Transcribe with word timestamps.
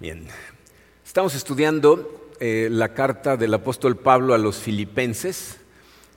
Bien, 0.00 0.24
estamos 1.04 1.34
estudiando 1.34 2.30
eh, 2.40 2.68
la 2.70 2.94
carta 2.94 3.36
del 3.36 3.52
apóstol 3.52 3.98
Pablo 3.98 4.32
a 4.32 4.38
los 4.38 4.56
filipenses. 4.56 5.58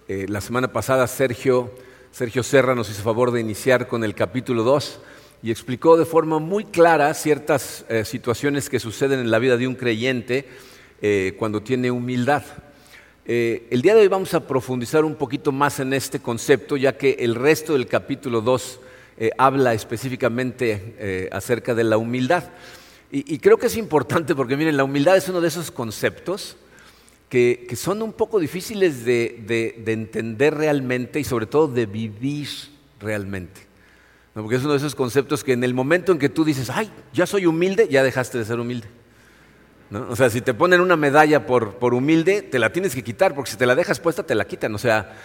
Eh, 0.08 0.26
la 0.30 0.40
semana 0.40 0.72
pasada 0.72 1.06
Sergio, 1.06 1.70
Sergio 2.10 2.44
Serra 2.44 2.76
nos 2.76 2.90
hizo 2.90 3.04
favor 3.04 3.32
de 3.32 3.42
iniciar 3.42 3.90
con 3.90 4.06
el 4.06 4.16
capítulo 4.16 4.64
2 4.64 5.02
y 5.44 5.52
explicó 5.52 5.98
de 5.98 6.06
forma 6.06 6.40
muy 6.40 6.64
clara 6.64 7.14
ciertas 7.14 7.84
eh, 7.90 8.06
situaciones 8.06 8.70
que 8.70 8.80
suceden 8.80 9.20
en 9.20 9.30
la 9.30 9.40
vida 9.40 9.58
de 9.58 9.68
un 9.68 9.76
creyente 9.76 10.48
cuando 11.38 11.62
tiene 11.62 11.92
humildad. 11.92 12.44
el 13.26 13.82
día 13.82 13.94
de 13.94 14.00
hoy 14.00 14.08
vamos 14.08 14.34
a 14.34 14.48
profundizar 14.48 15.04
un 15.04 15.16
poquito 15.16 15.52
más 15.52 15.82
en 15.82 15.92
este 15.92 16.22
concepto, 16.22 16.78
ya 16.78 16.98
que 16.98 17.18
el 17.20 17.36
resto 17.36 17.74
del 17.74 17.88
capítulo 17.88 18.40
2 18.40 18.80
habla 19.38 19.74
específicamente 19.74 21.28
acerca 21.34 21.76
de 21.76 21.84
la 21.84 21.98
humildad. 21.98 22.46
Y, 23.16 23.38
creo 23.38 23.60
que 23.60 23.68
es 23.68 23.78
importante 23.78 24.34
porque, 24.34 24.58
miren, 24.58 24.76
la 24.76 24.84
humildad 24.84 25.16
es 25.16 25.30
uno 25.30 25.40
de 25.40 25.48
esos 25.48 25.70
conceptos 25.70 26.58
que, 27.30 27.72
son 27.76 28.02
un 28.02 28.12
poco 28.12 28.40
difíciles 28.40 29.06
de, 29.06 29.84
entender 29.86 30.56
realmente 30.56 31.20
y 31.20 31.24
sobre 31.24 31.46
todo 31.46 31.68
de 31.68 31.86
vivir 31.86 32.48
realmente. 33.00 33.68
Porque 34.34 34.56
es 34.56 34.64
uno 34.64 34.72
de 34.72 34.80
esos 34.80 34.96
conceptos 34.96 35.44
que 35.44 35.54
en 35.54 35.64
el 35.64 35.76
momento 35.76 36.12
en 36.12 36.18
que 36.18 36.28
tú 36.28 36.44
dices, 36.44 36.72
ay, 36.72 36.90
ya 37.14 37.28
soy 37.28 37.46
humilde, 37.46 37.88
ya 37.88 38.02
dejaste 38.02 38.40
de 38.40 38.46
ser 38.46 38.60
humilde. 38.60 38.88
O 39.92 40.16
sea, 40.16 40.30
si 40.32 40.42
te 40.42 40.56
ponen 40.56 40.82
una 40.82 40.96
medalla 40.96 41.46
por, 41.46 41.76
por, 41.76 41.94
humilde, 41.94 42.42
te 42.42 42.58
la 42.58 42.72
tienes 42.72 42.96
que 42.96 43.04
quitar, 43.04 43.36
porque 43.36 43.52
si 43.52 43.58
te 43.58 43.68
la 43.68 43.76
dejas 43.76 44.00
puesta, 44.00 44.24
te 44.24 44.34
la 44.34 44.46
quitan. 44.46 44.74
O 44.74 44.80
sea, 44.80 45.16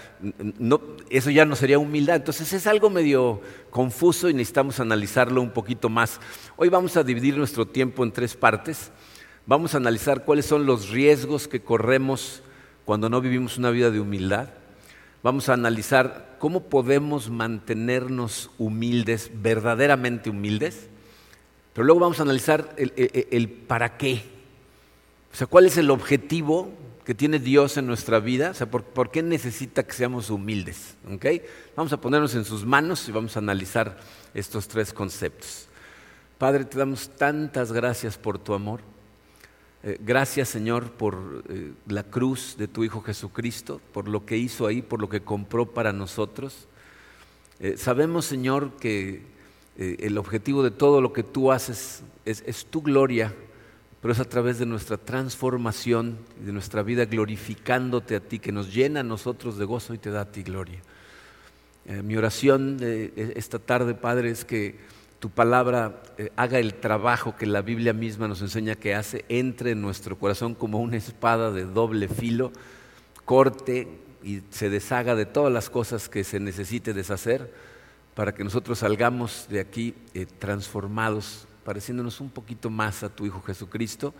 no, 0.58 0.80
eso 1.08 1.30
ya 1.30 1.46
no 1.46 1.56
sería 1.56 1.78
humildad. 1.78 2.16
Entonces 2.16 2.52
es 2.52 2.66
algo 2.66 2.90
medio 2.90 3.40
confuso 3.70 4.28
y 4.28 4.34
necesitamos 4.34 4.78
analizarlo 4.78 5.40
un 5.40 5.50
poquito 5.50 5.88
más. 5.88 6.20
Hoy 6.56 6.68
vamos 6.68 6.96
a 6.98 7.02
dividir 7.02 7.38
nuestro 7.38 7.66
tiempo 7.66 8.04
en 8.04 8.12
tres 8.12 8.36
partes. 8.36 8.90
Vamos 9.46 9.72
a 9.72 9.78
analizar 9.78 10.24
cuáles 10.24 10.44
son 10.44 10.66
los 10.66 10.90
riesgos 10.90 11.48
que 11.48 11.62
corremos 11.62 12.42
cuando 12.84 13.08
no 13.08 13.22
vivimos 13.22 13.56
una 13.56 13.70
vida 13.70 13.90
de 13.90 14.00
humildad. 14.00 14.50
Vamos 15.22 15.48
a 15.48 15.54
analizar 15.54 16.36
cómo 16.38 16.64
podemos 16.64 17.30
mantenernos 17.30 18.50
humildes, 18.58 19.30
verdaderamente 19.34 20.28
humildes. 20.28 20.88
Pero 21.72 21.86
luego 21.86 22.00
vamos 22.00 22.18
a 22.18 22.24
analizar 22.24 22.74
el 22.76 23.48
para 23.66 23.96
qué 23.96 24.37
o 25.32 25.36
sea, 25.36 25.46
¿cuál 25.46 25.66
es 25.66 25.76
el 25.76 25.90
objetivo 25.90 26.70
que 27.04 27.14
tiene 27.14 27.38
Dios 27.38 27.76
en 27.76 27.86
nuestra 27.86 28.20
vida? 28.20 28.50
O 28.50 28.54
sea, 28.54 28.70
¿por, 28.70 29.10
qué 29.10 29.22
necesita 29.22 29.82
que 29.82 29.92
seamos 29.92 30.30
humildes? 30.30 30.96
Vamos 31.76 31.92
a 31.92 32.00
ponernos 32.00 32.34
en 32.34 32.44
sus 32.44 32.64
manos 32.64 33.08
y 33.08 33.12
vamos 33.12 33.36
a 33.36 33.40
analizar 33.40 33.98
estos 34.34 34.68
tres 34.68 34.92
conceptos. 34.92 35.68
Padre, 36.38 36.64
te 36.64 36.78
damos 36.78 37.10
tantas 37.10 37.72
gracias 37.72 38.16
por 38.16 38.38
tu 38.38 38.54
amor. 38.54 38.80
Eh, 39.84 39.98
gracias, 40.00 40.48
Señor, 40.48 40.90
por 40.92 41.44
eh, 41.48 41.72
la 41.86 42.02
cruz 42.02 42.56
de 42.58 42.68
tu 42.68 42.84
Hijo 42.84 43.00
Jesucristo, 43.00 43.80
por 43.92 44.08
lo 44.08 44.26
que 44.26 44.36
hizo 44.36 44.66
ahí, 44.66 44.82
por 44.82 45.00
lo 45.00 45.08
que 45.08 45.20
compró 45.20 45.66
para 45.66 45.92
nosotros. 45.92 46.66
Eh, 47.60 47.76
sabemos, 47.76 48.24
Señor, 48.24 48.76
que 48.76 49.38
el 49.76 50.18
objetivo 50.18 50.64
de 50.64 50.72
todo 50.72 51.00
lo 51.00 51.12
que 51.12 51.22
tú 51.22 51.52
haces 51.52 52.02
es 52.24 52.66
tu 52.66 52.82
gloria 52.82 53.32
pero 54.00 54.12
es 54.12 54.20
a 54.20 54.24
través 54.24 54.58
de 54.58 54.66
nuestra 54.66 54.96
transformación 54.96 56.18
y 56.40 56.44
de 56.44 56.52
nuestra 56.52 56.82
vida 56.82 57.04
glorificándote 57.04 58.16
a 58.16 58.20
ti, 58.20 58.38
que 58.38 58.52
nos 58.52 58.72
llena 58.72 59.00
a 59.00 59.04
nosotros 59.04 59.58
de 59.58 59.64
gozo 59.64 59.94
y 59.94 59.98
te 59.98 60.10
da 60.10 60.22
a 60.22 60.32
ti 60.32 60.42
gloria. 60.42 60.80
Eh, 61.86 62.02
mi 62.02 62.16
oración 62.16 62.76
de 62.76 63.12
e, 63.16 63.32
esta 63.36 63.58
tarde, 63.58 63.94
Padre, 63.94 64.30
es 64.30 64.44
que 64.44 64.78
tu 65.18 65.30
palabra 65.30 66.00
eh, 66.16 66.30
haga 66.36 66.60
el 66.60 66.74
trabajo 66.74 67.34
que 67.36 67.46
la 67.46 67.62
Biblia 67.62 67.92
misma 67.92 68.28
nos 68.28 68.40
enseña 68.40 68.76
que 68.76 68.94
hace, 68.94 69.24
entre 69.28 69.72
en 69.72 69.82
nuestro 69.82 70.16
corazón 70.16 70.54
como 70.54 70.78
una 70.78 70.96
espada 70.96 71.50
de 71.50 71.64
doble 71.64 72.06
filo, 72.06 72.52
corte 73.24 73.88
y 74.22 74.42
se 74.50 74.70
deshaga 74.70 75.16
de 75.16 75.26
todas 75.26 75.52
las 75.52 75.70
cosas 75.70 76.08
que 76.08 76.22
se 76.22 76.38
necesite 76.38 76.92
deshacer 76.92 77.52
para 78.14 78.32
que 78.32 78.44
nosotros 78.44 78.78
salgamos 78.78 79.46
de 79.48 79.58
aquí 79.58 79.94
eh, 80.14 80.26
transformados 80.26 81.47
pareciéndonos 81.68 82.22
un 82.22 82.30
poquito 82.30 82.70
más 82.70 83.02
a 83.02 83.10
tu 83.10 83.26
Hijo 83.26 83.42
Jesucristo, 83.42 84.14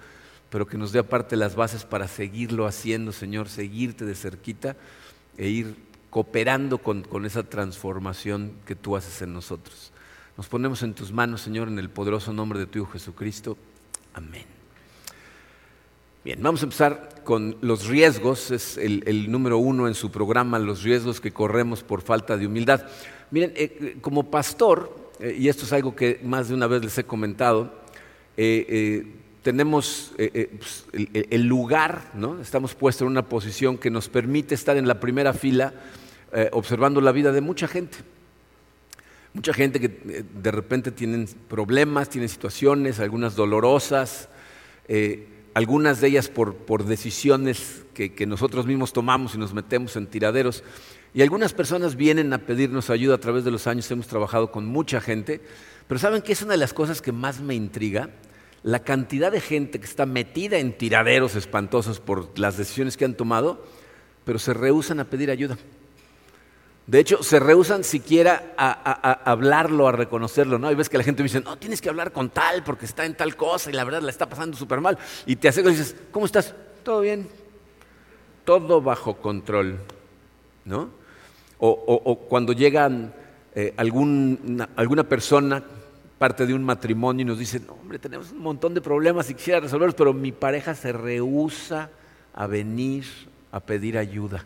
pero 0.50 0.66
que 0.66 0.76
nos 0.76 0.92
dé 0.92 0.98
aparte 0.98 1.34
las 1.34 1.56
bases 1.56 1.86
para 1.86 2.06
seguirlo 2.06 2.66
haciendo, 2.66 3.10
Señor, 3.10 3.48
seguirte 3.48 4.04
de 4.04 4.14
cerquita 4.14 4.76
e 5.38 5.48
ir 5.48 5.74
cooperando 6.10 6.76
con, 6.76 7.24
esa 7.24 7.44
transformación 7.44 8.52
que 8.66 8.74
tú 8.74 8.96
haces 8.96 9.22
en 9.22 9.32
nosotros. 9.32 9.92
Nos 10.36 10.46
ponemos 10.46 10.82
en 10.82 10.92
tus 10.92 11.10
manos, 11.10 11.40
Señor, 11.40 11.68
en 11.68 11.78
el 11.78 11.88
poderoso 11.88 12.34
nombre 12.34 12.58
de 12.58 12.66
tu 12.66 12.80
Hijo 12.80 12.92
Jesucristo. 12.92 13.56
Amén. 14.12 14.44
Bien, 16.26 16.42
vamos 16.42 16.60
a 16.60 16.66
empezar 16.66 17.22
con 17.24 17.56
los 17.62 17.86
riesgos, 17.86 18.50
es 18.50 18.76
el, 18.76 19.32
número 19.32 19.56
uno 19.56 19.88
en 19.88 19.94
su 19.94 20.10
programa, 20.10 20.58
los 20.58 20.82
riesgos 20.82 21.18
que 21.18 21.32
corremos 21.32 21.82
por 21.82 22.02
falta 22.02 22.36
de 22.36 22.46
humildad. 22.46 22.82
Miren, 23.30 23.54
eh, 23.56 23.96
como 24.02 24.30
pastor, 24.30 25.07
eh, 25.20 25.36
y 25.38 25.48
esto 25.48 25.64
es 25.64 25.72
algo 25.72 25.96
que 25.96 26.20
más 26.22 26.48
de 26.48 26.54
una 26.54 26.66
vez 26.66 26.82
les 26.82 26.96
he 26.98 27.04
comentado, 27.04 27.72
eh, 28.36 28.66
eh, 28.68 29.06
tenemos 29.42 30.12
pues, 30.16 30.84
el, 30.92 31.46
lugar, 31.46 32.10
¿no? 32.14 32.40
estamos 32.40 32.74
puestos 32.74 33.02
en 33.02 33.08
una 33.08 33.28
posición 33.28 33.78
que 33.78 33.90
nos 33.90 34.08
permite 34.08 34.54
estar 34.54 34.76
en 34.76 34.86
la 34.86 35.00
primera 35.00 35.32
fila 35.32 35.72
observando 36.52 37.00
la 37.00 37.12
vida 37.12 37.32
de 37.32 37.40
mucha 37.40 37.66
gente. 37.66 37.96
Mucha 39.32 39.54
gente 39.54 39.80
que 39.80 39.88
de 39.88 40.50
repente 40.50 40.90
tienen 40.90 41.26
problemas, 41.48 42.10
tienen 42.10 42.28
situaciones, 42.28 43.00
algunas 43.00 43.36
dolorosas, 43.36 44.28
algunas 45.54 46.02
de 46.02 46.08
ellas 46.08 46.28
por, 46.28 46.84
decisiones 46.84 47.84
que 47.94 48.26
nosotros 48.26 48.66
mismos 48.66 48.92
tomamos 48.92 49.34
y 49.34 49.38
nos 49.38 49.54
metemos 49.54 49.96
en 49.96 50.08
tiraderos. 50.08 50.62
Y 51.14 51.22
algunas 51.22 51.52
personas 51.52 51.96
vienen 51.96 52.32
a 52.32 52.38
pedirnos 52.38 52.90
ayuda 52.90 53.14
a 53.14 53.20
través 53.20 53.44
de 53.44 53.50
los 53.50 53.66
años, 53.66 53.90
hemos 53.90 54.06
trabajado 54.06 54.50
con 54.50 54.66
mucha 54.66 55.00
gente, 55.00 55.40
pero 55.86 55.98
¿saben 55.98 56.22
qué 56.22 56.32
es 56.32 56.42
una 56.42 56.52
de 56.52 56.58
las 56.58 56.74
cosas 56.74 57.00
que 57.00 57.12
más 57.12 57.40
me 57.40 57.54
intriga? 57.54 58.10
La 58.62 58.80
cantidad 58.80 59.32
de 59.32 59.40
gente 59.40 59.80
que 59.80 59.86
está 59.86 60.04
metida 60.04 60.58
en 60.58 60.76
tiraderos 60.76 61.34
espantosos 61.34 62.00
por 62.00 62.38
las 62.38 62.58
decisiones 62.58 62.96
que 62.96 63.06
han 63.06 63.14
tomado, 63.14 63.64
pero 64.24 64.38
se 64.38 64.52
rehusan 64.52 65.00
a 65.00 65.04
pedir 65.04 65.30
ayuda. 65.30 65.56
De 66.86 66.98
hecho, 66.98 67.22
se 67.22 67.38
rehusan 67.38 67.84
siquiera 67.84 68.54
a, 68.56 69.30
hablarlo, 69.30 69.88
a 69.88 69.92
reconocerlo, 69.92 70.58
¿no? 70.58 70.70
Y 70.70 70.74
ves 70.74 70.88
que 70.88 70.96
la 70.96 71.04
gente 71.04 71.22
me 71.22 71.28
dice, 71.28 71.40
no, 71.40 71.58
tienes 71.58 71.82
que 71.82 71.88
hablar 71.90 72.12
con 72.12 72.30
tal 72.30 72.64
porque 72.64 72.86
está 72.86 73.04
en 73.04 73.14
tal 73.14 73.36
cosa 73.36 73.70
y 73.70 73.74
la 73.74 73.84
verdad 73.84 74.00
la 74.00 74.10
está 74.10 74.28
pasando 74.28 74.56
súper 74.56 74.80
mal. 74.80 74.98
Y 75.26 75.36
te 75.36 75.48
acercas 75.48 75.74
y 75.74 75.76
dices, 75.76 75.96
¿cómo 76.10 76.24
estás? 76.24 76.54
¿Todo 76.82 77.02
bien? 77.02 77.28
Todo 78.44 78.80
bajo 78.80 79.16
control, 79.18 79.80
¿no? 80.64 80.97
O, 81.60 82.26
cuando 82.28 82.52
llegan 82.52 83.12
eh, 83.54 83.74
alguna 83.76 85.08
persona, 85.08 85.62
parte 86.18 86.46
de 86.46 86.54
un 86.54 86.62
matrimonio, 86.62 87.22
y 87.22 87.26
nos 87.26 87.38
dice, 87.38 87.60
hombre, 87.68 87.98
tenemos 87.98 88.32
un 88.32 88.40
montón 88.40 88.74
de 88.74 88.80
problemas 88.80 89.30
y 89.30 89.34
quisiera 89.34 89.60
resolverlos, 89.60 89.94
pero 89.94 90.12
mi 90.12 90.32
pareja 90.32 90.74
se 90.74 90.92
rehúsa 90.92 91.90
a 92.34 92.46
venir 92.46 93.04
a 93.50 93.60
pedir 93.60 93.98
ayuda. 93.98 94.44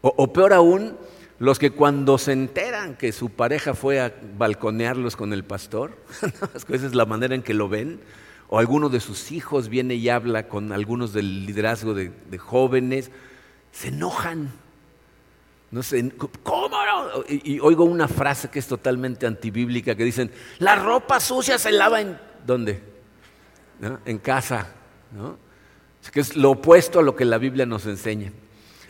O, 0.00 0.32
peor 0.32 0.52
aún, 0.52 0.96
los 1.38 1.58
que 1.58 1.70
cuando 1.70 2.18
se 2.18 2.32
enteran 2.32 2.96
que 2.96 3.12
su 3.12 3.30
pareja 3.30 3.74
fue 3.74 4.00
a 4.00 4.12
balconearlos 4.36 5.14
con 5.14 5.32
el 5.32 5.44
pastor, 5.44 5.96
esa 6.68 6.86
es 6.86 6.94
la 6.94 7.06
manera 7.06 7.34
en 7.34 7.42
que 7.42 7.54
lo 7.54 7.68
ven, 7.68 8.00
o 8.48 8.58
alguno 8.58 8.88
de 8.88 9.00
sus 9.00 9.30
hijos 9.30 9.68
viene 9.68 9.94
y 9.94 10.08
habla 10.08 10.48
con 10.48 10.72
algunos 10.72 11.12
del 11.12 11.46
liderazgo 11.46 11.94
de 11.94 12.38
jóvenes, 12.38 13.10
se 13.70 13.88
enojan 13.88 14.50
no 15.72 15.82
sé, 15.82 16.12
¿cómo 16.42 16.68
no? 16.68 17.24
Y, 17.28 17.58
oigo 17.58 17.84
una 17.84 18.06
frase 18.06 18.48
que 18.48 18.58
es 18.58 18.66
totalmente 18.66 19.26
antibíblica 19.26 19.94
que 19.94 20.04
dicen, 20.04 20.30
la 20.58 20.76
ropa 20.76 21.18
sucia 21.18 21.58
se 21.58 21.72
lava 21.72 22.02
en... 22.02 22.18
¿Dónde? 22.46 22.82
En 24.04 24.18
casa. 24.18 24.68
¿no? 25.12 25.36
que 26.12 26.20
es 26.20 26.36
lo 26.36 26.50
opuesto 26.50 26.98
a 26.98 27.02
lo 27.02 27.14
que 27.16 27.24
la 27.24 27.38
Biblia 27.38 27.64
nos 27.64 27.86
enseña. 27.86 28.32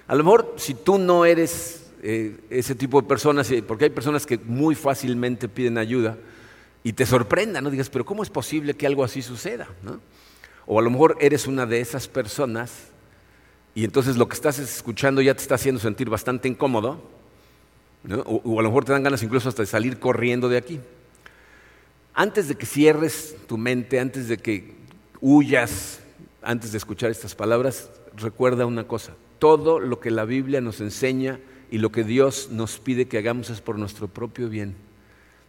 A 0.08 0.14
lo 0.14 0.24
mejor 0.24 0.54
si 0.56 0.74
tú 0.74 0.98
no 0.98 1.24
eres 1.24 1.92
eh, 2.02 2.40
ese 2.50 2.74
tipo 2.74 3.00
de 3.00 3.06
personas, 3.06 3.52
porque 3.68 3.84
hay 3.84 3.90
personas 3.90 4.26
que 4.26 4.38
muy 4.38 4.74
fácilmente 4.74 5.48
piden 5.48 5.78
ayuda 5.78 6.16
y 6.82 6.94
te 6.94 7.06
sorprenda, 7.06 7.60
¿no? 7.60 7.70
Digas, 7.70 7.90
pero 7.90 8.04
¿cómo 8.04 8.22
es 8.22 8.30
posible 8.30 8.74
que 8.74 8.86
algo 8.86 9.04
así 9.04 9.22
suceda? 9.22 9.68
¿no? 9.82 10.00
O 10.66 10.80
a 10.80 10.82
lo 10.82 10.90
mejor 10.90 11.16
eres 11.20 11.46
una 11.46 11.66
de 11.66 11.80
esas 11.80 12.08
personas 12.08 12.91
y 13.74 13.84
entonces 13.84 14.16
lo 14.16 14.28
que 14.28 14.34
estás 14.34 14.58
escuchando 14.58 15.22
ya 15.22 15.34
te 15.34 15.42
está 15.42 15.54
haciendo 15.54 15.80
sentir 15.80 16.10
bastante 16.10 16.48
incómodo, 16.48 17.02
o, 18.24 18.58
a 18.58 18.62
lo 18.62 18.68
mejor 18.68 18.84
te 18.84 18.92
dan 18.92 19.02
ganas 19.02 19.22
incluso 19.22 19.48
hasta 19.48 19.62
de 19.62 19.66
salir 19.66 19.98
corriendo 19.98 20.48
de 20.48 20.56
aquí. 20.56 20.80
Antes 22.14 22.48
de 22.48 22.56
que 22.56 22.66
cierres 22.66 23.36
tu 23.46 23.56
mente, 23.56 24.00
antes 24.00 24.28
de 24.28 24.36
que 24.36 24.74
huyas, 25.20 26.00
antes 26.42 26.72
de 26.72 26.78
escuchar 26.78 27.10
estas 27.10 27.34
palabras, 27.34 27.90
recuerda 28.16 28.66
una 28.66 28.86
cosa, 28.86 29.14
todo 29.38 29.78
lo 29.78 30.00
que 30.00 30.10
la 30.10 30.24
Biblia 30.24 30.60
nos 30.60 30.80
enseña 30.80 31.40
y 31.70 31.78
lo 31.78 31.90
que 31.90 32.04
Dios 32.04 32.48
nos 32.50 32.78
pide 32.78 33.06
que 33.06 33.18
hagamos 33.18 33.48
es 33.48 33.62
por 33.62 33.78
nuestro 33.78 34.08
propio 34.08 34.48
bien. 34.50 34.74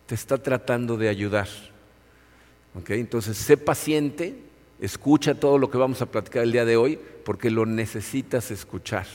Te 0.06 0.16
está 0.16 0.38
tratando 0.38 0.96
de 0.96 1.10
ayudar. 1.10 1.50
Entonces, 2.88 3.38
sé 3.38 3.58
paciente, 3.58 4.36
escucha 4.80 5.36
todo 5.36 5.58
lo 5.58 5.70
que 5.70 5.78
vamos 5.78 6.02
a 6.02 6.08
platicar 6.08 6.44
el 6.44 6.52
día 6.52 6.66
de 6.66 6.78
hoy, 6.78 7.00
porque 7.24 7.52
lo 7.52 7.66
necesitas 7.66 8.52
escuchar. 8.52 9.08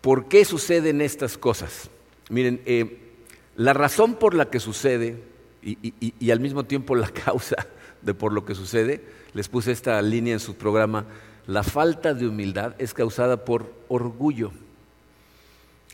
¿Por 0.00 0.28
qué 0.28 0.44
suceden 0.44 1.00
estas 1.00 1.38
cosas? 1.38 1.90
Miren, 2.28 2.60
eh, 2.66 2.98
la 3.56 3.72
razón 3.72 4.14
por 4.14 4.34
la 4.34 4.50
que 4.50 4.60
sucede 4.60 5.22
y, 5.62 6.30
al 6.30 6.40
mismo 6.40 6.64
tiempo 6.64 6.96
la 6.96 7.08
causa 7.24 7.66
de 8.00 8.14
por 8.14 8.32
lo 8.32 8.44
que 8.44 8.54
sucede, 8.54 9.00
les 9.32 9.48
puse 9.48 9.70
esta 9.70 10.00
línea 10.02 10.32
en 10.32 10.40
su 10.40 10.56
programa, 10.56 11.06
la 11.46 11.62
falta 11.62 12.14
de 12.14 12.26
humildad 12.26 12.74
es 12.78 12.94
causada 12.94 13.44
por 13.44 13.72
orgullo. 13.88 14.50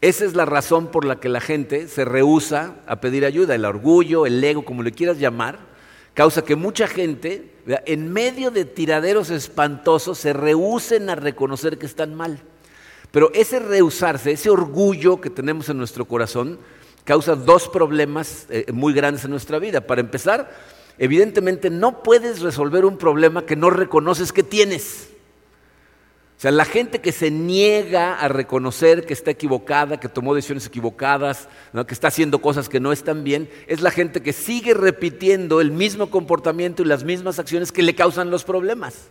Esa 0.01 0.25
es 0.25 0.35
la 0.35 0.45
razón 0.45 0.89
por 0.89 1.05
la 1.05 1.21
que 1.21 1.29
la 1.29 1.41
gente 1.41 1.89
se 1.89 2.05
rehúsa 2.05 2.77
a 2.87 3.01
pedir 3.01 3.25
ayuda. 3.25 3.55
El 3.55 3.65
orgullo, 3.65 4.27
el 4.27 4.43
ego, 4.43 4.65
como 4.65 4.83
le 4.83 4.93
quieras 4.93 5.19
llamar, 5.19 5.59
causa 6.15 6.43
que 6.43 6.57
mucha 6.57 6.87
gente, 6.87 7.53
en 7.67 8.13
medio 8.13 8.51
de 8.51 8.65
tiraderos 8.65 9.31
espantosos, 9.31 10.19
se 10.19 10.33
rehúsen 10.33 11.11
a 11.11 11.15
reconocer 11.15 11.79
que 11.79 11.87
están 11.87 12.15
mal. 12.15 12.41
Pero 13.11 13.31
ese 13.35 13.59
rehusarse, 13.59 14.33
ese 14.33 14.51
orgullo 14.51 15.21
que 15.21 15.31
tenemos 15.31 15.69
en 15.69 15.79
nuestro 15.79 16.05
corazón, 16.05 16.59
causa 17.05 17.35
dos 17.35 17.69
problemas 17.69 18.47
eh, 18.51 18.67
muy 18.73 18.93
grandes 18.93 19.25
en 19.25 19.31
nuestra 19.31 19.59
vida. 19.59 19.81
Para 19.81 20.03
empezar, 20.03 20.51
evidentemente 20.99 21.71
no 21.71 22.03
puedes 22.03 22.41
resolver 22.41 22.85
un 22.85 22.99
problema 22.99 23.47
que 23.47 23.57
no 23.57 23.71
reconoces 23.71 24.33
que 24.33 24.43
tienes. 24.43 25.09
O 26.39 26.41
sea, 26.41 26.53
la 26.53 26.65
gente 26.65 27.01
que 27.01 27.11
se 27.11 27.33
niega 27.33 28.15
a 28.15 28.29
reconocer 28.29 29.05
que 29.05 29.13
está 29.13 29.33
equivocada, 29.33 29.99
que 29.99 30.09
tomó 30.09 30.37
decisiones 30.37 30.67
equivocadas, 30.67 31.49
que 31.85 31.93
está 31.93 32.07
haciendo 32.07 32.39
cosas 32.39 32.69
que 32.69 32.79
no 32.79 32.93
están 32.93 33.25
bien, 33.25 33.51
es 33.67 33.81
la 33.81 33.91
gente 33.91 34.23
que 34.23 34.33
sigue 34.33 34.73
repitiendo 34.73 35.61
el 35.61 35.73
mismo 35.73 36.11
comportamiento 36.11 36.83
y 36.83 36.87
las 36.87 37.03
mismas 37.03 37.41
acciones 37.41 37.73
que 37.73 37.83
le 37.83 37.97
causan 37.97 38.31
los 38.31 38.45
problemas. 38.45 39.09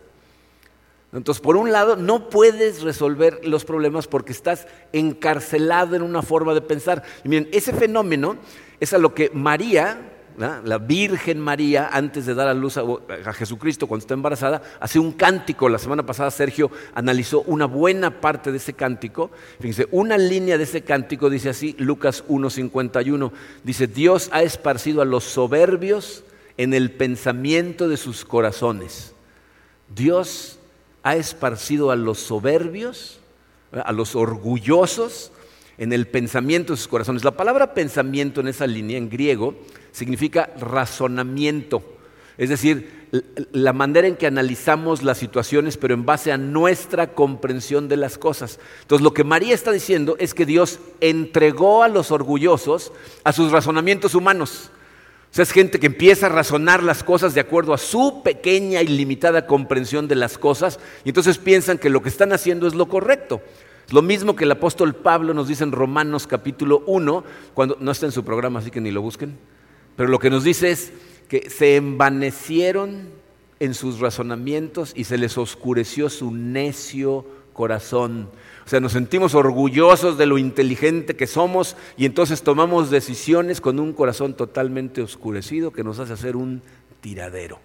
Entonces, 1.12 1.42
por 1.42 1.58
un 1.58 1.70
lado, 1.70 1.96
no 1.96 2.30
puedes 2.30 2.80
resolver 2.80 3.46
los 3.46 3.66
problemas 3.66 4.06
porque 4.06 4.32
estás 4.32 4.66
encarcelado 4.94 5.96
en 5.96 6.00
una 6.00 6.22
forma 6.22 6.54
de 6.54 6.62
pensar. 6.62 7.02
Y 7.24 7.28
miren, 7.28 7.50
ese 7.52 7.74
fenómeno 7.74 8.38
es 8.80 8.94
a 8.94 8.98
lo 8.98 9.12
que 9.12 9.30
María, 9.34 10.00
la 10.38 10.78
Virgen 10.78 11.40
María, 11.40 11.90
antes 11.92 12.24
de 12.24 12.34
dar 12.34 12.46
a 12.46 12.54
luz 12.54 12.76
a, 12.78 13.32
Jesucristo 13.32 13.88
cuando 13.88 14.02
está 14.02 14.14
embarazada, 14.14 14.62
hace 14.78 15.00
un 15.00 15.12
cántico. 15.12 15.68
La 15.68 15.78
semana 15.78 16.06
pasada 16.06 16.30
Sergio 16.30 16.70
analizó 16.94 17.42
una 17.42 17.66
buena 17.66 18.20
parte 18.20 18.52
de 18.52 18.58
ese 18.58 18.72
cántico. 18.72 19.32
Fíjense, 19.58 19.88
una 19.90 20.16
línea 20.16 20.56
de 20.56 20.64
ese 20.64 20.82
cántico 20.82 21.28
dice 21.28 21.48
así, 21.48 21.74
Lucas 21.78 22.24
1.51, 22.28 23.32
dice, 23.64 23.88
Dios 23.88 24.30
ha 24.32 24.42
esparcido 24.42 25.02
a 25.02 25.04
los 25.04 25.24
soberbios 25.24 26.22
en 26.56 26.72
el 26.72 26.92
pensamiento 26.92 27.88
de 27.88 27.96
sus 27.96 28.24
corazones. 28.24 29.14
Dios 29.92 30.60
ha 31.02 31.16
esparcido 31.16 31.90
a 31.90 31.96
los 31.96 32.18
soberbios, 32.18 33.18
a 33.72 33.92
los 33.92 34.14
orgullosos 34.14 35.32
en 35.78 35.92
el 35.92 36.06
pensamiento 36.08 36.72
de 36.72 36.76
sus 36.76 36.88
corazones. 36.88 37.24
La 37.24 37.36
palabra 37.36 37.72
pensamiento 37.72 38.40
en 38.40 38.48
esa 38.48 38.66
línea, 38.66 38.98
en 38.98 39.08
griego, 39.08 39.54
significa 39.92 40.50
razonamiento. 40.60 41.82
Es 42.36 42.50
decir, 42.50 43.08
la 43.52 43.72
manera 43.72 44.06
en 44.06 44.16
que 44.16 44.26
analizamos 44.26 45.02
las 45.02 45.18
situaciones, 45.18 45.76
pero 45.76 45.94
en 45.94 46.04
base 46.04 46.30
a 46.30 46.36
nuestra 46.36 47.14
comprensión 47.14 47.88
de 47.88 47.96
las 47.96 48.18
cosas. 48.18 48.58
Entonces, 48.82 49.02
lo 49.02 49.14
que 49.14 49.24
María 49.24 49.54
está 49.54 49.72
diciendo 49.72 50.16
es 50.18 50.34
que 50.34 50.46
Dios 50.46 50.78
entregó 51.00 51.82
a 51.82 51.88
los 51.88 52.10
orgullosos 52.10 52.92
a 53.24 53.32
sus 53.32 53.50
razonamientos 53.50 54.14
humanos. 54.14 54.70
O 55.30 55.34
sea, 55.34 55.42
es 55.42 55.52
gente 55.52 55.78
que 55.78 55.86
empieza 55.86 56.26
a 56.26 56.30
razonar 56.30 56.82
las 56.82 57.04
cosas 57.04 57.34
de 57.34 57.40
acuerdo 57.40 57.74
a 57.74 57.78
su 57.78 58.22
pequeña 58.22 58.82
y 58.82 58.88
limitada 58.88 59.46
comprensión 59.46 60.08
de 60.08 60.14
las 60.14 60.38
cosas 60.38 60.78
y 61.04 61.10
entonces 61.10 61.36
piensan 61.36 61.76
que 61.76 61.90
lo 61.90 62.02
que 62.02 62.08
están 62.08 62.32
haciendo 62.32 62.66
es 62.66 62.74
lo 62.74 62.88
correcto. 62.88 63.42
Lo 63.90 64.02
mismo 64.02 64.36
que 64.36 64.44
el 64.44 64.50
apóstol 64.50 64.94
Pablo 64.94 65.32
nos 65.32 65.48
dice 65.48 65.64
en 65.64 65.72
Romanos 65.72 66.26
capítulo 66.26 66.82
1, 66.86 67.24
cuando 67.54 67.78
no 67.80 67.90
está 67.90 68.04
en 68.04 68.12
su 68.12 68.22
programa, 68.22 68.58
así 68.58 68.70
que 68.70 68.82
ni 68.82 68.90
lo 68.90 69.00
busquen, 69.00 69.38
pero 69.96 70.10
lo 70.10 70.18
que 70.18 70.28
nos 70.28 70.44
dice 70.44 70.70
es 70.70 70.92
que 71.26 71.48
se 71.48 71.76
envanecieron 71.76 73.08
en 73.60 73.72
sus 73.72 74.00
razonamientos 74.00 74.92
y 74.94 75.04
se 75.04 75.16
les 75.16 75.38
oscureció 75.38 76.10
su 76.10 76.30
necio 76.32 77.24
corazón. 77.54 78.28
O 78.66 78.68
sea, 78.68 78.78
nos 78.78 78.92
sentimos 78.92 79.34
orgullosos 79.34 80.18
de 80.18 80.26
lo 80.26 80.36
inteligente 80.36 81.16
que 81.16 81.26
somos 81.26 81.74
y 81.96 82.04
entonces 82.04 82.42
tomamos 82.42 82.90
decisiones 82.90 83.62
con 83.62 83.80
un 83.80 83.94
corazón 83.94 84.34
totalmente 84.34 85.00
oscurecido 85.00 85.72
que 85.72 85.82
nos 85.82 85.98
hace 85.98 86.12
hacer 86.12 86.36
un 86.36 86.62
tiradero. 87.00 87.58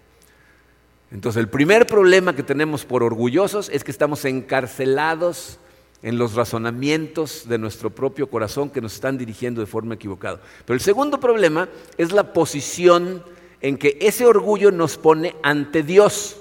Entonces, 1.10 1.38
el 1.38 1.48
primer 1.48 1.86
problema 1.86 2.34
que 2.34 2.42
tenemos 2.42 2.86
por 2.86 3.02
orgullosos 3.02 3.68
es 3.68 3.84
que 3.84 3.90
estamos 3.90 4.24
encarcelados 4.24 5.60
en 6.04 6.18
los 6.18 6.34
razonamientos 6.34 7.48
de 7.48 7.56
nuestro 7.56 7.88
propio 7.88 8.28
corazón 8.28 8.68
que 8.68 8.82
nos 8.82 8.94
están 8.94 9.16
dirigiendo 9.16 9.62
de 9.62 9.66
forma 9.66 9.94
equivocada. 9.94 10.38
Pero 10.66 10.74
el 10.74 10.82
segundo 10.82 11.18
problema 11.18 11.66
es 11.96 12.12
la 12.12 12.34
posición 12.34 13.24
en 13.62 13.78
que 13.78 13.96
ese 14.02 14.26
orgullo 14.26 14.70
nos 14.70 14.98
pone 14.98 15.34
ante 15.42 15.82
Dios. 15.82 16.36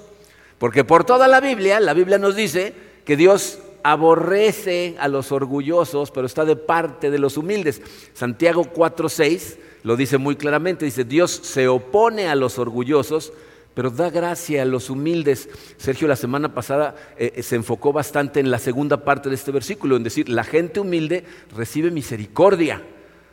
Porque 0.57 0.83
por 0.83 1.05
toda 1.05 1.29
la 1.29 1.39
Biblia, 1.39 1.79
la 1.79 1.93
Biblia 1.93 2.17
nos 2.17 2.35
dice 2.35 2.73
que 3.05 3.15
Dios 3.15 3.59
aborrece 3.83 4.97
a 4.99 5.07
los 5.07 5.31
orgullosos, 5.31 6.11
pero 6.11 6.27
está 6.27 6.43
de 6.43 6.57
parte 6.57 7.09
de 7.09 7.19
los 7.19 7.37
humildes. 7.37 7.81
Santiago 8.13 8.65
4:6 8.65 9.55
lo 9.83 9.95
dice 9.95 10.17
muy 10.17 10.35
claramente, 10.35 10.83
dice, 10.83 11.05
Dios 11.05 11.31
se 11.31 11.69
opone 11.69 12.27
a 12.27 12.35
los 12.35 12.59
orgullosos, 12.59 13.31
pero 13.73 13.89
da 13.89 14.09
gracia 14.09 14.61
a 14.61 14.65
los 14.65 14.89
humildes. 14.89 15.49
Sergio 15.77 16.07
la 16.07 16.15
semana 16.15 16.53
pasada 16.53 16.95
eh, 17.17 17.33
eh, 17.35 17.43
se 17.43 17.55
enfocó 17.55 17.91
bastante 17.91 18.39
en 18.39 18.51
la 18.51 18.59
segunda 18.59 19.03
parte 19.03 19.29
de 19.29 19.35
este 19.35 19.51
versículo, 19.51 19.95
en 19.95 20.03
decir, 20.03 20.29
la 20.29 20.43
gente 20.43 20.79
humilde 20.79 21.23
recibe 21.55 21.91
misericordia, 21.91 22.81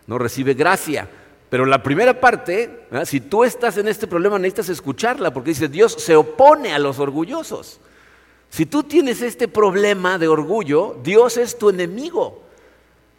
no 0.06 0.18
recibe 0.18 0.54
gracia. 0.54 1.08
Pero 1.50 1.66
la 1.66 1.82
primera 1.82 2.20
parte, 2.20 2.86
si 3.04 3.20
tú 3.20 3.42
estás 3.42 3.76
en 3.76 3.88
este 3.88 4.06
problema, 4.06 4.38
necesitas 4.38 4.68
escucharla, 4.68 5.32
porque 5.32 5.50
dice, 5.50 5.68
Dios 5.68 5.94
se 5.94 6.14
opone 6.14 6.72
a 6.72 6.78
los 6.78 7.00
orgullosos. 7.00 7.80
Si 8.50 8.66
tú 8.66 8.84
tienes 8.84 9.20
este 9.20 9.48
problema 9.48 10.16
de 10.16 10.28
orgullo, 10.28 10.96
Dios 11.02 11.36
es 11.36 11.58
tu 11.58 11.70
enemigo. 11.70 12.42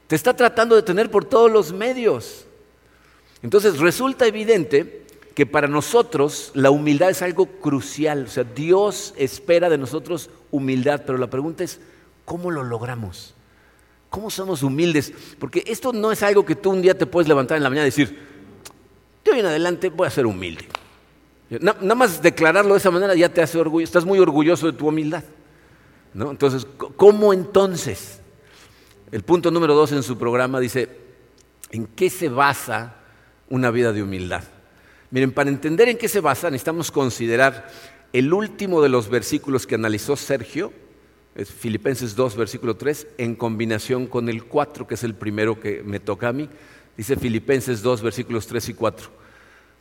Te 0.07 0.15
está 0.15 0.33
tratando 0.33 0.77
de 0.77 0.81
tener 0.81 1.11
por 1.11 1.25
todos 1.25 1.51
los 1.51 1.73
medios. 1.73 2.45
Entonces 3.43 3.79
resulta 3.79 4.25
evidente 4.25 5.00
que 5.33 5.45
para 5.45 5.67
nosotros 5.67 6.51
la 6.53 6.71
humildad 6.71 7.09
es 7.09 7.21
algo 7.21 7.45
crucial. 7.45 8.25
O 8.25 8.27
sea, 8.27 8.43
Dios 8.43 9.13
espera 9.17 9.69
de 9.69 9.77
nosotros 9.77 10.29
humildad, 10.51 11.03
pero 11.05 11.17
la 11.17 11.29
pregunta 11.29 11.63
es, 11.63 11.79
¿cómo 12.25 12.51
lo 12.51 12.63
logramos? 12.63 13.33
¿Cómo 14.09 14.29
somos 14.29 14.61
humildes? 14.61 15.13
Porque 15.39 15.63
esto 15.67 15.93
no 15.93 16.11
es 16.11 16.21
algo 16.21 16.45
que 16.45 16.55
tú 16.55 16.71
un 16.71 16.81
día 16.81 16.97
te 16.97 17.05
puedes 17.05 17.29
levantar 17.29 17.57
en 17.57 17.63
la 17.63 17.69
mañana 17.69 17.87
y 17.87 17.91
decir, 17.91 18.19
de 19.23 19.31
hoy 19.31 19.39
en 19.39 19.45
adelante 19.45 19.89
voy 19.89 20.07
a 20.07 20.09
ser 20.09 20.25
humilde. 20.25 20.67
Nada 21.59 21.95
más 21.95 22.21
declararlo 22.21 22.73
de 22.73 22.79
esa 22.79 22.91
manera 22.91 23.15
ya 23.15 23.29
te 23.29 23.41
hace 23.41 23.57
orgullo, 23.57 23.83
estás 23.83 24.05
muy 24.05 24.19
orgulloso 24.19 24.67
de 24.67 24.73
tu 24.73 24.87
humildad. 24.87 25.23
¿no? 26.13 26.31
Entonces, 26.31 26.67
¿cómo 26.95 27.33
entonces? 27.33 28.19
El 29.11 29.23
punto 29.23 29.51
número 29.51 29.75
dos 29.75 29.91
en 29.91 30.03
su 30.03 30.17
programa 30.17 30.59
dice, 30.59 30.89
¿en 31.71 31.87
qué 31.87 32.09
se 32.09 32.29
basa 32.29 32.95
una 33.49 33.71
vida 33.71 33.91
de 33.91 34.03
humildad? 34.03 34.43
Miren, 35.11 35.33
para 35.33 35.49
entender 35.49 35.89
en 35.89 35.97
qué 35.97 36.07
se 36.07 36.21
basa, 36.21 36.49
necesitamos 36.49 36.89
considerar 36.89 37.69
el 38.13 38.33
último 38.33 38.81
de 38.81 38.89
los 38.89 39.09
versículos 39.09 39.67
que 39.67 39.75
analizó 39.75 40.15
Sergio, 40.15 40.71
es 41.35 41.49
Filipenses 41.49 42.15
2, 42.15 42.35
versículo 42.35 42.75
3, 42.75 43.07
en 43.17 43.35
combinación 43.35 44.07
con 44.07 44.29
el 44.29 44.45
4, 44.45 44.87
que 44.87 44.95
es 44.95 45.03
el 45.03 45.15
primero 45.15 45.59
que 45.59 45.83
me 45.83 45.99
toca 45.99 46.29
a 46.29 46.33
mí. 46.33 46.49
Dice 46.95 47.15
Filipenses 47.15 47.81
2, 47.81 48.01
versículos 48.01 48.47
3 48.47 48.69
y 48.69 48.73
4. 48.73 49.09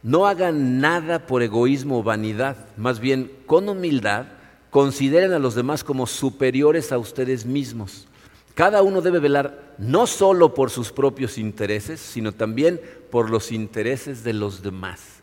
No 0.02 0.26
hagan 0.26 0.80
nada 0.80 1.26
por 1.26 1.42
egoísmo 1.42 1.98
o 1.98 2.02
vanidad, 2.02 2.56
más 2.76 3.00
bien 3.00 3.30
con 3.46 3.68
humildad 3.68 4.26
consideren 4.70 5.32
a 5.32 5.38
los 5.38 5.54
demás 5.54 5.84
como 5.84 6.06
superiores 6.06 6.92
a 6.92 6.98
ustedes 6.98 7.44
mismos. 7.46 8.06
Cada 8.54 8.82
uno 8.82 9.00
debe 9.00 9.18
velar 9.18 9.74
no 9.78 10.06
solo 10.06 10.54
por 10.54 10.70
sus 10.70 10.92
propios 10.92 11.38
intereses, 11.38 12.00
sino 12.00 12.32
también 12.32 12.80
por 13.10 13.30
los 13.30 13.52
intereses 13.52 14.22
de 14.22 14.32
los 14.32 14.62
demás. 14.62 15.19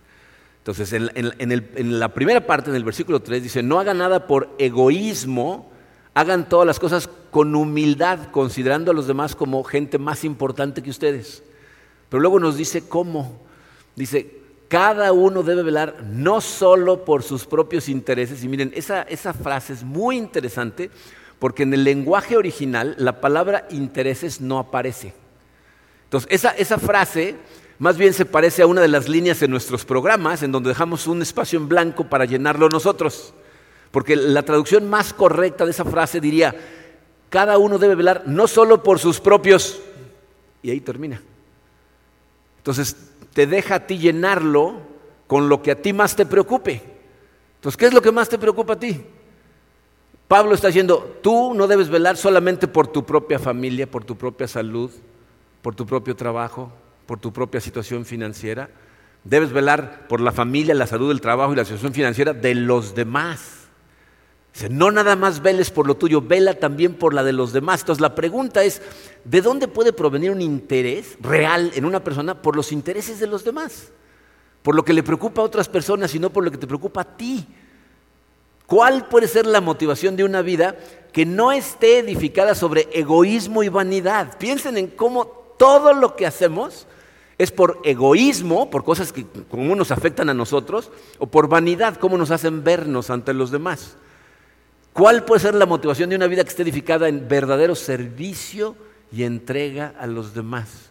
Entonces, 0.67 0.91
en, 0.91 1.99
la 1.99 2.09
primera 2.09 2.45
parte, 2.45 2.69
en 2.69 2.75
el 2.75 2.83
versículo 2.83 3.21
3, 3.21 3.41
dice, 3.41 3.63
no 3.63 3.79
hagan 3.79 3.99
nada 3.99 4.27
por 4.27 4.53
egoísmo, 4.57 5.71
hagan 6.13 6.49
todas 6.49 6.67
las 6.67 6.77
cosas 6.77 7.07
con 7.31 7.55
humildad, 7.55 8.31
considerando 8.31 8.91
a 8.91 8.93
los 8.93 9.07
demás 9.07 9.33
como 9.33 9.63
gente 9.63 9.97
más 9.97 10.25
importante 10.25 10.83
que 10.83 10.89
ustedes. 10.89 11.41
Pero 12.09 12.19
luego 12.19 12.41
nos 12.41 12.57
dice 12.57 12.85
cómo. 12.85 13.39
Dice, 13.95 14.41
cada 14.67 15.13
uno 15.13 15.41
debe 15.41 15.63
velar 15.63 16.03
no 16.03 16.41
solo 16.41 17.05
por 17.05 17.23
sus 17.23 17.45
propios 17.45 17.87
intereses. 17.87 18.43
Y 18.43 18.49
miren, 18.49 18.73
esa, 18.75 19.05
frase 19.33 19.71
es 19.71 19.83
muy 19.83 20.17
interesante 20.17 20.91
porque 21.39 21.63
en 21.63 21.73
el 21.75 21.85
lenguaje 21.85 22.35
original 22.35 22.93
la 22.97 23.21
palabra 23.21 23.69
intereses 23.71 24.41
no 24.41 24.59
aparece. 24.59 25.13
Entonces, 26.03 26.43
esa 26.57 26.77
frase 26.77 27.37
Más 27.79 27.97
bien 27.97 28.13
se 28.13 28.25
parece 28.25 28.63
a 28.63 28.67
una 28.67 28.81
de 28.81 28.87
las 28.87 29.07
líneas 29.07 29.41
en 29.41 29.51
nuestros 29.51 29.85
programas 29.85 30.41
en 30.41 30.51
donde 30.51 30.69
dejamos 30.69 31.05
un 31.05 31.21
espacio 31.21 31.59
en 31.59 31.67
blanco 31.67 32.05
para 32.05 32.25
llenarlo 32.25 32.69
nosotros. 32.69 33.33
Porque 33.91 34.15
la 34.15 34.43
traducción 34.43 34.89
más 34.89 35.13
correcta 35.13 35.63
de 35.63 35.71
esa 35.71 35.85
frase 35.85 36.19
diría, 36.19 36.55
cada 37.29 37.57
uno 37.57 37.77
debe 37.77 37.95
velar 37.95 38.23
no 38.25 38.47
solo 38.47 38.81
por 38.81 38.99
sus 38.99 39.19
propios, 39.19 39.79
y 40.63 40.71
ahí 40.71 40.81
termina. 40.81 41.21
Entonces, 42.57 42.95
te 43.33 43.45
deja 43.45 43.75
a 43.75 43.87
ti 43.87 43.99
llenarlo 43.99 44.81
con 45.27 45.47
lo 45.47 45.61
que 45.61 45.71
a 45.71 45.81
ti 45.81 45.93
más 45.93 46.15
te 46.15 46.25
preocupe. 46.25 46.81
Entonces, 47.55 47.77
¿qué 47.77 47.85
es 47.85 47.93
lo 47.93 48.01
que 48.01 48.11
más 48.11 48.27
te 48.27 48.39
preocupa 48.39 48.73
a 48.73 48.79
ti? 48.79 49.03
Pablo 50.27 50.55
está 50.55 50.67
diciendo, 50.67 51.19
tú 51.21 51.53
no 51.53 51.67
debes 51.67 51.89
velar 51.89 52.17
solamente 52.17 52.67
por 52.67 52.87
tu 52.87 53.05
propia 53.05 53.39
familia, 53.39 53.89
por 53.89 54.03
tu 54.03 54.17
propia 54.17 54.47
salud, 54.47 54.91
por 55.61 55.75
tu 55.75 55.85
propio 55.85 56.15
trabajo, 56.15 56.71
por 57.07 57.19
tu 57.19 57.33
propia 57.33 57.59
situación 57.59 58.05
financiera. 58.05 58.69
Debes 59.23 59.51
velar 59.51 60.07
por 60.07 60.21
la 60.21 60.31
familia, 60.31 60.75
la 60.75 60.85
salud, 60.85 61.09
el 61.09 61.21
trabajo 61.21 61.53
y 61.53 61.55
la 61.55 61.65
situación 61.65 61.93
financiera 61.93 62.33
de 62.33 62.53
los 62.53 62.93
demás. 62.93 63.57
No 64.69 64.91
nada 64.91 65.15
más 65.15 65.41
veles 65.41 65.69
por 65.69 65.85
lo 65.85 65.95
tuyo, 65.95 66.21
vela 66.21 66.55
también 66.55 66.95
por 66.95 67.13
la 67.13 67.23
de 67.23 67.33
los 67.33 67.53
demás. 67.53 67.81
Entonces 67.81 68.01
la 68.01 68.15
pregunta 68.15 68.63
es, 68.63 68.81
¿de 69.23 69.41
dónde 69.41 69.67
puede 69.67 69.93
provenir 69.93 70.31
un 70.31 70.41
interés 70.41 71.17
real 71.21 71.71
en 71.75 71.85
una 71.85 72.03
persona 72.03 72.41
por 72.41 72.55
los 72.55 72.71
intereses 72.71 73.19
de 73.19 73.27
los 73.27 73.43
demás? 73.43 73.91
Por 74.63 74.75
lo 74.75 74.83
que 74.83 74.93
le 74.93 75.03
preocupa 75.03 75.41
a 75.41 75.45
otras 75.45 75.69
personas 75.69 76.13
y 76.15 76.19
no 76.19 76.31
por 76.31 76.43
lo 76.43 76.51
que 76.51 76.57
te 76.57 76.67
preocupa 76.67 77.01
a 77.01 77.17
ti. 77.17 77.47
¿Cuál 78.65 79.07
puede 79.07 79.27
ser 79.27 79.45
la 79.45 79.61
motivación 79.61 80.15
de 80.15 80.23
una 80.23 80.41
vida 80.41 80.75
que 81.13 81.25
no 81.25 81.51
esté 81.51 81.99
edificada 81.99 82.55
sobre 82.55 82.89
egoísmo 82.91 83.63
y 83.63 83.69
vanidad? 83.69 84.37
Piensen 84.39 84.77
en 84.77 84.87
cómo 84.87 85.25
todo 85.57 85.93
lo 85.93 86.15
que 86.15 86.25
hacemos 86.25 86.87
es 87.37 87.51
por 87.51 87.79
egoísmo, 87.83 88.69
por 88.69 88.83
cosas 88.83 89.13
que 89.13 89.25
como 89.49 89.75
nos 89.75 89.91
afectan 89.91 90.29
a 90.29 90.33
nosotros, 90.33 90.91
o 91.19 91.27
por 91.27 91.47
vanidad, 91.47 91.97
cómo 91.97 92.17
nos 92.17 92.31
hacen 92.31 92.63
vernos 92.63 93.09
ante 93.09 93.33
los 93.33 93.51
demás. 93.51 93.95
¿Cuál 94.93 95.25
puede 95.25 95.41
ser 95.41 95.53
la 95.53 95.67
motivación 95.67 96.09
de 96.09 96.15
una 96.15 96.27
vida 96.27 96.43
que 96.43 96.49
esté 96.49 96.63
edificada 96.63 97.07
en 97.07 97.27
verdadero 97.27 97.75
servicio 97.75 98.75
y 99.11 99.23
entrega 99.23 99.93
a 99.99 100.07
los 100.07 100.33
demás? 100.33 100.89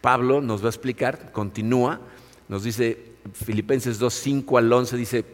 Pablo 0.00 0.40
nos 0.40 0.62
va 0.62 0.66
a 0.66 0.70
explicar, 0.70 1.30
continúa, 1.30 2.00
nos 2.48 2.64
dice 2.64 3.12
Filipenses 3.32 4.00
2, 4.00 4.12
5 4.12 4.58
al 4.58 4.72
11, 4.72 4.96
dice, 4.96 5.24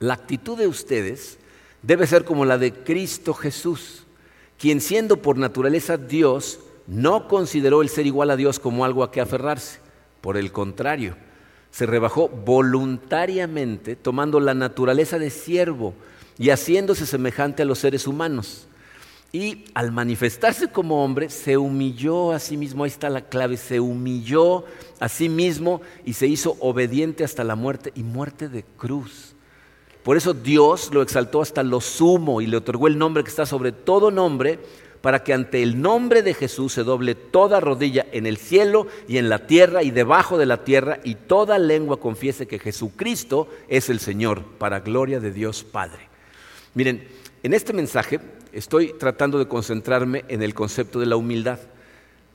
la 0.00 0.14
actitud 0.14 0.58
de 0.58 0.66
ustedes 0.66 1.38
debe 1.82 2.08
ser 2.08 2.24
como 2.24 2.44
la 2.44 2.58
de 2.58 2.72
Cristo 2.72 3.34
Jesús, 3.34 4.02
quien 4.58 4.80
siendo 4.80 5.22
por 5.22 5.38
naturaleza 5.38 5.96
Dios, 5.96 6.58
no 6.90 7.28
consideró 7.28 7.82
el 7.82 7.88
ser 7.88 8.06
igual 8.06 8.30
a 8.30 8.36
Dios 8.36 8.58
como 8.58 8.84
algo 8.84 9.04
a 9.04 9.12
que 9.12 9.20
aferrarse. 9.20 9.78
Por 10.20 10.36
el 10.36 10.50
contrario, 10.50 11.14
se 11.70 11.86
rebajó 11.86 12.28
voluntariamente 12.28 13.94
tomando 13.94 14.40
la 14.40 14.54
naturaleza 14.54 15.16
de 15.18 15.30
siervo 15.30 15.94
y 16.36 16.50
haciéndose 16.50 17.06
semejante 17.06 17.62
a 17.62 17.64
los 17.64 17.78
seres 17.78 18.08
humanos. 18.08 18.66
Y 19.32 19.66
al 19.74 19.92
manifestarse 19.92 20.72
como 20.72 21.04
hombre, 21.04 21.30
se 21.30 21.56
humilló 21.56 22.32
a 22.32 22.40
sí 22.40 22.56
mismo, 22.56 22.82
ahí 22.82 22.90
está 22.90 23.08
la 23.08 23.20
clave, 23.20 23.56
se 23.56 23.78
humilló 23.78 24.64
a 24.98 25.08
sí 25.08 25.28
mismo 25.28 25.82
y 26.04 26.14
se 26.14 26.26
hizo 26.26 26.56
obediente 26.58 27.22
hasta 27.22 27.44
la 27.44 27.54
muerte 27.54 27.92
y 27.94 28.02
muerte 28.02 28.48
de 28.48 28.64
cruz. 28.64 29.36
Por 30.02 30.16
eso 30.16 30.34
Dios 30.34 30.90
lo 30.92 31.02
exaltó 31.02 31.40
hasta 31.40 31.62
lo 31.62 31.80
sumo 31.80 32.40
y 32.40 32.48
le 32.48 32.56
otorgó 32.56 32.88
el 32.88 32.98
nombre 32.98 33.22
que 33.22 33.30
está 33.30 33.46
sobre 33.46 33.70
todo 33.70 34.10
nombre, 34.10 34.58
para 35.00 35.24
que 35.24 35.32
ante 35.32 35.62
el 35.62 35.80
nombre 35.80 36.22
de 36.22 36.34
Jesús 36.34 36.72
se 36.72 36.82
doble 36.82 37.14
toda 37.14 37.60
rodilla 37.60 38.06
en 38.12 38.26
el 38.26 38.36
cielo 38.36 38.86
y 39.08 39.18
en 39.18 39.28
la 39.28 39.46
tierra 39.46 39.82
y 39.82 39.90
debajo 39.90 40.36
de 40.38 40.46
la 40.46 40.64
tierra, 40.64 41.00
y 41.04 41.14
toda 41.14 41.58
lengua 41.58 42.00
confiese 42.00 42.46
que 42.46 42.58
Jesucristo 42.58 43.48
es 43.68 43.88
el 43.88 44.00
Señor, 44.00 44.44
para 44.58 44.80
gloria 44.80 45.20
de 45.20 45.32
Dios 45.32 45.64
Padre. 45.64 46.08
Miren, 46.74 47.08
en 47.42 47.54
este 47.54 47.72
mensaje 47.72 48.20
estoy 48.52 48.92
tratando 48.98 49.38
de 49.38 49.48
concentrarme 49.48 50.24
en 50.28 50.42
el 50.42 50.54
concepto 50.54 51.00
de 51.00 51.06
la 51.06 51.16
humildad, 51.16 51.58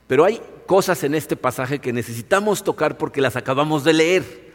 pero 0.06 0.24
hay 0.24 0.40
cosas 0.66 1.04
en 1.04 1.14
este 1.14 1.36
pasaje 1.36 1.78
que 1.78 1.92
necesitamos 1.92 2.64
tocar 2.64 2.98
porque 2.98 3.20
las 3.20 3.36
acabamos 3.36 3.84
de 3.84 3.92
leer. 3.92 4.46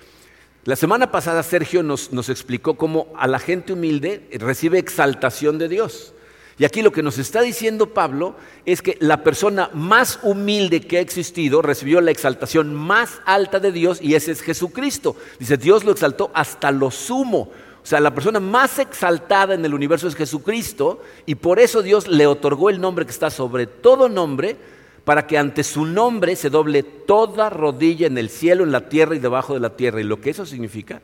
La 0.63 0.75
semana 0.75 1.12
pasada 1.12 1.41
Sergio 1.41 1.82
nos, 1.82 2.30
explicó 2.30 2.75
cómo 2.75 3.08
a 3.18 3.27
la 3.27 3.39
gente 3.39 3.74
humilde 3.74 4.27
recibe 4.34 4.77
exaltación 4.77 5.58
de 5.58 5.68
Dios. 5.68 6.13
Y 6.62 6.65
aquí 6.65 6.84
lo 6.84 6.91
que 6.91 7.01
nos 7.01 7.18
está 7.18 7.41
diciendo 7.41 7.88
Pablo 7.88 8.36
es 8.68 8.84
que 8.84 8.96
la 9.00 9.24
persona 9.24 9.72
más 9.74 10.20
humilde 10.22 10.82
que 10.82 11.00
ha 11.00 11.01
existido 11.01 11.63
recibió 11.63 12.01
la 12.01 12.12
exaltación 12.12 12.75
más 12.75 13.20
alta 13.25 13.60
de 13.60 13.72
Dios 13.72 14.00
y 14.00 14.13
ese 14.13 14.32
es 14.32 14.44
Jesucristo. 14.44 15.15
Dice, 15.39 15.58
Dios 15.58 15.84
lo 15.84 15.91
exaltó 15.91 16.30
hasta 16.36 16.70
lo 16.70 16.91
sumo. 16.91 17.50
O 17.82 17.86
sea, 17.86 18.00
la 18.00 18.13
persona 18.13 18.39
más 18.39 18.77
exaltada 18.77 19.56
en 19.56 19.65
el 19.65 19.74
universo 19.74 20.08
es 20.08 20.13
Jesucristo 20.13 21.01
y 21.25 21.34
por 21.34 21.60
eso 21.60 21.82
Dios 21.82 22.08
le 22.08 22.27
otorgó 22.27 22.70
el 22.70 22.80
nombre 22.80 23.06
que 23.06 23.12
está 23.12 23.32
sobre 23.32 23.65
todo 23.65 24.08
nombre 24.08 24.56
para 25.03 25.25
que 25.25 25.39
ante 25.39 25.63
su 25.63 25.88
nombre 25.88 26.36
se 26.36 26.51
doble 26.51 26.84
toda 26.84 27.50
rodilla 27.50 28.06
en 28.06 28.20
el 28.20 28.30
cielo, 28.30 28.63
en 28.63 28.72
la 28.72 28.88
tierra 28.88 29.15
y 29.15 29.20
debajo 29.20 29.56
de 29.56 29.62
la 29.62 29.75
tierra. 29.75 30.00
Y 30.00 30.03
lo 30.03 30.22
que 30.22 30.30
eso 30.30 30.46
significa 30.46 31.01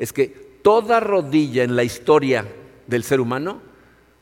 es 0.00 0.12
que 0.12 0.26
toda 0.62 0.98
rodilla 0.98 1.62
en 1.62 1.76
la 1.76 1.84
historia 1.84 2.44
del 2.88 3.04
ser 3.04 3.20
humano 3.20 3.75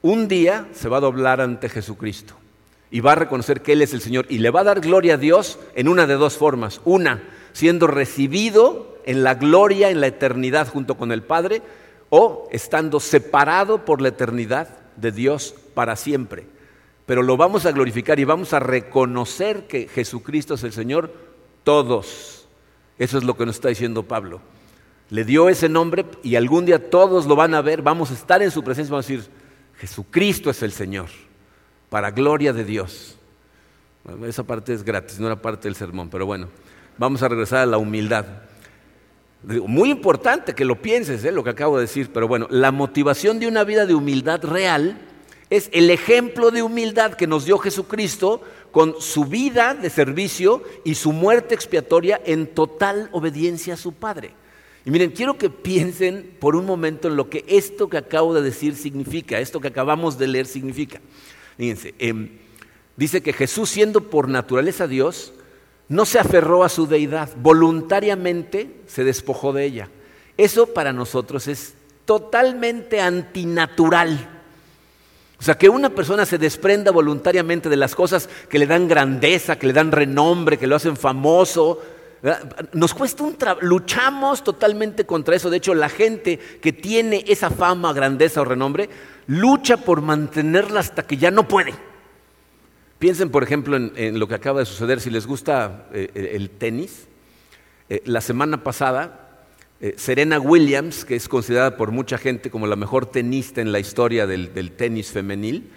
un 0.05 0.29
día 0.29 0.69
se 0.73 0.89
va 0.89 0.99
a 0.99 1.01
doblar 1.01 1.41
ante 1.41 1.69
Jesucristo 1.69 2.35
y 2.91 3.01
va 3.01 3.13
a 3.13 3.17
reconocer 3.17 3.63
que 3.63 3.73
Él 3.73 3.83
es 3.83 3.93
el 3.95 4.01
Señor 4.01 4.27
y 4.29 4.39
le 4.39 4.51
va 4.51 4.61
a 4.61 4.65
dar 4.65 4.81
gloria 4.81 5.15
a 5.15 5.17
Dios 5.17 5.59
en 5.75 5.89
una 5.89 6.07
de 6.07 6.15
dos 6.15 6.37
formas. 6.37 6.81
Una, 6.85 7.23
siendo 7.53 7.87
recibido 7.87 8.99
en 9.07 9.25
la 9.25 9.35
gloria, 9.35 9.91
en 9.91 10.01
la 10.01 10.07
eternidad 10.07 10.69
junto 10.69 10.97
con 10.97 11.11
el 11.11 11.23
Padre, 11.23 11.63
o 12.11 12.49
estando 12.53 13.01
separado 13.01 13.85
por 13.85 14.01
la 14.01 14.09
eternidad 14.09 14.69
de 14.97 15.11
Dios 15.11 15.55
para 15.75 15.97
siempre 15.97 16.47
pero 17.07 17.23
lo 17.23 17.37
vamos 17.37 17.67
a 17.67 17.73
glorificar 17.73 18.19
y 18.19 18.25
vamos 18.25 18.53
a 18.53 18.61
reconocer 18.61 19.67
que 19.67 19.89
Jesucristo 19.89 20.55
es 20.55 20.65
el 20.65 20.73
Señor 20.73 21.13
todos. 21.63 22.47
Eso 22.99 23.19
es 23.19 23.25
lo 23.25 23.37
que 23.37 23.45
nos 23.45 23.57
está 23.57 23.69
diciendo 23.69 24.05
Pablo. 24.05 24.41
Le 25.11 25.25
dio 25.25 25.49
ese 25.49 25.69
nombre 25.69 26.07
y 26.23 26.37
algún 26.37 26.65
día 26.65 26.91
todos 26.91 27.27
lo 27.27 27.37
van 27.37 27.55
a 27.55 27.61
ver, 27.61 27.83
vamos 27.83 28.11
a 28.11 28.15
estar 28.15 28.43
en 28.43 28.51
su 28.51 28.65
presencia 28.65 28.93
vamos 28.93 29.07
a 29.07 29.13
decir, 29.13 29.31
Jesucristo 29.85 30.49
es 30.49 30.63
el 30.63 30.73
Señor, 30.73 31.11
para 31.91 32.11
gloria 32.11 32.55
de 32.55 32.65
Dios. 32.65 33.19
esa 34.27 34.43
parte 34.43 34.73
es 34.73 34.83
gratis, 34.83 35.21
no 35.21 35.27
era 35.27 35.37
parte 35.37 35.69
del 35.69 35.77
sermón, 35.77 36.09
pero 36.09 36.25
bueno, 36.25 36.49
vamos 36.97 37.23
a 37.23 37.29
regresar 37.29 37.59
a 37.59 37.67
la 37.67 37.77
humildad. 37.77 38.25
Muy 39.43 39.91
importante 39.91 40.55
que 40.55 40.65
lo 40.65 40.81
pienses, 40.81 41.23
¿eh? 41.23 41.33
lo 41.33 41.45
que 41.45 41.51
acabo 41.51 41.77
de 41.77 41.83
decir, 41.83 42.09
pero 42.15 42.27
bueno, 42.27 42.47
la 42.49 42.73
motivación 42.73 43.39
de 43.39 43.47
una 43.47 43.63
vida 43.63 43.85
de 43.85 43.95
humildad 43.95 44.43
real 44.43 45.03
es 45.51 45.69
el 45.71 45.91
ejemplo 45.91 46.51
de 46.51 46.63
humildad 46.63 47.13
que 47.13 47.27
nos 47.27 47.45
dio 47.45 47.59
Jesucristo 47.59 48.41
con 48.73 48.95
su 49.03 49.27
vida 49.27 49.75
de 49.75 49.91
servicio 49.91 50.63
y 50.87 50.95
su 50.95 51.13
muerte 51.13 51.55
expiatoria 51.55 52.19
en 52.25 52.47
total 52.47 53.11
obediencia 53.13 53.75
a 53.75 53.77
su 53.77 53.93
Padre. 53.93 54.33
Y 54.87 54.91
miren, 54.91 55.13
quiero 55.13 55.39
que 55.39 55.49
piensen 55.49 56.37
por 56.39 56.57
un 56.57 56.67
momento 56.67 57.09
en 57.09 57.17
lo 57.17 57.31
que 57.31 57.45
esto 57.49 57.89
que 57.89 57.97
acabo 57.97 58.35
de 58.35 58.43
decir 58.43 58.77
significa, 58.77 59.41
esto 59.41 59.61
que 59.61 59.69
acabamos 59.69 60.19
de 60.19 60.27
leer 60.27 60.47
significa. 60.47 61.01
Fíjense, 61.57 61.95
em, 61.99 62.31
dice 62.97 63.23
que 63.23 63.33
Jesús 63.33 63.71
siendo 63.71 64.03
por 64.11 64.29
naturaleza 64.29 64.87
Dios, 64.87 65.33
no 65.89 66.05
se 66.05 66.19
aferró 66.19 66.65
a 66.65 66.69
su 66.69 66.87
deidad, 66.87 67.31
voluntariamente 67.37 68.71
se 68.87 69.05
despojó 69.05 69.53
de 69.53 69.65
ella. 69.65 69.89
Eso 70.37 70.67
para 70.67 70.93
nosotros 70.93 71.49
es 71.49 71.75
totalmente 72.05 73.01
antinatural. 73.01 74.31
O 75.39 75.43
sea, 75.43 75.57
que 75.57 75.69
una 75.69 75.91
persona 75.91 76.27
se 76.27 76.39
desprenda 76.39 76.91
voluntariamente 76.91 77.69
de 77.69 77.77
las 77.77 77.95
cosas 77.95 78.29
que 78.49 78.59
le 78.59 78.67
dan 78.67 78.89
grandeza, 78.89 79.59
que 79.59 79.67
le 79.67 79.73
dan 79.73 79.93
renombre, 79.93 80.59
que 80.59 80.67
lo 80.67 80.77
hacen 80.77 80.97
famoso. 80.97 81.83
Nos 82.73 82.95
cuesta 82.95 83.23
un 83.23 83.35
trabajo, 83.35 83.67
luchamos 83.67 84.43
totalmente 84.43 85.05
contra 85.05 85.37
eso. 85.37 85.51
De 85.51 85.59
hecho, 85.59 85.75
la 85.75 85.91
gente 85.91 86.39
que 86.39 86.73
tiene 86.73 87.23
esa 87.29 87.51
fama, 87.51 87.93
grandeza 87.93 88.41
o 88.41 88.45
renombre, 88.47 88.89
lucha 89.27 89.77
por 89.77 90.01
mantenerla 90.01 90.81
hasta 90.81 91.07
que 91.07 91.19
ya 91.19 91.31
no 91.31 91.47
puede. 91.47 91.75
Piensen, 92.99 93.29
por 93.29 93.43
ejemplo, 93.43 93.77
en, 93.77 94.19
lo 94.19 94.27
que 94.27 94.37
acaba 94.37 94.61
de 94.61 94.67
suceder. 94.67 95.01
Si 95.01 95.11
les 95.11 95.27
gusta 95.27 95.89
eh, 95.93 96.33
el 96.35 96.49
tenis, 96.49 97.09
eh, 97.91 98.01
la 98.07 98.23
semana 98.23 98.65
pasada 98.65 99.47
eh, 99.83 99.93
Serena 99.99 100.41
Williams, 100.41 101.05
que 101.05 101.17
es 101.17 101.29
considerada 101.29 101.77
por 101.77 101.91
mucha 101.91 102.17
gente 102.17 102.51
como 102.51 102.67
la 102.67 102.77
mejor 102.77 103.05
tenista 103.05 103.61
en 103.61 103.71
la 103.71 103.81
historia 103.81 104.27
del, 104.27 104.73
tenis 104.73 105.11
femenil, 105.11 105.71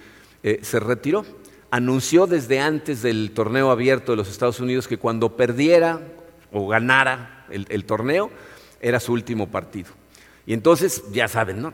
se 0.62 0.80
retiró. 0.80 1.26
Anunció 1.72 2.26
desde 2.26 2.62
antes 2.62 3.02
del 3.02 3.32
torneo 3.32 3.70
abierto 3.70 4.14
de 4.14 4.16
los 4.16 4.30
Estados 4.30 4.62
Unidos 4.62 4.88
que 4.88 4.98
cuando 4.98 5.36
perdiera 5.36 6.00
o 6.52 6.68
ganara 6.68 7.46
el, 7.50 7.86
torneo, 7.86 8.30
era 8.82 9.00
su 9.00 9.14
último 9.14 9.48
partido. 9.48 9.90
Y 10.46 10.54
entonces, 10.54 11.04
ya 11.12 11.28
saben, 11.28 11.62
¿no? 11.62 11.74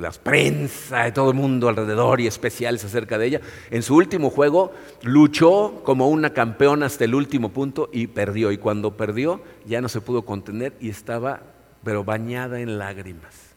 Las 0.00 0.18
prensa, 0.18 1.12
todo 1.14 1.30
el 1.30 1.36
mundo 1.36 1.70
alrededor 1.70 2.20
y 2.20 2.26
especiales 2.26 2.84
acerca 2.84 3.16
de 3.16 3.26
ella. 3.26 3.40
En 3.70 3.82
su 3.82 3.96
último 3.96 4.28
juego 4.28 4.72
luchó 5.02 5.80
como 5.82 6.08
una 6.08 6.34
campeona 6.34 6.86
hasta 6.86 7.04
el 7.04 7.14
último 7.14 7.48
punto 7.48 7.88
y 7.90 8.08
perdió. 8.08 8.52
Y 8.52 8.58
cuando 8.58 8.98
perdió 8.98 9.40
ya 9.64 9.80
no 9.80 9.88
se 9.88 10.02
pudo 10.02 10.26
contener 10.26 10.74
y 10.78 10.90
estaba, 10.90 11.40
pero 11.82 12.04
bañada 12.04 12.60
en 12.60 12.78
lágrimas. 12.78 13.54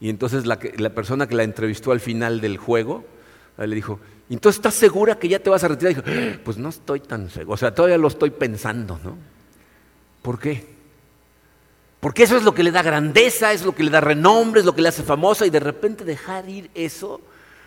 Y 0.00 0.08
entonces 0.08 0.46
la 0.46 0.90
persona 0.94 1.26
que 1.26 1.36
la 1.36 1.42
entrevistó 1.42 1.92
al 1.92 2.00
final 2.00 2.40
del 2.40 2.56
juego 2.56 3.04
le 3.58 3.74
dijo, 3.74 4.00
entonces 4.30 4.58
¿estás 4.58 4.74
segura 4.74 5.18
que 5.18 5.28
ya 5.28 5.38
te 5.38 5.50
vas 5.50 5.62
a 5.64 5.68
retirar? 5.68 5.94
Dijo, 5.94 6.06
ah, 6.06 6.38
pues 6.44 6.56
no 6.56 6.68
estoy 6.68 7.00
tan 7.00 7.28
seguro, 7.30 7.54
o 7.54 7.56
sea, 7.56 7.74
todavía 7.74 7.98
lo 7.98 8.08
estoy 8.08 8.30
pensando, 8.30 8.98
¿no? 9.02 9.16
¿Por 10.22 10.38
qué? 10.38 10.72
Porque 12.00 12.24
eso 12.24 12.36
es 12.36 12.42
lo 12.42 12.52
que 12.54 12.64
le 12.64 12.72
da 12.72 12.82
grandeza, 12.82 13.52
es 13.52 13.64
lo 13.64 13.74
que 13.74 13.84
le 13.84 13.90
da 13.90 14.00
renombre, 14.00 14.60
es 14.60 14.66
lo 14.66 14.74
que 14.74 14.82
le 14.82 14.88
hace 14.88 15.04
famosa 15.04 15.46
y 15.46 15.50
de 15.50 15.60
repente 15.60 16.04
dejar 16.04 16.48
ir 16.48 16.68
eso. 16.74 17.20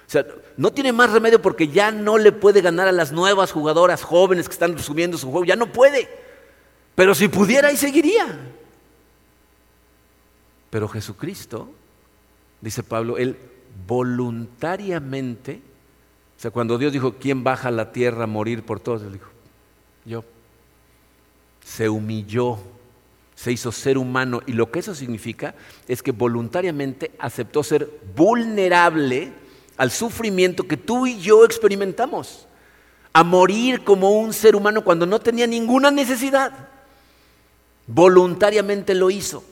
O 0.07 0.09
sea, 0.09 0.25
no 0.57 0.71
tiene 0.71 0.91
más 0.91 1.12
remedio 1.12 1.41
porque 1.41 1.69
ya 1.69 1.89
no 1.89 2.17
le 2.17 2.31
puede 2.31 2.62
ganar 2.62 2.88
a 2.88 2.91
las 2.91 3.12
nuevas 3.12 3.51
jugadoras 3.51 4.03
jóvenes 4.03 4.47
que 4.47 4.53
están 4.53 4.77
subiendo 4.77 5.17
su 5.17 5.31
juego, 5.31 5.45
ya 5.45 5.55
no 5.55 5.71
puede. 5.71 6.09
Pero 6.95 7.15
si 7.15 7.27
pudiera, 7.27 7.69
ahí 7.69 7.77
seguiría. 7.77 8.38
Pero 10.69 10.89
Jesucristo, 10.89 11.69
dice 12.59 12.83
Pablo, 12.83 13.17
él 13.17 13.38
voluntariamente, 13.88 15.62
o 16.37 16.41
sea, 16.41 16.51
cuando 16.51 16.77
Dios 16.77 16.93
dijo, 16.93 17.15
¿quién 17.19 17.43
baja 17.43 17.69
a 17.69 17.71
la 17.71 17.91
tierra 17.91 18.25
a 18.25 18.27
morir 18.27 18.63
por 18.63 18.79
todos? 18.79 19.01
Él 19.03 19.13
dijo, 19.13 19.29
yo. 20.05 20.23
Se 21.63 21.89
humilló 21.89 22.59
se 23.35 23.51
hizo 23.51 23.71
ser 23.71 23.97
humano 23.97 24.41
y 24.45 24.53
lo 24.53 24.71
que 24.71 24.79
eso 24.79 24.95
significa 24.95 25.55
es 25.87 26.01
que 26.01 26.11
voluntariamente 26.11 27.11
aceptó 27.19 27.63
ser 27.63 27.89
vulnerable 28.15 29.33
al 29.77 29.91
sufrimiento 29.91 30.65
que 30.65 30.77
tú 30.77 31.05
y 31.05 31.19
yo 31.19 31.43
experimentamos, 31.43 32.47
a 33.11 33.23
morir 33.23 33.83
como 33.83 34.11
un 34.11 34.31
ser 34.31 34.55
humano 34.55 34.83
cuando 34.83 35.05
no 35.05 35.19
tenía 35.19 35.47
ninguna 35.47 35.91
necesidad. 35.91 36.69
Voluntariamente 37.87 38.93
lo 38.95 39.09
hizo. 39.09 39.43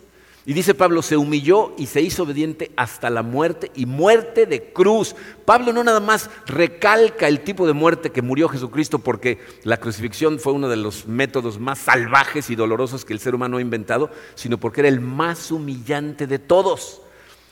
Y 0.46 0.54
dice 0.54 0.74
Pablo, 0.74 1.02
se 1.02 1.16
humilló 1.16 1.74
y 1.78 1.86
se 1.86 2.02
hizo 2.02 2.24
obediente 2.24 2.72
hasta 2.76 3.10
la 3.10 3.24
muerte 3.24 3.72
y 3.76 3.86
muerte 3.86 4.46
de 4.46 4.74
cruz. 4.74 5.16
Pablo 5.46 5.72
no 5.72 5.86
nada 5.86 6.02
más 6.02 6.30
recalca 6.46 7.30
el 7.30 7.42
tipo 7.42 7.66
de 7.66 7.72
muerte 7.72 8.12
que 8.12 8.22
murió 8.22 8.50
Jesucristo 8.50 9.00
porque 9.00 9.40
la 9.64 9.78
crucifixión 9.78 10.40
fue 10.40 10.52
uno 10.52 10.68
de 10.68 10.76
los 10.76 11.08
métodos 11.08 11.60
más 11.60 11.80
salvajes 11.80 12.50
y 12.50 12.56
dolorosos 12.56 13.06
que 13.06 13.14
el 13.14 13.20
ser 13.20 13.36
humano 13.36 13.56
ha 13.56 13.62
inventado, 13.62 14.10
sino 14.36 14.58
porque 14.58 14.82
era 14.82 14.90
el 14.90 15.00
más 15.00 15.50
humillante 15.50 16.28
de 16.28 16.40
todos. 16.40 17.02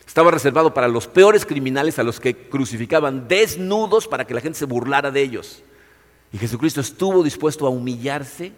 Estaba 0.06 0.30
reservado 0.30 0.74
para 0.74 0.90
los 0.90 1.08
peores 1.08 1.46
criminales 1.46 1.98
a 1.98 2.04
los 2.04 2.20
que 2.20 2.36
crucificaban 2.36 3.30
desnudos 3.30 4.06
para 4.10 4.28
que 4.28 4.34
la 4.34 4.42
gente 4.42 4.60
se 4.60 4.66
burlara 4.66 5.12
de 5.12 5.22
ellos. 5.22 5.64
Y 6.34 6.38
Jesucristo 6.38 6.82
estuvo 6.82 7.24
dispuesto 7.24 7.66
a 7.66 7.70
humillarse 7.70 8.52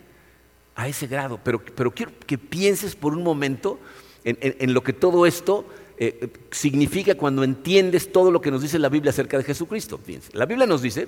a 0.74 0.88
ese 0.88 1.06
grado. 1.06 1.40
Pero, 1.44 1.64
pero 1.76 1.92
quiero 1.92 2.12
que 2.26 2.40
pienses 2.40 2.96
por 2.96 3.14
un 3.14 3.22
momento 3.22 3.80
en, 4.24 4.74
lo 4.74 4.84
que 4.84 4.94
todo 4.94 5.26
esto 5.26 5.66
eh, 5.98 6.30
significa 6.52 7.16
cuando 7.16 7.44
entiendes 7.44 8.12
todo 8.12 8.32
lo 8.32 8.42
que 8.42 8.52
nos 8.52 8.62
dice 8.62 8.80
la 8.80 8.90
Biblia 8.90 9.12
acerca 9.12 9.38
de 9.38 9.44
Jesucristo. 9.44 10.00
la 10.34 10.46
Biblia 10.46 10.66
nos 10.66 10.82
dice 10.82 11.08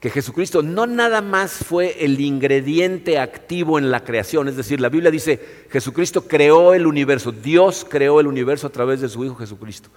que 0.00 0.08
Jesucristo 0.08 0.62
no 0.62 0.86
nada 0.86 1.20
más 1.20 1.52
fue 1.52 2.04
el 2.04 2.18
ingrediente 2.20 3.18
activo 3.18 3.78
en 3.78 3.90
la 3.90 4.02
creación, 4.02 4.48
es 4.48 4.56
decir, 4.56 4.80
la 4.80 4.88
Biblia 4.88 5.10
dice, 5.10 5.38
Jesucristo 5.70 6.26
creó 6.26 6.72
el 6.72 6.86
universo, 6.86 7.32
Dios 7.32 7.86
creó 7.88 8.18
el 8.18 8.26
universo 8.26 8.66
a 8.66 8.70
través 8.70 9.02
de 9.02 9.10
su 9.10 9.22
Hijo 9.24 9.34
Jesucristo, 9.34 9.90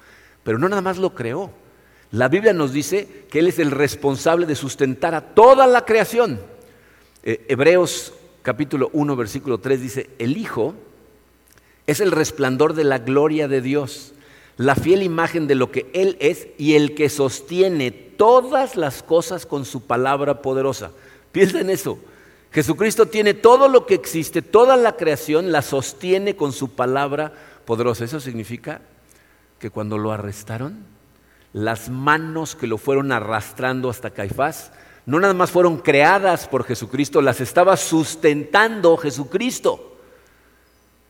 pero 0.43 0.57
no 0.57 0.67
nada 0.67 0.81
más 0.81 0.97
lo 0.97 1.15
creó. 1.15 1.51
La 2.11 2.27
Biblia 2.27 2.53
nos 2.53 2.73
dice 2.73 3.25
que 3.29 3.39
Él 3.39 3.47
es 3.47 3.59
el 3.59 3.71
responsable 3.71 4.45
de 4.45 4.55
sustentar 4.55 5.15
a 5.15 5.21
toda 5.21 5.65
la 5.65 5.85
creación. 5.85 6.39
Eh, 7.23 7.45
Hebreos 7.47 8.13
capítulo 8.41 8.89
1, 8.91 9.15
versículo 9.15 9.59
3 9.59 9.81
dice, 9.81 10.09
el 10.19 10.35
Hijo 10.37 10.75
es 11.87 11.99
el 11.99 12.11
resplandor 12.11 12.73
de 12.73 12.83
la 12.83 12.99
gloria 12.99 13.47
de 13.47 13.61
Dios, 13.61 14.13
la 14.57 14.75
fiel 14.75 15.03
imagen 15.03 15.47
de 15.47 15.55
lo 15.55 15.71
que 15.71 15.89
Él 15.93 16.17
es 16.19 16.47
y 16.57 16.75
el 16.75 16.95
que 16.95 17.09
sostiene 17.09 17.91
todas 17.91 18.75
las 18.75 19.03
cosas 19.03 19.45
con 19.45 19.65
su 19.65 19.85
palabra 19.85 20.41
poderosa. 20.41 20.91
Piensa 21.31 21.59
en 21.59 21.69
eso. 21.69 21.97
Jesucristo 22.51 23.07
tiene 23.07 23.33
todo 23.33 23.67
lo 23.67 23.87
que 23.87 23.95
existe, 23.95 24.43
toda 24.43 24.77
la 24.77 24.95
creación 24.95 25.51
la 25.51 25.63
sostiene 25.63 26.35
con 26.35 26.53
su 26.53 26.69
palabra 26.69 27.33
poderosa. 27.65 28.05
Eso 28.05 28.19
significa 28.19 28.81
que 29.57 29.71
cuando 29.71 29.97
lo 29.97 30.11
arrestaron, 30.11 30.85
las 31.51 31.89
manos 31.89 32.55
que 32.55 32.67
lo 32.67 32.77
fueron 32.77 33.11
arrastrando 33.11 33.89
hasta 33.89 34.11
Caifás, 34.11 34.71
no 35.05 35.19
nada 35.19 35.33
más 35.33 35.51
fueron 35.51 35.77
creadas 35.79 36.47
por 36.47 36.63
Jesucristo, 36.63 37.21
las 37.21 37.41
estaba 37.41 37.75
sustentando 37.75 38.97
Jesucristo. 38.97 39.92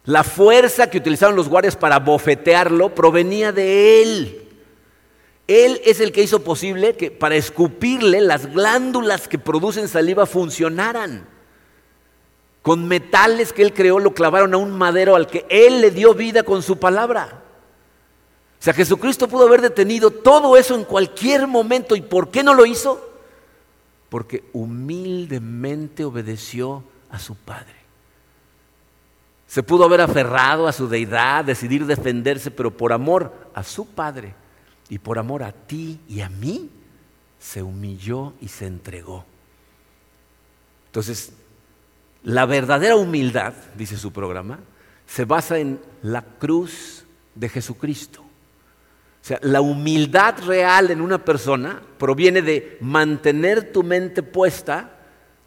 La 0.06 0.24
fuerza 0.24 0.90
que 0.90 0.98
utilizaron 0.98 1.36
los 1.36 1.48
guardias 1.48 1.78
para 1.78 2.00
bofetearlo 2.00 2.94
provenía 2.94 3.52
de 3.52 4.02
él. 4.02 4.50
Él 5.48 5.82
es 5.86 6.00
el 6.00 6.12
que 6.12 6.24
hizo 6.24 6.44
posible 6.44 6.96
que 6.96 7.12
para 7.12 7.36
escupirle 7.36 8.22
las 8.22 8.54
glándulas 8.54 9.28
que 9.28 9.38
producen 9.38 9.88
saliva 9.88 10.26
funcionaran. 10.26 11.28
Con 12.62 12.88
metales 12.88 13.52
que 13.52 13.62
él 13.62 13.74
creó 13.74 14.00
lo 14.00 14.14
clavaron 14.14 14.54
a 14.54 14.58
un 14.58 14.72
madero 14.72 15.16
al 15.16 15.28
que 15.28 15.46
él 15.50 15.82
le 15.82 15.92
dio 15.92 16.14
vida 16.14 16.44
con 16.44 16.64
su 16.64 16.80
palabra. 16.80 17.42
O 18.60 18.64
sea, 18.64 18.74
Jesucristo 18.74 19.28
pudo 19.28 19.48
haber 19.48 19.62
detenido 19.62 20.12
todo 20.12 20.56
eso 20.56 20.76
en 20.76 20.86
cualquier 20.86 21.48
momento. 21.48 21.98
¿Y 21.98 22.02
por 22.02 22.30
qué 22.30 22.44
no 22.44 22.54
lo 22.54 22.66
hizo? 22.66 23.10
Porque 24.10 24.46
humildemente 24.54 26.06
obedeció 26.06 26.86
a 27.10 27.20
su 27.20 27.36
Padre. 27.36 27.83
Se 29.54 29.62
pudo 29.62 29.84
haber 29.84 30.02
aferrado 30.02 30.68
a 30.68 30.74
su 30.74 30.90
deidad, 30.90 31.46
decidir 31.46 31.86
defenderse, 31.86 32.50
pero 32.50 32.76
por 32.76 32.92
amor 32.92 33.52
a 33.54 33.62
su 33.62 33.86
Padre 33.86 34.34
y 34.90 34.98
por 34.98 35.20
amor 35.20 35.44
a 35.44 35.52
ti 35.52 36.00
y 36.10 36.22
a 36.22 36.30
mí, 36.30 36.72
se 37.38 37.62
humilló 37.62 38.34
y 38.42 38.48
se 38.48 38.66
entregó. 38.66 39.24
Entonces, 40.88 41.34
la 42.24 42.48
verdadera 42.48 42.96
humildad, 42.96 43.54
dice 43.78 43.96
su 43.96 44.12
programa, 44.12 44.58
se 45.06 45.24
basa 45.24 45.60
en 45.60 45.80
la 46.02 46.24
cruz 46.24 47.06
de 47.36 47.48
Jesucristo. 47.48 48.22
O 48.22 48.26
sea, 49.22 49.38
la 49.44 49.62
humildad 49.62 50.34
real 50.48 50.90
en 50.90 51.00
una 51.00 51.24
persona 51.24 51.80
proviene 52.00 52.42
de 52.42 52.80
mantener 52.82 53.72
tu 53.72 53.84
mente 53.84 54.24
puesta 54.24 54.93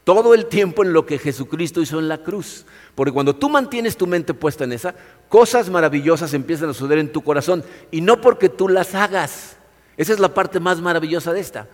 todo 0.07 0.35
el 0.35 0.47
tiempo 0.47 0.85
en 0.85 0.93
lo 0.93 1.05
que 1.05 1.19
Jesucristo 1.19 1.81
hizo 1.81 1.99
en 1.99 2.07
la 2.07 2.23
cruz. 2.23 2.65
Porque 2.95 3.11
cuando 3.11 3.35
tú 3.35 3.49
mantienes 3.49 3.97
tu 3.97 4.07
mente 4.07 4.35
puesta 4.35 4.63
en 4.63 4.73
esa, 4.73 4.95
cosas 5.29 5.69
maravillosas 5.69 6.33
empiezan 6.33 6.71
a 6.71 6.75
suceder 6.75 6.99
en 6.99 7.11
tu 7.11 7.23
corazón. 7.23 7.65
Y 7.91 8.03
no 8.03 8.21
porque 8.21 8.49
tú 8.49 8.69
las 8.69 8.95
hagas. 8.95 9.57
Esa 9.97 10.13
es 10.13 10.21
la 10.21 10.33
parte 10.33 10.61
más 10.61 10.81
maravillosa 10.81 11.33
de 11.33 11.41
esta. 11.41 11.67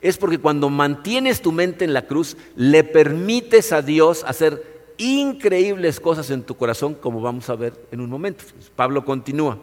Es 0.00 0.18
porque 0.18 0.38
cuando 0.38 0.70
mantienes 0.70 1.42
tu 1.42 1.50
mente 1.50 1.84
en 1.84 1.92
la 1.92 2.06
cruz, 2.06 2.36
le 2.54 2.84
permites 2.84 3.72
a 3.72 3.82
Dios 3.82 4.22
hacer 4.24 4.84
increíbles 4.96 5.98
cosas 5.98 6.30
en 6.30 6.44
tu 6.44 6.56
corazón, 6.56 6.94
como 6.94 7.20
vamos 7.20 7.50
a 7.50 7.56
ver 7.56 7.72
en 7.90 8.00
un 8.00 8.08
momento. 8.08 8.44
Pablo 8.76 9.04
continúa. 9.04 9.58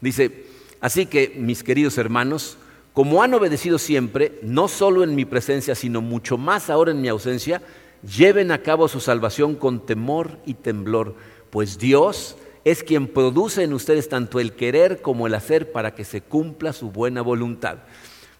Dice, 0.00 0.46
así 0.80 1.04
que 1.04 1.34
mis 1.36 1.62
queridos 1.62 1.98
hermanos, 1.98 2.56
como 2.98 3.22
han 3.22 3.32
obedecido 3.32 3.78
siempre, 3.78 4.40
no 4.42 4.66
solo 4.66 5.04
en 5.04 5.14
mi 5.14 5.24
presencia, 5.24 5.76
sino 5.76 6.00
mucho 6.02 6.36
más 6.36 6.68
ahora 6.68 6.90
en 6.90 7.00
mi 7.00 7.06
ausencia, 7.06 7.62
lleven 8.02 8.50
a 8.50 8.60
cabo 8.60 8.88
su 8.88 8.98
salvación 8.98 9.54
con 9.54 9.86
temor 9.86 10.40
y 10.46 10.54
temblor, 10.54 11.14
pues 11.50 11.78
Dios 11.78 12.36
es 12.64 12.82
quien 12.82 13.06
produce 13.06 13.62
en 13.62 13.72
ustedes 13.72 14.08
tanto 14.08 14.40
el 14.40 14.52
querer 14.52 15.00
como 15.00 15.28
el 15.28 15.36
hacer 15.36 15.70
para 15.70 15.94
que 15.94 16.04
se 16.04 16.22
cumpla 16.22 16.72
su 16.72 16.90
buena 16.90 17.22
voluntad. 17.22 17.78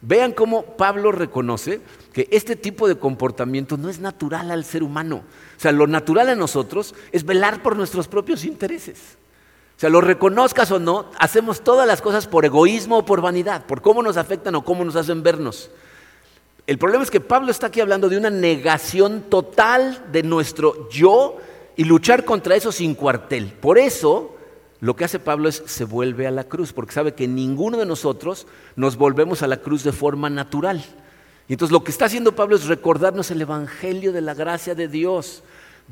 Vean 0.01 0.33
cómo 0.33 0.64
Pablo 0.77 1.12
reconoce 1.12 1.81
que 2.12 2.27
este 2.33 2.57
tipo 2.57 2.88
de 2.88 2.99
comportamiento 2.99 3.77
no 3.77 3.88
es 3.88 4.01
natural 4.01 4.51
al 4.51 4.64
ser 4.64 4.83
humano. 4.83 5.23
O 5.57 5.61
sea, 5.61 5.71
lo 5.71 5.87
natural 5.87 6.31
a 6.31 6.35
nosotros 6.35 6.97
es 7.12 7.25
velar 7.25 7.62
por 7.62 7.77
nuestros 7.77 8.09
propios 8.09 8.44
intereses. 8.44 9.18
O 9.78 9.80
sea, 9.80 9.90
lo 9.90 10.00
reconozcas 10.00 10.72
o 10.72 10.80
no, 10.80 11.06
hacemos 11.20 11.62
todas 11.62 11.86
las 11.86 12.02
cosas 12.02 12.26
por 12.26 12.44
egoísmo 12.44 12.98
o 12.98 13.04
por 13.04 13.20
vanidad, 13.20 13.64
por 13.64 13.80
cómo 13.80 14.02
nos 14.02 14.16
afectan 14.16 14.56
o 14.56 14.64
cómo 14.64 14.84
nos 14.84 14.96
hacen 14.96 15.22
vernos. 15.22 15.70
El 16.66 16.78
problema 16.78 17.04
es 17.04 17.12
que 17.12 17.20
Pablo 17.20 17.52
está 17.52 17.68
aquí 17.68 17.80
hablando 17.80 18.08
de 18.08 18.16
una 18.16 18.28
negación 18.28 19.26
total 19.30 20.06
de 20.10 20.24
nuestro 20.24 20.88
yo 20.90 21.36
y 21.76 21.84
luchar 21.84 22.24
contra 22.24 22.56
eso 22.56 22.72
sin 22.72 22.96
cuartel. 22.96 23.52
Por 23.52 23.78
eso, 23.78 24.34
lo 24.80 24.96
que 24.96 25.04
hace 25.04 25.20
Pablo 25.20 25.48
es 25.48 25.62
se 25.66 25.84
vuelve 25.84 26.26
a 26.26 26.32
la 26.32 26.42
cruz, 26.42 26.72
porque 26.72 26.92
sabe 26.92 27.14
que 27.14 27.28
ninguno 27.28 27.78
de 27.78 27.86
nosotros 27.86 28.48
nos 28.74 28.96
volvemos 28.96 29.44
a 29.44 29.46
la 29.46 29.58
cruz 29.58 29.84
de 29.84 29.92
forma 29.92 30.28
natural. 30.28 30.84
Y 31.46 31.52
entonces 31.52 31.72
lo 31.72 31.84
que 31.84 31.92
está 31.92 32.06
haciendo 32.06 32.34
Pablo 32.34 32.56
es 32.56 32.66
recordarnos 32.66 33.30
el 33.30 33.42
Evangelio 33.42 34.12
de 34.12 34.22
la 34.22 34.34
gracia 34.34 34.74
de 34.74 34.88
Dios. 34.88 35.44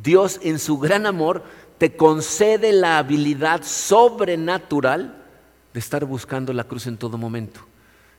Dios 0.03 0.41
en 0.43 0.59
su 0.59 0.79
gran 0.79 1.07
amor 1.07 1.43
te 1.79 1.97
concede 1.97 2.73
la 2.73 2.99
habilidad 2.99 3.63
sobrenatural 3.63 5.25
de 5.73 5.81
estar 5.81 6.05
buscando 6.05 6.53
la 6.53 6.65
cruz 6.65 6.87
en 6.87 6.97
todo 6.97 7.19
momento. 7.19 7.61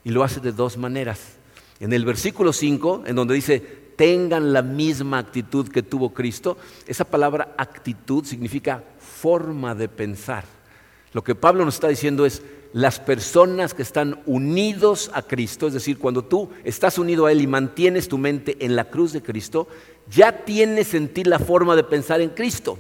Y 0.04 0.12
lo 0.12 0.24
hace 0.24 0.40
de 0.40 0.52
dos 0.52 0.78
maneras. 0.78 1.20
En 1.80 1.94
el 1.94 2.06
versículo 2.06 2.54
5, 2.54 3.04
en 3.06 3.16
donde 3.16 3.36
dice, 3.36 3.60
tengan 3.96 4.54
la 4.54 4.62
misma 4.62 5.18
actitud 5.18 5.68
que 5.68 5.84
tuvo 5.84 6.14
Cristo, 6.14 6.58
esa 6.86 7.04
palabra 7.04 7.56
actitud 7.58 8.24
significa 8.24 8.84
forma 9.00 9.74
de 9.76 9.90
pensar. 9.90 10.46
Lo 11.14 11.24
que 11.24 11.36
Pablo 11.36 11.66
nos 11.66 11.76
está 11.76 11.88
diciendo 11.88 12.26
es, 12.26 12.44
las 12.74 13.00
personas 13.00 13.74
que 13.74 13.82
están 13.82 14.22
unidos 14.26 15.10
a 15.14 15.24
Cristo, 15.24 15.68
es 15.68 15.74
decir, 15.74 15.98
cuando 15.98 16.24
tú 16.24 16.50
estás 16.64 17.00
unido 17.00 17.26
a 17.26 17.32
Él 17.32 17.42
y 17.42 17.48
mantienes 17.48 18.08
tu 18.08 18.18
mente 18.18 18.58
en 18.64 18.76
la 18.76 18.86
cruz 18.86 19.14
de 19.14 19.24
Cristo, 19.24 19.68
ya 20.10 20.46
tienes 20.46 20.94
en 20.94 21.10
ti 21.10 21.24
la 21.24 21.40
forma 21.40 21.76
de 21.76 21.84
pensar 21.84 22.22
en 22.22 22.30
Cristo. 22.30 22.78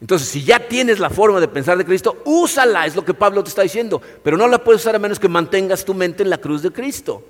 Entonces, 0.00 0.28
si 0.28 0.42
ya 0.42 0.66
tienes 0.66 0.98
la 0.98 1.10
forma 1.10 1.40
de 1.40 1.48
pensar 1.48 1.76
de 1.76 1.84
Cristo, 1.84 2.22
úsala, 2.24 2.86
es 2.86 2.96
lo 2.96 3.04
que 3.04 3.12
Pablo 3.12 3.44
te 3.44 3.50
está 3.50 3.62
diciendo, 3.62 4.00
pero 4.22 4.38
no 4.38 4.48
la 4.48 4.64
puedes 4.64 4.80
usar 4.80 4.96
a 4.96 4.98
menos 4.98 5.20
que 5.20 5.28
mantengas 5.28 5.84
tu 5.84 5.92
mente 5.92 6.22
en 6.22 6.30
la 6.30 6.38
cruz 6.38 6.62
de 6.62 6.70
Cristo. 6.70 7.22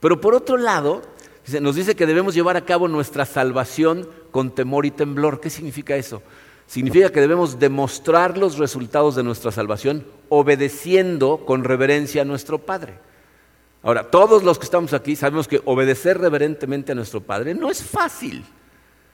Pero 0.00 0.20
por 0.20 0.34
otro 0.34 0.56
lado, 0.56 1.02
nos 1.60 1.76
dice 1.76 1.96
que 1.96 2.06
debemos 2.06 2.34
llevar 2.34 2.56
a 2.56 2.64
cabo 2.64 2.88
nuestra 2.88 3.26
salvación 3.26 4.08
con 4.30 4.54
temor 4.54 4.86
y 4.86 4.90
temblor. 4.90 5.40
¿Qué 5.40 5.50
significa 5.50 5.96
eso? 5.96 6.22
Significa 6.66 7.10
que 7.10 7.20
debemos 7.20 7.58
demostrar 7.58 8.38
los 8.38 8.58
resultados 8.58 9.16
de 9.16 9.22
nuestra 9.22 9.50
salvación 9.50 10.06
obedeciendo 10.28 11.44
con 11.46 11.64
reverencia 11.64 12.22
a 12.22 12.26
nuestro 12.26 12.58
Padre. 12.58 12.98
Ahora, 13.82 14.10
todos 14.10 14.42
los 14.42 14.58
que 14.58 14.64
estamos 14.64 14.92
aquí 14.92 15.14
sabemos 15.14 15.48
que 15.48 15.62
obedecer 15.64 16.18
reverentemente 16.18 16.92
a 16.92 16.94
nuestro 16.94 17.20
Padre 17.20 17.54
no 17.54 17.70
es 17.70 17.82
fácil. 17.82 18.44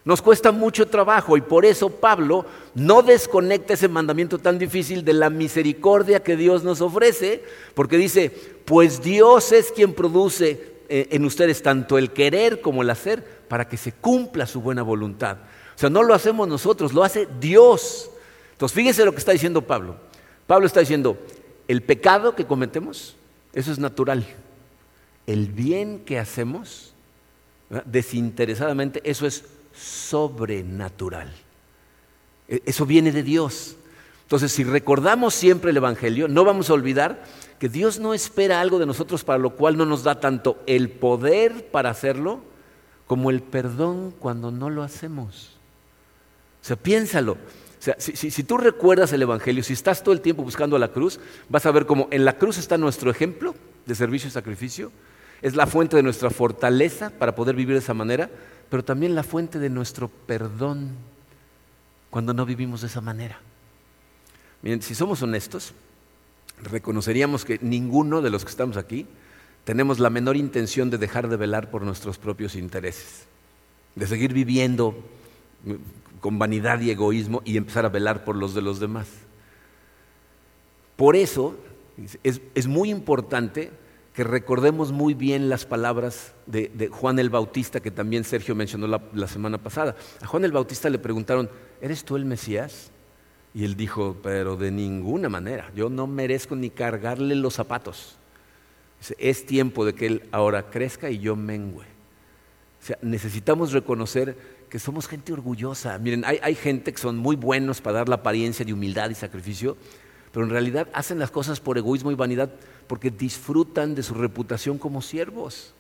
Nos 0.05 0.21
cuesta 0.21 0.53
mucho 0.53 0.87
trabajo 0.87 1.37
y 1.37 1.41
por 1.41 1.65
eso 1.65 1.89
Pablo 1.89 2.45
no 2.75 3.03
desconecta 3.03 3.73
ese 3.73 3.89
mandamiento 3.89 4.39
tan 4.39 4.59
difícil 4.59 5.03
de 5.03 5.15
la 5.15 5.31
misericordia 5.31 6.23
que 6.23 6.37
Dios 6.37 6.63
nos 6.63 6.83
ofrece, 6.83 7.43
porque 7.75 7.97
dice, 7.97 8.31
pues 8.67 9.03
Dios 9.03 9.51
es 9.53 9.73
quien 9.73 9.95
produce 9.95 10.75
eh, 10.91 11.09
en 11.11 11.25
ustedes 11.25 11.63
tanto 11.63 11.97
el 11.97 12.11
querer 12.11 12.61
como 12.61 12.83
el 12.83 12.91
hacer 12.91 13.25
para 13.49 13.67
que 13.67 13.79
se 13.79 13.93
cumpla 13.93 14.47
su 14.47 14.61
buena 14.61 14.83
voluntad. 14.83 15.39
O 15.75 15.79
sea, 15.79 15.89
no 15.89 16.03
lo 16.03 16.13
hacemos 16.13 16.47
nosotros, 16.49 16.93
lo 16.93 17.03
hace 17.03 17.27
Dios. 17.41 18.11
Entonces, 18.53 18.77
fíjense 18.77 19.07
lo 19.07 19.13
que 19.13 19.19
está 19.19 19.33
diciendo 19.33 19.63
Pablo. 19.63 19.97
Pablo 20.47 20.67
está 20.67 20.81
diciendo, 20.81 21.17
el 21.67 21.83
pecado 21.83 22.37
que 22.37 22.45
cometemos, 22.45 23.17
eso 23.55 23.73
es 23.73 23.79
natural. 23.79 24.27
El 25.27 25.49
bien 25.49 26.01
que 26.01 26.19
hacemos, 26.19 26.93
desinteresadamente, 27.87 29.01
eso 29.05 29.27
es 29.27 29.45
sobrenatural. 29.75 31.33
E, 32.49 32.63
eso 32.67 32.87
viene 32.87 33.13
de 33.13 33.23
Dios. 33.23 33.77
Entonces, 34.23 34.53
si 34.53 34.65
recordamos 34.65 35.35
siempre 35.35 35.71
el 35.71 35.77
Evangelio, 35.77 36.29
no 36.29 36.45
vamos 36.45 36.71
a 36.71 36.75
olvidar 36.75 37.25
que 37.59 37.69
Dios 37.69 37.99
no 37.99 38.15
espera 38.15 38.61
algo 38.61 38.79
de 38.79 38.87
nosotros 38.87 39.25
para 39.25 39.39
lo 39.39 39.51
cual 39.51 39.77
no 39.77 39.87
nos 39.87 40.03
da 40.03 40.21
tanto 40.21 40.63
el 40.67 40.91
poder 40.91 41.67
para 41.71 41.91
hacerlo 41.91 42.41
como 43.07 43.31
el 43.31 43.43
perdón 43.43 44.15
cuando 44.19 44.51
no 44.51 44.71
lo 44.71 44.83
hacemos. 44.83 45.57
O 46.63 46.67
sea, 46.67 46.77
piénsalo. 46.77 47.33
O 47.33 47.85
sea, 47.85 47.97
si, 47.99 48.43
tú 48.45 48.57
recuerdas 48.57 49.13
el 49.13 49.21
Evangelio, 49.21 49.63
si 49.63 49.75
estás 49.75 50.03
todo 50.03 50.15
el 50.15 50.23
tiempo 50.23 50.43
buscando 50.43 50.79
la 50.79 50.89
cruz, 50.89 51.21
vas 51.51 51.67
a 51.67 51.71
ver 51.71 51.85
cómo 51.85 52.09
en 52.11 52.25
la 52.25 52.39
cruz 52.39 52.57
está 52.57 52.79
nuestro 52.79 53.11
ejemplo 53.11 53.55
de 53.85 53.95
servicio 53.95 54.29
y 54.29 54.31
sacrificio, 54.31 54.91
es 55.43 55.55
la 55.55 55.67
fuente 55.67 55.95
de 55.95 56.03
nuestra 56.03 56.31
fortaleza 56.31 57.11
para 57.11 57.35
poder 57.35 57.55
vivir 57.55 57.75
de 57.75 57.81
esa 57.81 57.93
manera, 57.93 58.31
pero 58.71 58.85
también 58.85 59.15
la 59.15 59.23
fuente 59.23 59.59
de 59.59 59.71
nuestro 59.71 60.09
perdón 60.09 60.93
cuando 62.11 62.33
no 62.35 62.47
vivimos 62.47 62.81
de 62.81 62.87
esa 62.87 63.01
manera. 63.01 63.41
Miren, 64.63 64.83
si 64.83 64.95
somos 64.95 65.23
honestos, 65.23 65.73
reconoceríamos 66.63 67.45
que 67.45 67.59
ninguno 67.61 68.23
de 68.23 68.31
los 68.31 68.45
que 68.45 68.51
estamos 68.51 68.77
aquí 68.77 69.07
tenemos 69.65 69.99
la 69.99 70.11
menor 70.11 70.37
intención 70.37 70.91
de 70.91 70.99
dejar 70.99 71.29
de 71.29 71.37
velar 71.37 71.71
por 71.71 71.83
nuestros 71.83 72.19
propios 72.19 72.55
intereses, 72.55 73.27
de 73.95 74.07
seguir 74.07 74.33
viviendo 74.33 74.95
con 76.21 76.39
vanidad 76.39 76.81
y 76.81 76.91
egoísmo 76.91 77.43
y 77.45 77.57
empezar 77.57 77.85
a 77.85 77.91
velar 77.91 78.25
por 78.25 78.37
los 78.37 78.55
de 78.55 78.63
los 78.63 78.81
demás. 78.81 79.09
Por 80.97 81.17
eso 81.17 81.57
es, 82.23 82.67
muy 82.67 82.91
importante 82.91 83.71
que 84.15 84.23
recordemos 84.23 84.93
muy 84.93 85.13
bien 85.13 85.49
las 85.49 85.67
palabras 85.67 86.35
de, 86.47 86.89
Juan 86.91 87.19
el 87.19 87.31
Bautista, 87.31 87.81
que 87.81 87.91
también 87.91 88.23
Sergio 88.23 88.55
mencionó 88.55 88.87
la, 88.87 89.27
semana 89.27 89.59
pasada. 89.59 89.97
A 90.23 90.27
Juan 90.27 90.45
el 90.45 90.53
Bautista 90.53 90.89
le 90.89 91.01
preguntaron, 91.01 91.51
¿eres 91.81 92.05
tú 92.05 92.15
el 92.15 92.25
Mesías? 92.25 92.93
Y 93.55 93.65
él 93.65 93.75
dijo, 93.77 94.17
pero 94.23 94.57
de 94.57 94.71
ninguna 94.71 95.29
manera, 95.29 95.73
yo 95.75 95.89
no 95.91 96.07
merezco 96.07 96.55
ni 96.55 96.71
cargarle 96.71 97.35
los 97.35 97.55
zapatos. 97.55 98.17
Es 99.19 99.47
tiempo 99.47 99.85
de 99.85 99.95
que 99.95 100.07
él 100.07 100.23
ahora 100.31 100.71
crezca 100.71 101.11
y 101.11 101.19
yo 101.19 101.35
mengüe. 101.35 101.85
O 101.85 102.87
sea, 102.87 102.99
necesitamos 103.03 103.73
reconocer 103.73 104.37
que 104.71 104.79
somos 104.79 105.09
gente 105.09 105.33
orgullosa. 105.33 105.99
Miren, 105.99 106.25
hay, 106.25 106.55
gente 106.55 106.93
que 106.93 106.99
son 107.01 107.17
muy 107.17 107.35
buenos 107.35 107.81
para 107.81 107.99
dar 107.99 108.09
la 108.09 108.17
apariencia 108.17 108.65
de 108.65 108.73
humildad 108.73 109.11
y 109.11 109.15
sacrificio, 109.15 109.77
pero 110.33 110.45
en 110.45 110.51
realidad 110.51 110.89
hacen 110.93 111.19
las 111.19 111.33
cosas 111.33 111.59
por 111.59 111.79
egoísmo 111.79 112.13
y 112.13 112.15
vanidad 112.15 112.51
porque 112.87 113.11
disfrutan 113.11 113.95
de 113.95 114.03
su 114.03 114.15
reputación 114.15 114.79
como 114.79 115.03
siervos. 115.03 115.75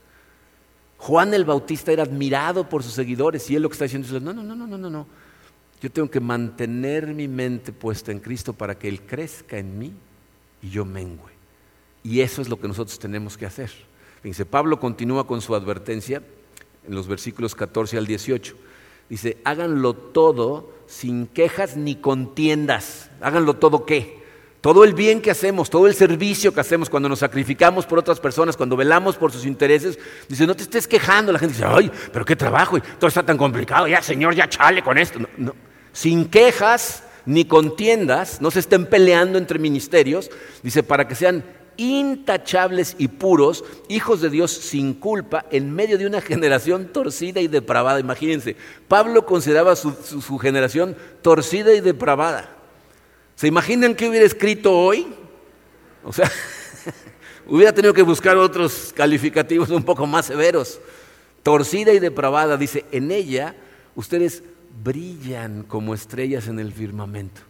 Juan 0.99 1.35
el 1.35 1.45
Bautista 1.45 1.93
era 1.93 2.03
admirado 2.03 2.69
por 2.69 2.83
sus 2.83 2.93
seguidores 2.93 3.51
y 3.51 3.57
él 3.57 3.63
lo 3.63 3.69
que 3.69 3.75
está 3.75 3.85
diciendo 3.85 4.09
es, 4.09 4.23
no, 4.23 4.33
no, 4.33 4.43
no, 4.43 4.55
no, 4.55 4.67
no, 4.67 4.91
no. 4.91 5.07
Yo 5.85 5.91
tengo 5.91 6.11
que 6.11 6.21
mantener 6.21 7.09
mi 7.09 7.29
mente 7.29 7.71
puesta 7.71 8.11
en 8.11 8.19
Cristo 8.19 8.55
para 8.55 8.79
que 8.79 8.89
Él 8.89 9.03
crezca 9.03 9.59
en 9.59 9.79
mí 9.79 9.93
y 10.63 10.71
yo 10.71 10.87
mengüe. 10.87 11.31
Y 12.03 12.21
eso 12.21 12.41
es 12.41 12.49
lo 12.49 12.59
que 12.59 12.69
nosotros 12.69 12.99
tenemos 12.99 13.37
que 13.37 13.45
hacer. 13.45 13.71
Fíjense, 14.23 14.47
Pablo 14.47 14.81
continúa 14.81 15.27
con 15.27 15.43
su 15.43 15.55
advertencia 15.55 16.23
en 16.87 16.95
los 16.95 17.07
versículos 17.07 17.55
14 17.55 17.99
al 17.99 18.07
18. 18.07 18.57
Dice, 19.11 19.37
háganlo 19.45 19.93
todo 19.93 20.73
sin 20.87 21.27
quejas 21.27 21.77
ni 21.77 21.97
contiendas. 21.97 23.11
Háganlo 23.21 23.57
todo 23.57 23.85
qué? 23.85 24.24
Todo 24.65 24.83
el 24.83 24.95
bien 24.95 25.21
que 25.21 25.31
hacemos, 25.31 25.69
todo 25.69 25.87
el 25.87 25.95
servicio 25.95 26.55
que 26.55 26.61
hacemos 26.61 26.89
cuando 26.89 27.07
nos 27.07 27.19
sacrificamos 27.19 27.85
por 27.85 27.99
otras 27.99 28.19
personas, 28.19 28.57
cuando 28.57 28.79
velamos 28.79 29.15
por 29.15 29.31
sus 29.31 29.45
intereses, 29.45 29.99
dice, 30.27 30.47
no 30.47 30.57
te 30.57 30.63
estés 30.63 30.89
quejando. 30.89 31.33
La 31.33 31.39
gente 31.39 31.53
dice, 31.53 31.67
ay, 31.69 31.93
pero 32.11 32.25
qué 32.25 32.35
trabajo, 32.35 32.79
y 32.79 32.81
todo 32.81 33.09
está 33.09 33.23
tan 33.23 33.37
complicado, 33.37 33.87
ya 33.87 34.01
Señor, 34.01 34.35
ya 34.35 34.49
chale 34.49 34.83
con 34.83 34.97
esto. 34.97 35.19
no. 35.37 35.55
Sin 35.93 36.31
quejas 36.31 37.05
ni 37.27 37.45
contiendas, 37.45 38.41
no 38.41 38.51
se 38.51 38.61
estén 38.61 38.87
peleando 38.87 39.37
entre 39.37 39.59
ministerios, 39.59 40.31
dice, 40.63 40.83
para 40.83 41.07
que 41.07 41.15
sean 41.15 41.45
intachables 41.77 42.97
y 42.97 43.09
puros, 43.09 43.67
hijos 43.91 44.23
de 44.23 44.31
Dios 44.31 44.51
sin 44.51 44.95
culpa, 44.95 45.45
en 45.51 45.75
medio 45.75 45.99
de 45.99 46.07
una 46.07 46.23
generación 46.23 46.87
torcida 46.87 47.43
y 47.43 47.49
depravada. 47.49 48.01
Imagínense, 48.01 48.57
Pablo 48.89 49.27
consideraba 49.27 49.77
su, 49.77 49.93
su, 49.93 50.39
generación 50.39 50.97
torcida 51.21 51.75
y 51.75 51.83
depravada. 51.83 52.54
¿Se 53.37 53.49
imaginan 53.49 53.95
qué 53.95 54.09
hubiera 54.09 54.27
escrito 54.27 54.73
hoy? 54.73 55.07
O 56.05 56.13
sea, 56.13 56.31
hubiera 57.47 57.73
tenido 57.73 57.93
que 57.93 58.03
buscar 58.03 58.37
otros 58.37 58.93
calificativos 58.95 59.71
un 59.71 59.83
poco 59.83 60.07
más 60.07 60.27
severos. 60.27 60.81
Torcida 61.43 61.93
y 61.93 61.99
depravada, 61.99 62.57
dice, 62.57 62.85
en 62.93 63.11
ella 63.11 63.55
ustedes 63.97 64.43
brillan 64.83 65.63
como 65.65 65.95
estrellas 65.95 66.49
en 66.49 66.59
el 66.59 66.73
firmamento. 66.73 67.41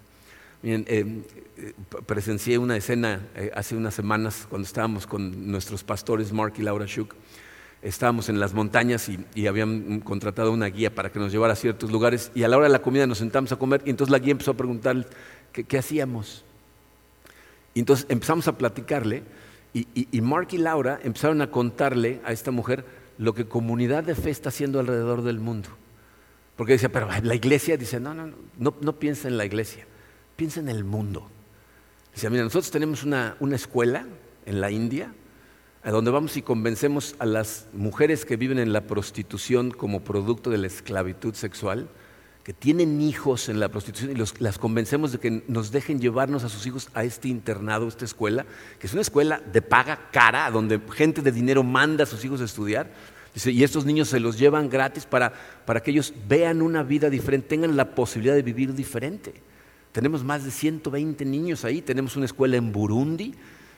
Miren, 0.63 0.85
eh, 0.89 1.23
presencié 2.07 2.59
una 2.59 2.77
escena 2.77 3.29
eh, 3.37 3.51
hace 3.55 3.77
unas 3.77 3.95
semanas 3.95 4.47
cuando 4.49 4.67
estábamos 4.67 5.07
con 5.07 5.51
nuestros 5.51 5.85
pastores 5.85 6.33
Mark 6.33 6.55
y 6.59 6.63
Laura 6.63 6.87
Schuch. 6.87 7.11
Estábamos 7.83 8.31
en 8.31 8.41
las 8.41 8.55
montañas 8.55 9.11
y, 9.35 9.47
habían 9.47 10.01
contratado 10.01 10.51
una 10.53 10.67
guía 10.67 10.95
para 10.95 11.13
que 11.13 11.19
nos 11.19 11.31
llevara 11.31 11.53
a 11.53 11.57
ciertos 11.57 11.93
lugares 11.93 12.33
y 12.35 12.43
a 12.43 12.49
la 12.49 12.57
hora 12.57 12.67
de 12.67 12.73
la 12.73 12.81
comida 12.81 13.07
nos 13.07 13.19
sentamos 13.19 13.53
a 13.53 13.57
comer 13.57 13.83
y 13.85 13.91
entonces 13.91 14.11
la 14.11 14.19
guía 14.19 14.33
empezó 14.33 14.53
a 14.53 14.57
preguntar 14.57 15.07
qué, 15.63 15.79
hacíamos. 15.79 16.45
Y 17.75 17.81
entonces 17.81 18.07
empezamos 18.09 18.49
a 18.49 18.59
platicarle 18.59 19.23
y, 19.73 20.21
Mark 20.21 20.49
y 20.53 20.59
Laura 20.59 21.01
empezaron 21.03 21.41
a 21.43 21.51
contarle 21.51 22.21
a 22.25 22.33
esta 22.33 22.51
mujer 22.51 22.85
lo 23.19 23.35
que 23.35 23.47
comunidad 23.47 24.05
de 24.05 24.15
fe 24.15 24.31
está 24.31 24.49
haciendo 24.51 24.81
alrededor 24.81 25.23
del 25.23 25.41
mundo. 25.41 25.69
Porque 26.57 26.75
decía, 26.75 26.91
pero 26.91 27.09
la 27.23 27.35
iglesia, 27.35 27.77
dice, 27.77 27.99
no, 27.99 28.15
no, 28.15 28.33
no, 28.59 28.75
no 28.81 28.93
piensa 28.99 29.27
en 29.27 29.37
la 29.37 29.45
iglesia, 29.45 29.87
piensa 30.37 30.61
en 30.61 30.69
el 30.69 30.85
mundo. 30.85 31.29
Dice, 32.15 32.31
mira, 32.31 32.45
nosotros 32.45 32.71
tenemos 32.71 33.03
una, 33.03 33.37
escuela 33.53 34.07
en 34.47 34.61
la 34.61 34.71
India, 34.71 35.13
a 35.83 35.91
donde 35.91 36.13
vamos 36.13 36.37
y 36.37 36.43
convencemos 36.43 37.17
a 37.19 37.27
las 37.27 37.67
mujeres 37.73 38.25
que 38.25 38.37
viven 38.37 38.59
en 38.59 38.73
la 38.73 38.83
prostitución 38.83 39.73
como 39.73 40.05
producto 40.05 40.51
de 40.51 40.59
la 40.59 40.69
esclavitud 40.69 41.35
sexual, 41.35 41.89
que 42.45 42.53
tienen 42.53 43.01
hijos 43.01 43.49
en 43.49 43.59
la 43.59 43.71
prostitución 43.71 44.13
y 44.13 44.43
las 44.43 44.59
convencemos 44.59 45.13
de 45.13 45.19
que 45.19 45.43
nos 45.49 45.73
dejen 45.73 45.99
llevarnos 45.99 46.45
a 46.45 46.51
sus 46.51 46.67
hijos 46.67 46.91
a 46.93 47.03
este 47.03 47.29
internado, 47.29 47.89
esta 47.89 48.05
escuela, 48.05 48.45
que 48.79 48.87
es 48.87 48.93
una 48.93 49.01
escuela 49.01 49.41
de 49.41 49.63
paga 49.63 50.11
cara, 50.13 50.51
donde 50.51 50.79
gente 50.93 51.23
de 51.23 51.33
dinero 51.33 51.63
manda 51.63 52.05
a 52.05 52.07
sus 52.07 52.23
hijos 52.23 52.43
a 52.43 52.45
estudiar. 52.45 52.93
Y 53.47 53.65
estos 53.65 53.87
niños 53.87 54.09
se 54.09 54.21
los 54.21 54.39
llevan 54.39 54.69
gratis 54.69 55.07
para, 55.07 55.33
para 55.65 55.83
que 55.83 55.91
ellos 55.91 56.13
vean 56.29 56.61
una 56.61 56.83
vida 56.83 57.09
diferente, 57.09 57.49
tengan 57.49 57.77
la 57.77 57.95
posibilidad 57.95 58.35
de 58.35 58.43
vivir 58.43 58.75
diferente. 58.75 59.33
Tenemos 59.91 60.23
más 60.23 60.45
de 60.45 60.51
120 60.51 61.25
niños 61.25 61.65
ahí, 61.65 61.81
tenemos 61.81 62.15
una 62.15 62.27
escuela 62.27 62.57
en 62.57 62.73
Burundi, 62.73 63.35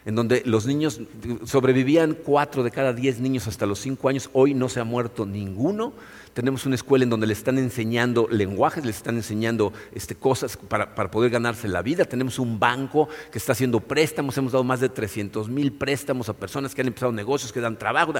en 0.06 0.14
donde 0.14 0.42
los 0.46 0.66
niños 0.66 1.00
sobrevivían 1.44 2.14
cuatro 2.14 2.62
de 2.62 2.70
cada 2.70 2.92
diez 2.92 3.18
niños 3.18 3.48
hasta 3.48 3.66
los 3.66 3.80
cinco 3.80 4.08
años, 4.08 4.30
hoy 4.32 4.54
no 4.54 4.68
se 4.68 4.78
ha 4.78 4.84
muerto 4.84 5.26
ninguno. 5.26 5.92
Tenemos 6.32 6.64
una 6.64 6.76
escuela 6.76 7.02
en 7.02 7.10
donde 7.10 7.26
les 7.26 7.38
están 7.38 7.58
enseñando 7.58 8.28
lenguajes, 8.30 8.86
les 8.86 8.96
están 8.96 9.16
enseñando 9.16 9.72
este, 9.92 10.14
cosas 10.14 10.56
para, 10.56 11.10
poder 11.10 11.32
ganarse 11.32 11.66
la 11.66 11.82
vida. 11.82 12.04
Tenemos 12.04 12.38
un 12.38 12.60
banco 12.60 13.08
que 13.32 13.38
está 13.38 13.50
haciendo 13.50 13.80
préstamos, 13.80 14.38
hemos 14.38 14.52
dado 14.52 14.62
más 14.62 14.78
de 14.78 14.88
300 14.88 15.48
mil 15.48 15.72
préstamos 15.72 16.28
a 16.28 16.34
personas 16.34 16.72
que 16.72 16.82
han 16.82 16.86
empezado 16.86 17.10
negocios, 17.10 17.52
que 17.52 17.60
dan 17.60 17.76
trabajo. 17.76 18.12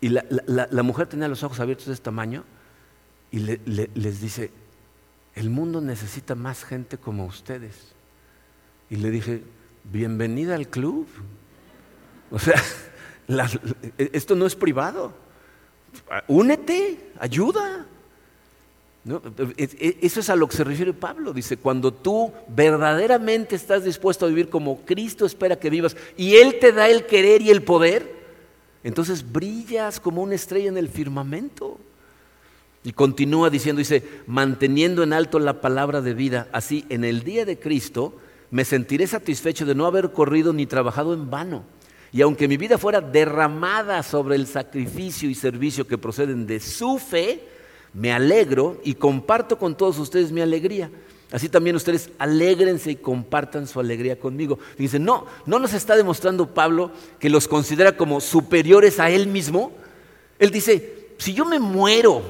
Y 0.00 0.08
la, 0.08 0.82
mujer 0.82 1.06
tenía 1.06 1.28
los 1.28 1.44
ojos 1.44 1.60
abiertos 1.60 1.86
de 1.86 1.92
este 1.92 2.04
tamaño 2.04 2.42
y 3.30 3.38
les 3.38 4.20
dice, 4.20 4.50
el 5.36 5.50
mundo 5.50 5.80
necesita 5.80 6.34
más 6.34 6.64
gente 6.64 6.98
como 6.98 7.26
ustedes. 7.26 7.94
Y 8.90 8.96
le 8.96 9.10
dije, 9.10 9.44
bienvenida 9.84 10.54
al 10.54 10.68
club. 10.68 11.06
O 12.30 12.38
sea, 12.38 12.62
esto 13.98 14.34
no 14.34 14.46
es 14.46 14.54
privado. 14.54 15.12
Únete, 16.28 17.12
ayuda. 17.18 17.86
Eso 19.56 20.20
es 20.20 20.30
a 20.30 20.36
lo 20.36 20.46
que 20.46 20.56
se 20.56 20.64
refiere 20.64 20.92
Pablo. 20.92 21.32
Dice, 21.32 21.56
cuando 21.56 21.92
tú 21.92 22.32
verdaderamente 22.48 23.56
estás 23.56 23.84
dispuesto 23.84 24.26
a 24.26 24.28
vivir 24.28 24.48
como 24.48 24.80
Cristo 24.82 25.26
espera 25.26 25.58
que 25.58 25.70
vivas 25.70 25.96
y 26.16 26.36
Él 26.36 26.58
te 26.60 26.72
da 26.72 26.88
el 26.88 27.06
querer 27.06 27.42
y 27.42 27.50
el 27.50 27.62
poder, 27.62 28.22
entonces 28.84 29.30
brillas 29.30 29.98
como 29.98 30.22
una 30.22 30.34
estrella 30.34 30.68
en 30.68 30.78
el 30.78 30.88
firmamento. 30.88 31.78
Y 32.84 32.92
continúa 32.92 33.48
diciendo, 33.48 33.78
dice, 33.78 34.02
manteniendo 34.26 35.02
en 35.04 35.12
alto 35.12 35.38
la 35.38 35.60
palabra 35.60 36.00
de 36.00 36.14
vida, 36.14 36.48
así 36.52 36.84
en 36.88 37.04
el 37.04 37.22
día 37.22 37.44
de 37.44 37.58
Cristo 37.58 38.14
me 38.52 38.66
sentiré 38.66 39.06
satisfecho 39.06 39.64
de 39.64 39.74
no 39.74 39.86
haber 39.86 40.12
corrido 40.12 40.52
ni 40.52 40.66
trabajado 40.66 41.14
en 41.14 41.30
vano. 41.30 41.64
Y 42.12 42.20
aunque 42.20 42.46
mi 42.46 42.58
vida 42.58 42.76
fuera 42.76 43.00
derramada 43.00 44.02
sobre 44.02 44.36
el 44.36 44.46
sacrificio 44.46 45.30
y 45.30 45.34
servicio 45.34 45.86
que 45.86 45.96
proceden 45.96 46.46
de 46.46 46.60
su 46.60 46.98
fe, 46.98 47.48
me 47.94 48.12
alegro 48.12 48.78
y 48.84 48.94
comparto 48.94 49.58
con 49.58 49.74
todos 49.74 49.98
ustedes 49.98 50.32
mi 50.32 50.42
alegría. 50.42 50.90
Así 51.32 51.48
también 51.48 51.76
ustedes 51.76 52.10
alégrense 52.18 52.90
y 52.90 52.96
compartan 52.96 53.66
su 53.66 53.80
alegría 53.80 54.20
conmigo. 54.20 54.58
Dice, 54.76 54.98
no, 54.98 55.24
no 55.46 55.58
nos 55.58 55.72
está 55.72 55.96
demostrando 55.96 56.52
Pablo 56.52 56.90
que 57.18 57.30
los 57.30 57.48
considera 57.48 57.96
como 57.96 58.20
superiores 58.20 59.00
a 59.00 59.08
él 59.08 59.28
mismo. 59.28 59.72
Él 60.38 60.50
dice, 60.50 61.06
si 61.16 61.32
yo 61.32 61.46
me 61.46 61.58
muero 61.58 62.20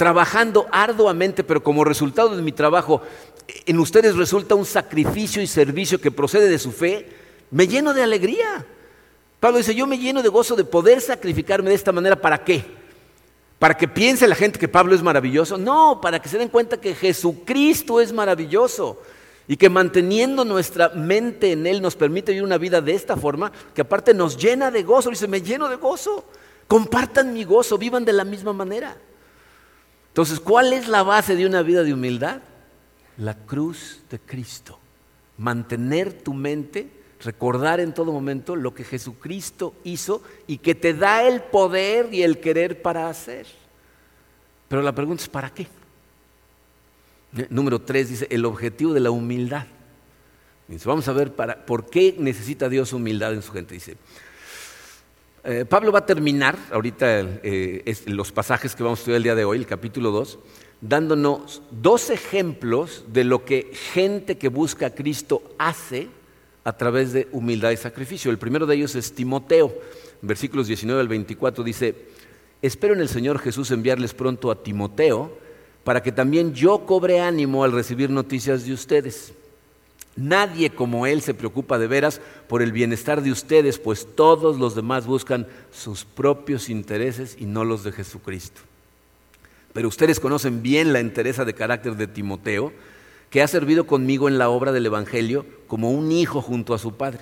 trabajando 0.00 0.66
arduamente, 0.72 1.44
pero 1.44 1.62
como 1.62 1.84
resultado 1.84 2.34
de 2.34 2.40
mi 2.40 2.52
trabajo 2.52 3.02
en 3.66 3.78
ustedes 3.78 4.16
resulta 4.16 4.54
un 4.54 4.66
sacrificio 4.66 5.42
y 5.42 5.46
servicio 5.46 6.00
que 6.00 6.10
procede 6.10 6.48
de 6.48 6.58
su 6.58 6.72
fe, 6.72 7.08
me 7.50 7.66
lleno 7.66 7.94
de 7.94 8.02
alegría. 8.02 8.66
Pablo 9.40 9.58
dice, 9.58 9.74
yo 9.74 9.86
me 9.86 9.98
lleno 9.98 10.22
de 10.22 10.28
gozo 10.28 10.54
de 10.56 10.64
poder 10.64 11.00
sacrificarme 11.00 11.70
de 11.70 11.76
esta 11.76 11.92
manera. 11.92 12.16
¿Para 12.16 12.44
qué? 12.44 12.64
¿Para 13.58 13.76
que 13.76 13.88
piense 13.88 14.26
la 14.26 14.34
gente 14.34 14.58
que 14.58 14.68
Pablo 14.68 14.94
es 14.94 15.02
maravilloso? 15.02 15.58
No, 15.58 16.00
para 16.00 16.20
que 16.20 16.28
se 16.28 16.38
den 16.38 16.48
cuenta 16.48 16.80
que 16.80 16.94
Jesucristo 16.94 18.00
es 18.00 18.12
maravilloso 18.12 19.00
y 19.48 19.56
que 19.56 19.68
manteniendo 19.68 20.44
nuestra 20.44 20.90
mente 20.90 21.52
en 21.52 21.66
Él 21.66 21.82
nos 21.82 21.96
permite 21.96 22.32
vivir 22.32 22.44
una 22.44 22.58
vida 22.58 22.80
de 22.80 22.94
esta 22.94 23.16
forma, 23.16 23.50
que 23.74 23.80
aparte 23.80 24.14
nos 24.14 24.36
llena 24.36 24.70
de 24.70 24.82
gozo. 24.82 25.10
Dice, 25.10 25.26
me 25.26 25.42
lleno 25.42 25.68
de 25.68 25.76
gozo. 25.76 26.24
Compartan 26.68 27.32
mi 27.32 27.44
gozo, 27.44 27.76
vivan 27.76 28.04
de 28.04 28.12
la 28.12 28.24
misma 28.24 28.52
manera. 28.52 28.96
Entonces, 30.08 30.38
¿cuál 30.38 30.72
es 30.72 30.86
la 30.86 31.02
base 31.02 31.34
de 31.34 31.46
una 31.46 31.62
vida 31.62 31.82
de 31.82 31.92
humildad? 31.92 32.40
La 33.20 33.34
cruz 33.34 34.00
de 34.10 34.18
Cristo. 34.18 34.78
Mantener 35.38 36.12
tu 36.12 36.34
mente, 36.34 36.88
recordar 37.22 37.80
en 37.80 37.94
todo 37.94 38.12
momento 38.12 38.56
lo 38.56 38.74
que 38.74 38.84
Jesucristo 38.84 39.74
hizo 39.84 40.22
y 40.46 40.58
que 40.58 40.74
te 40.74 40.94
da 40.94 41.22
el 41.22 41.42
poder 41.42 42.12
y 42.12 42.22
el 42.22 42.40
querer 42.40 42.82
para 42.82 43.08
hacer. 43.08 43.46
Pero 44.68 44.82
la 44.82 44.94
pregunta 44.94 45.22
es, 45.22 45.28
¿para 45.28 45.50
qué? 45.50 45.66
Número 47.48 47.80
tres 47.80 48.08
dice, 48.08 48.26
el 48.30 48.44
objetivo 48.44 48.92
de 48.92 49.00
la 49.00 49.10
humildad. 49.10 49.66
vamos 50.84 51.06
a 51.06 51.12
ver 51.12 51.32
para, 51.32 51.64
por 51.64 51.88
qué 51.88 52.16
necesita 52.18 52.68
Dios 52.68 52.92
humildad 52.92 53.34
en 53.34 53.42
su 53.42 53.52
gente. 53.52 53.74
Dice, 53.74 53.96
eh, 55.44 55.64
Pablo 55.64 55.92
va 55.92 56.00
a 56.00 56.06
terminar 56.06 56.56
ahorita 56.70 57.20
eh, 57.42 57.94
los 58.06 58.32
pasajes 58.32 58.74
que 58.74 58.82
vamos 58.82 58.98
a 58.98 59.00
estudiar 59.00 59.16
el 59.18 59.22
día 59.22 59.34
de 59.34 59.44
hoy, 59.44 59.58
el 59.58 59.66
capítulo 59.66 60.10
2, 60.10 60.38
dándonos 60.80 61.62
dos 61.70 62.10
ejemplos 62.10 63.04
de 63.12 63.24
lo 63.24 63.44
que 63.44 63.70
gente 63.92 64.38
que 64.38 64.48
busca 64.48 64.86
a 64.86 64.94
Cristo 64.94 65.42
hace 65.58 66.08
a 66.64 66.76
través 66.76 67.12
de 67.12 67.28
humildad 67.32 67.70
y 67.70 67.76
sacrificio. 67.76 68.30
El 68.30 68.38
primero 68.38 68.66
de 68.66 68.76
ellos 68.76 68.94
es 68.94 69.12
Timoteo. 69.14 69.74
Versículos 70.22 70.66
19 70.66 71.00
al 71.00 71.08
24 71.08 71.64
dice, 71.64 71.94
espero 72.62 72.94
en 72.94 73.00
el 73.00 73.08
Señor 73.08 73.38
Jesús 73.38 73.70
enviarles 73.70 74.14
pronto 74.14 74.50
a 74.50 74.62
Timoteo 74.62 75.38
para 75.84 76.02
que 76.02 76.12
también 76.12 76.54
yo 76.54 76.84
cobre 76.86 77.20
ánimo 77.20 77.64
al 77.64 77.72
recibir 77.72 78.10
noticias 78.10 78.66
de 78.66 78.72
ustedes. 78.72 79.32
Nadie 80.16 80.70
como 80.70 81.06
Él 81.06 81.22
se 81.22 81.34
preocupa 81.34 81.78
de 81.78 81.86
veras 81.86 82.20
por 82.48 82.62
el 82.62 82.72
bienestar 82.72 83.22
de 83.22 83.30
ustedes, 83.30 83.78
pues 83.78 84.06
todos 84.14 84.58
los 84.58 84.74
demás 84.74 85.06
buscan 85.06 85.46
sus 85.70 86.04
propios 86.04 86.68
intereses 86.68 87.36
y 87.38 87.46
no 87.46 87.64
los 87.64 87.84
de 87.84 87.92
Jesucristo. 87.92 88.60
Pero 89.72 89.88
ustedes 89.88 90.20
conocen 90.20 90.62
bien 90.62 90.92
la 90.92 91.00
entereza 91.00 91.44
de 91.44 91.54
carácter 91.54 91.96
de 91.96 92.06
Timoteo, 92.06 92.72
que 93.30 93.42
ha 93.42 93.48
servido 93.48 93.86
conmigo 93.86 94.28
en 94.28 94.38
la 94.38 94.48
obra 94.48 94.72
del 94.72 94.86
Evangelio 94.86 95.46
como 95.68 95.90
un 95.90 96.10
hijo 96.10 96.42
junto 96.42 96.74
a 96.74 96.78
su 96.78 96.96
padre. 96.96 97.20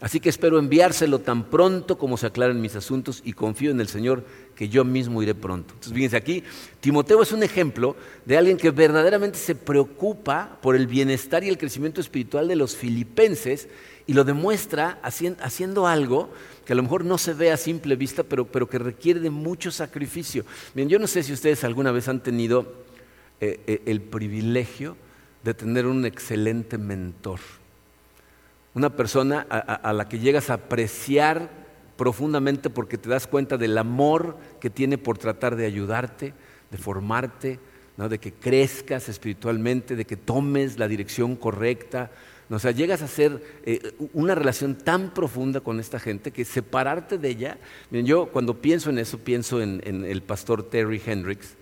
Así 0.00 0.20
que 0.20 0.28
espero 0.28 0.58
enviárselo 0.58 1.20
tan 1.20 1.44
pronto 1.44 1.96
como 1.96 2.18
se 2.18 2.26
aclaren 2.26 2.60
mis 2.60 2.76
asuntos 2.76 3.22
y 3.24 3.32
confío 3.32 3.70
en 3.70 3.80
el 3.80 3.88
Señor 3.88 4.24
que 4.54 4.68
yo 4.68 4.84
mismo 4.84 5.22
iré 5.22 5.34
pronto. 5.34 5.72
Entonces, 5.72 5.94
fíjense 5.94 6.16
aquí, 6.18 6.44
Timoteo 6.80 7.22
es 7.22 7.32
un 7.32 7.42
ejemplo 7.42 7.96
de 8.26 8.36
alguien 8.36 8.58
que 8.58 8.70
verdaderamente 8.70 9.38
se 9.38 9.54
preocupa 9.54 10.58
por 10.60 10.76
el 10.76 10.86
bienestar 10.86 11.44
y 11.44 11.48
el 11.48 11.56
crecimiento 11.56 12.02
espiritual 12.02 12.46
de 12.46 12.56
los 12.56 12.76
filipenses 12.76 13.68
y 14.06 14.12
lo 14.12 14.24
demuestra 14.24 15.00
haciendo 15.02 15.86
algo 15.86 16.30
que 16.66 16.74
a 16.74 16.76
lo 16.76 16.82
mejor 16.82 17.04
no 17.04 17.16
se 17.16 17.32
ve 17.32 17.50
a 17.50 17.56
simple 17.56 17.96
vista, 17.96 18.22
pero, 18.22 18.46
pero 18.46 18.68
que 18.68 18.78
requiere 18.78 19.20
de 19.20 19.30
mucho 19.30 19.70
sacrificio. 19.70 20.44
Bien, 20.74 20.90
yo 20.90 20.98
no 20.98 21.06
sé 21.06 21.22
si 21.22 21.32
ustedes 21.32 21.64
alguna 21.64 21.90
vez 21.90 22.06
han 22.08 22.22
tenido 22.22 22.84
eh, 23.40 23.60
eh, 23.66 23.82
el 23.86 24.02
privilegio 24.02 24.96
de 25.42 25.54
tener 25.54 25.86
un 25.86 26.04
excelente 26.04 26.76
mentor. 26.76 27.40
Una 28.76 28.90
persona 28.90 29.40
a, 29.48 29.90
la 29.94 30.06
que 30.06 30.18
llegas 30.18 30.50
a 30.50 30.54
apreciar 30.54 31.48
profundamente 31.96 32.68
porque 32.68 32.98
te 32.98 33.08
das 33.08 33.26
cuenta 33.26 33.56
del 33.56 33.78
amor 33.78 34.36
que 34.60 34.68
tiene 34.68 34.98
por 34.98 35.16
tratar 35.16 35.56
de 35.56 35.64
ayudarte, 35.64 36.34
de 36.70 36.76
formarte, 36.76 37.58
de 37.96 38.18
que 38.18 38.34
crezcas 38.34 39.08
espiritualmente, 39.08 39.96
de 39.96 40.04
que 40.04 40.18
tomes 40.18 40.78
la 40.78 40.88
dirección 40.88 41.36
correcta, 41.36 42.10
o 42.50 42.58
sea, 42.58 42.70
llegas 42.70 43.00
a 43.00 43.06
hacer 43.06 43.42
eh, 43.64 43.94
una 44.12 44.34
relación 44.34 44.74
tan 44.74 45.14
profunda 45.14 45.62
con 45.62 45.80
esta 45.80 45.98
gente 45.98 46.30
que 46.30 46.44
separarte 46.44 47.16
de 47.16 47.30
ella. 47.30 47.58
yo 47.90 48.26
cuando 48.26 48.60
pienso 48.60 48.90
en 48.90 48.98
eso, 48.98 49.16
pienso 49.16 49.62
en, 49.62 49.80
el 49.86 50.22
pastor 50.22 50.62
Terry 50.64 51.00
Hendricks, 51.02 51.54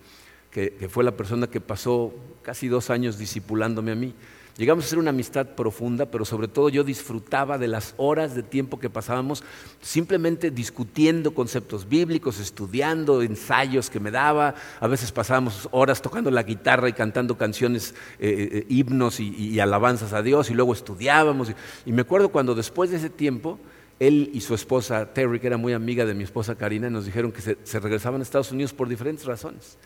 que, 0.50 0.88
fue 0.90 1.04
la 1.04 1.16
persona 1.16 1.46
que 1.46 1.60
pasó 1.60 2.12
casi 2.42 2.66
dos 2.66 2.90
años 2.90 3.18
disipulándome 3.18 3.92
a 3.92 3.94
mí. 3.94 4.14
Llegamos 4.56 4.84
a 4.84 4.88
ser 4.88 5.00
una 5.00 5.10
amistad 5.10 5.48
profunda, 5.56 6.06
pero 6.06 6.24
sobre 6.24 6.46
todo 6.46 6.68
yo 6.68 6.84
disfrutaba 6.84 7.58
de 7.58 7.66
las 7.66 7.94
horas 7.96 8.36
de 8.36 8.44
tiempo 8.44 8.78
que 8.78 8.88
pasábamos 8.88 9.42
simplemente 9.82 10.52
discutiendo 10.52 11.34
conceptos 11.34 11.88
bíblicos, 11.88 12.38
estudiando 12.38 13.22
ensayos 13.22 13.90
que 13.90 13.98
me 13.98 14.12
daba. 14.12 14.54
A 14.78 14.86
veces 14.86 15.10
pasábamos 15.10 15.68
horas 15.72 16.00
tocando 16.00 16.30
la 16.30 16.44
guitarra 16.44 16.88
y 16.88 16.92
cantando 16.92 17.36
canciones, 17.36 17.96
eh, 18.20 18.48
eh, 18.52 18.66
himnos 18.68 19.18
y, 19.18 19.58
alabanzas 19.58 20.12
a 20.12 20.22
Dios, 20.22 20.48
y 20.50 20.54
luego 20.54 20.72
estudiábamos. 20.72 21.50
Y, 21.84 21.90
me 21.90 22.02
acuerdo 22.02 22.28
cuando 22.28 22.54
después 22.54 22.90
de 22.90 22.98
ese 22.98 23.10
tiempo, 23.10 23.58
él 23.98 24.30
y 24.32 24.40
su 24.40 24.54
esposa 24.54 25.12
Terry, 25.12 25.40
que 25.40 25.48
era 25.48 25.56
muy 25.56 25.72
amiga 25.72 26.04
de 26.04 26.14
mi 26.14 26.22
esposa 26.22 26.54
Karina, 26.54 26.88
nos 26.90 27.06
dijeron 27.06 27.32
que 27.32 27.40
se 27.40 27.80
regresaban 27.80 28.20
a 28.20 28.22
Estados 28.22 28.52
Unidos 28.52 28.72
por 28.72 28.88
diferentes 28.88 29.24
razones 29.24 29.78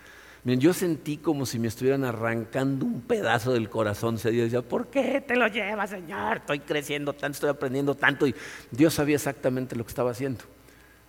yo 0.44 0.72
sentí 0.72 1.16
como 1.18 1.46
si 1.46 1.58
me 1.58 1.68
estuvieran 1.68 2.04
arrancando 2.04 2.86
un 2.86 3.02
pedazo 3.02 3.52
del 3.52 3.68
corazón. 3.68 4.18
Se 4.18 4.30
decía, 4.30 4.62
¿por 4.62 4.86
qué 4.86 5.20
te 5.20 5.36
lo 5.36 5.48
llevas, 5.48 5.90
Señor? 5.90 6.38
Estoy 6.38 6.60
creciendo 6.60 7.12
tanto, 7.12 7.36
estoy 7.36 7.50
aprendiendo 7.50 7.94
tanto. 7.94 8.26
Y 8.26 8.34
Dios 8.70 8.94
sabía 8.94 9.16
exactamente 9.16 9.76
lo 9.76 9.84
que 9.84 9.88
estaba 9.88 10.12
haciendo. 10.12 10.44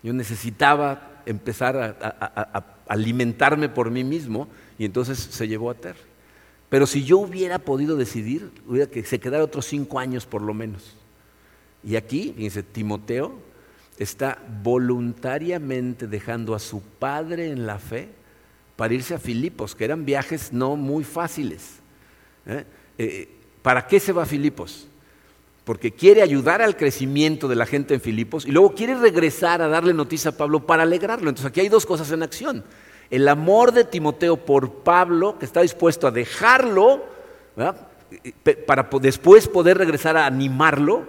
Yo 0.01 0.13
necesitaba 0.13 1.21
empezar 1.25 1.77
a, 1.77 2.75
alimentarme 2.87 3.69
por 3.69 3.91
mí 3.91 4.03
mismo 4.03 4.47
y 4.77 4.85
entonces 4.85 5.19
se 5.19 5.47
llevó 5.47 5.69
a 5.69 5.75
Terry. 5.75 5.99
Pero 6.69 6.87
si 6.87 7.03
yo 7.03 7.19
hubiera 7.19 7.59
podido 7.59 7.95
decidir, 7.95 8.51
hubiera 8.67 8.89
que 8.89 9.03
se 9.03 9.19
quedara 9.19 9.43
otros 9.43 9.65
cinco 9.65 9.99
años 9.99 10.25
por 10.25 10.41
lo 10.41 10.53
menos. 10.53 10.95
Y 11.83 11.95
aquí, 11.95 12.33
fíjense, 12.35 12.63
Timoteo 12.63 13.39
está 13.97 14.39
voluntariamente 14.63 16.07
dejando 16.07 16.55
a 16.55 16.59
su 16.59 16.81
padre 16.81 17.51
en 17.51 17.65
la 17.65 17.79
fe 17.79 18.18
para 18.79 18.93
irse 18.93 19.13
a 19.13 19.19
Filipos, 19.19 19.75
que 19.75 19.83
eran 19.83 20.05
viajes 20.05 20.53
no 20.53 20.77
muy 20.77 21.03
fáciles. 21.03 21.79
¿eh? 22.45 22.63
Eh, 22.97 23.27
¿Para 23.61 23.85
qué 23.85 23.99
se 23.99 24.13
va 24.13 24.23
a 24.23 24.25
Filipos? 24.25 24.87
Porque 25.65 25.91
quiere 25.91 26.21
ayudar 26.21 26.61
al 26.61 26.77
crecimiento 26.77 27.49
de 27.49 27.57
la 27.57 27.65
gente 27.65 27.93
en 27.93 27.99
Filipos 27.99 28.45
y 28.45 28.51
luego 28.51 28.73
quiere 28.73 28.95
regresar 28.95 29.61
a 29.61 29.67
darle 29.67 29.93
noticia 29.93 30.31
a 30.31 30.37
Pablo 30.37 30.65
para 30.65 30.83
alegrarlo. 30.83 31.27
Entonces 31.27 31.51
aquí 31.51 31.59
hay 31.59 31.67
dos 31.67 31.85
cosas 31.85 32.09
en 32.13 32.23
acción. 32.23 32.63
El 33.09 33.27
amor 33.27 33.73
de 33.73 33.83
Timoteo 33.83 34.37
por 34.37 34.71
Pablo, 34.75 35.37
que 35.37 35.43
está 35.43 35.59
dispuesto 35.59 36.07
a 36.07 36.11
dejarlo 36.11 37.03
para 38.65 38.89
después 39.01 39.49
poder 39.49 39.77
regresar 39.77 40.15
a 40.15 40.25
animarlo, 40.25 41.05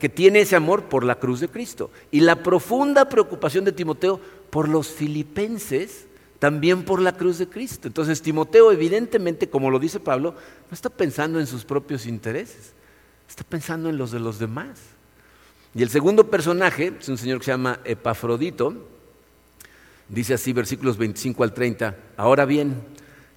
que 0.00 0.08
tiene 0.08 0.40
ese 0.40 0.56
amor 0.56 0.84
por 0.84 1.04
la 1.04 1.16
cruz 1.16 1.40
de 1.40 1.48
Cristo. 1.48 1.90
Y 2.10 2.20
la 2.20 2.42
profunda 2.42 3.10
preocupación 3.10 3.66
de 3.66 3.72
Timoteo 3.72 4.18
por 4.48 4.70
los 4.70 4.88
filipenses, 4.88 6.06
también 6.38 6.84
por 6.84 7.00
la 7.00 7.12
cruz 7.12 7.38
de 7.38 7.48
Cristo. 7.48 7.88
Entonces 7.88 8.22
Timoteo 8.22 8.72
evidentemente, 8.72 9.48
como 9.48 9.70
lo 9.70 9.78
dice 9.78 10.00
Pablo, 10.00 10.32
no 10.32 10.74
está 10.74 10.90
pensando 10.90 11.40
en 11.40 11.46
sus 11.46 11.64
propios 11.64 12.06
intereses, 12.06 12.72
está 13.28 13.44
pensando 13.44 13.88
en 13.88 13.98
los 13.98 14.10
de 14.10 14.20
los 14.20 14.38
demás. 14.38 14.78
Y 15.74 15.82
el 15.82 15.90
segundo 15.90 16.30
personaje 16.30 16.92
es 17.00 17.08
un 17.08 17.18
señor 17.18 17.38
que 17.38 17.46
se 17.46 17.50
llama 17.50 17.80
Epafrodito, 17.84 18.86
dice 20.08 20.34
así 20.34 20.52
versículos 20.52 20.96
25 20.98 21.42
al 21.42 21.52
30, 21.52 21.96
ahora 22.16 22.44
bien, 22.44 22.82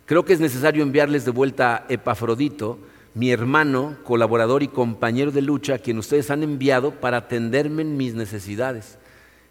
creo 0.06 0.24
que 0.24 0.34
es 0.34 0.40
necesario 0.40 0.84
enviarles 0.84 1.26
de 1.26 1.32
vuelta 1.32 1.76
a 1.76 1.86
Epafrodito, 1.90 2.78
mi 3.16 3.32
hermano, 3.32 3.98
colaborador 4.04 4.62
y 4.62 4.68
compañero 4.68 5.32
de 5.32 5.42
lucha, 5.42 5.76
a 5.76 5.80
quien 5.80 5.98
ustedes 5.98 6.30
han 6.30 6.44
enviado 6.44 6.92
para 6.92 7.18
atenderme 7.18 7.82
en 7.82 7.98
mis 7.98 8.14
necesidades. 8.14 9.00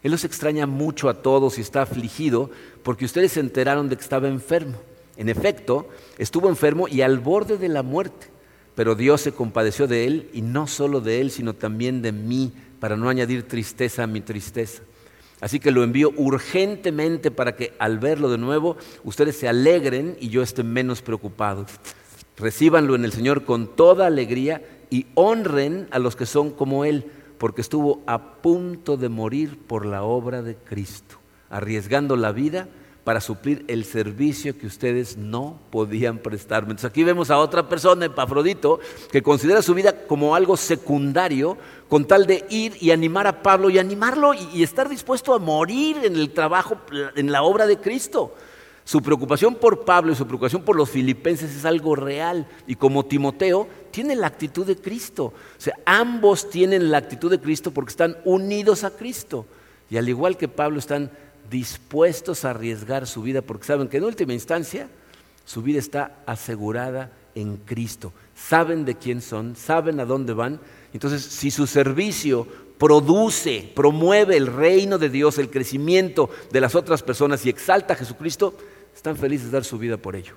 Él 0.03 0.13
los 0.13 0.25
extraña 0.25 0.67
mucho 0.67 1.09
a 1.09 1.23
todos 1.23 1.59
y 1.59 1.61
está 1.61 1.83
afligido 1.83 2.51
porque 2.83 3.05
ustedes 3.05 3.33
se 3.33 3.41
enteraron 3.41 3.89
de 3.89 3.97
que 3.97 4.03
estaba 4.03 4.29
enfermo. 4.29 4.77
En 5.17 5.29
efecto, 5.29 5.89
estuvo 6.19 6.49
enfermo 6.49 6.89
y 6.89 7.01
al 7.01 7.19
borde 7.19 7.57
de 7.57 7.69
la 7.69 7.83
muerte, 7.83 8.29
pero 8.75 8.95
Dios 8.95 9.23
se 9.23 9.33
compadeció 9.33 9.87
de 9.87 10.07
él 10.07 10.31
y 10.33 10.43
no 10.43 10.67
solo 10.67 11.01
de 11.01 11.21
él, 11.21 11.31
sino 11.31 11.55
también 11.55 12.03
de 12.03 12.13
mí, 12.13 12.53
para 12.79 12.97
no 12.97 13.09
añadir 13.09 13.49
tristeza 13.49 14.03
a 14.03 14.07
mi 14.07 14.21
tristeza. 14.21 14.83
Así 15.41 15.61
que 15.61 15.71
lo 15.71 15.83
envío 15.83 16.13
urgentemente 16.17 17.31
para 17.31 17.57
que 17.57 17.75
al 17.79 17.99
verlo 17.99 18.31
de 18.31 18.39
nuevo 18.39 18.77
ustedes 19.05 19.37
se 19.37 19.49
alegren 19.49 20.17
y 20.21 20.29
yo 20.29 20.43
esté 20.43 20.63
menos 20.63 21.03
preocupado. 21.03 21.67
Recíbanlo 22.39 22.95
en 22.95 23.05
el 23.05 23.13
Señor 23.13 23.45
con 23.45 23.75
toda 23.77 24.07
alegría 24.07 24.63
y 24.91 25.07
honren 25.15 25.89
a 25.91 25.99
los 25.99 26.17
que 26.17 26.27
son 26.27 26.51
como 26.51 26.85
Él, 26.85 27.11
porque 27.39 27.61
estuvo 27.61 28.03
a 28.07 28.35
punto 28.35 28.97
de 28.97 29.09
morir 29.09 29.59
por 29.67 29.87
la 29.87 30.03
obra 30.03 30.43
de 30.43 30.57
Cristo, 30.57 31.17
arriesgando 31.51 32.17
la 32.17 32.33
vida 32.33 32.69
para 33.07 33.21
suplir 33.21 33.65
el 33.69 33.85
servicio 33.85 34.59
que 34.59 34.67
ustedes 34.67 35.17
no 35.17 35.61
podían 35.71 36.19
prestarme. 36.19 36.71
Entonces 36.71 36.91
aquí 36.91 37.05
vemos 37.05 37.31
a 37.31 37.39
otra 37.39 37.69
persona, 37.69 38.07
Epafrodito, 38.07 38.81
que 39.13 39.23
considera 39.23 39.63
su 39.63 39.75
vida 39.75 40.07
como 40.09 40.35
algo 40.35 40.57
secundario, 40.57 41.57
con 41.89 42.05
tal 42.05 42.27
de 42.27 42.45
ir 42.51 42.77
y 42.81 42.91
animar 42.91 43.29
a 43.29 43.45
Pablo 43.45 43.71
y 43.71 43.79
animarlo 43.79 44.35
y 44.35 44.61
estar 44.65 44.89
dispuesto 44.89 45.35
a 45.35 45.39
morir 45.39 45.99
en 46.03 46.17
el 46.17 46.31
trabajo, 46.31 46.79
en 47.15 47.31
la 47.31 47.45
obra 47.45 47.69
de 47.69 47.79
Cristo. 47.79 48.35
Su 48.87 49.03
preocupación 49.03 49.57
por 49.57 49.85
Pablo 49.85 50.13
y 50.13 50.15
su 50.15 50.29
preocupación 50.29 50.63
por 50.63 50.77
los 50.77 50.89
filipenses 50.89 51.57
es 51.57 51.65
algo 51.65 51.97
real. 51.97 52.47
Y 52.69 52.77
como 52.77 53.05
Timoteo, 53.05 53.67
tiene 53.91 54.15
la 54.15 54.29
actitud 54.29 54.65
de 54.65 54.77
Cristo. 54.77 55.25
O 55.25 55.61
sea, 55.61 55.75
ambos 55.85 56.49
tienen 56.49 56.93
la 56.93 56.99
actitud 56.99 57.29
de 57.29 57.41
Cristo 57.41 57.73
porque 57.73 57.91
están 57.91 58.17
unidos 58.25 58.85
a 58.85 58.93
Cristo. 58.93 59.45
Y 59.91 59.97
al 59.97 60.09
igual 60.09 60.37
que 60.37 60.47
Pablo, 60.47 60.79
están 60.79 61.11
dispuestos 61.51 62.45
a 62.45 62.51
arriesgar 62.51 63.09
su 63.09 63.23
vida 63.23 63.43
porque 63.43 63.67
saben 63.67 63.89
que 63.89 63.97
en 63.97 64.05
última 64.05 64.35
instancia 64.35 64.89
su 65.45 65.63
vida 65.63 65.81
está 65.81 66.19
asegurada 66.25 67.11
en 67.35 67.57
Cristo. 67.57 68.13
Saben 68.37 68.85
de 68.85 68.95
quién 68.95 69.21
son, 69.21 69.57
saben 69.57 69.99
a 69.99 70.05
dónde 70.05 70.33
van. 70.33 70.61
Entonces, 70.93 71.25
si 71.25 71.51
su 71.51 71.67
servicio 71.67 72.47
produce, 72.79 73.69
promueve 73.75 74.37
el 74.37 74.47
reino 74.47 74.97
de 74.97 75.09
Dios, 75.09 75.39
el 75.39 75.51
crecimiento 75.51 76.31
de 76.53 76.61
las 76.61 76.77
otras 76.77 77.03
personas 77.03 77.45
y 77.45 77.49
exalta 77.49 77.95
a 77.95 77.97
Jesucristo, 77.97 78.55
están 79.07 79.17
felices 79.17 79.47
de 79.47 79.53
dar 79.53 79.65
su 79.65 79.79
vida 79.79 79.97
por 79.97 80.17
ello. 80.17 80.35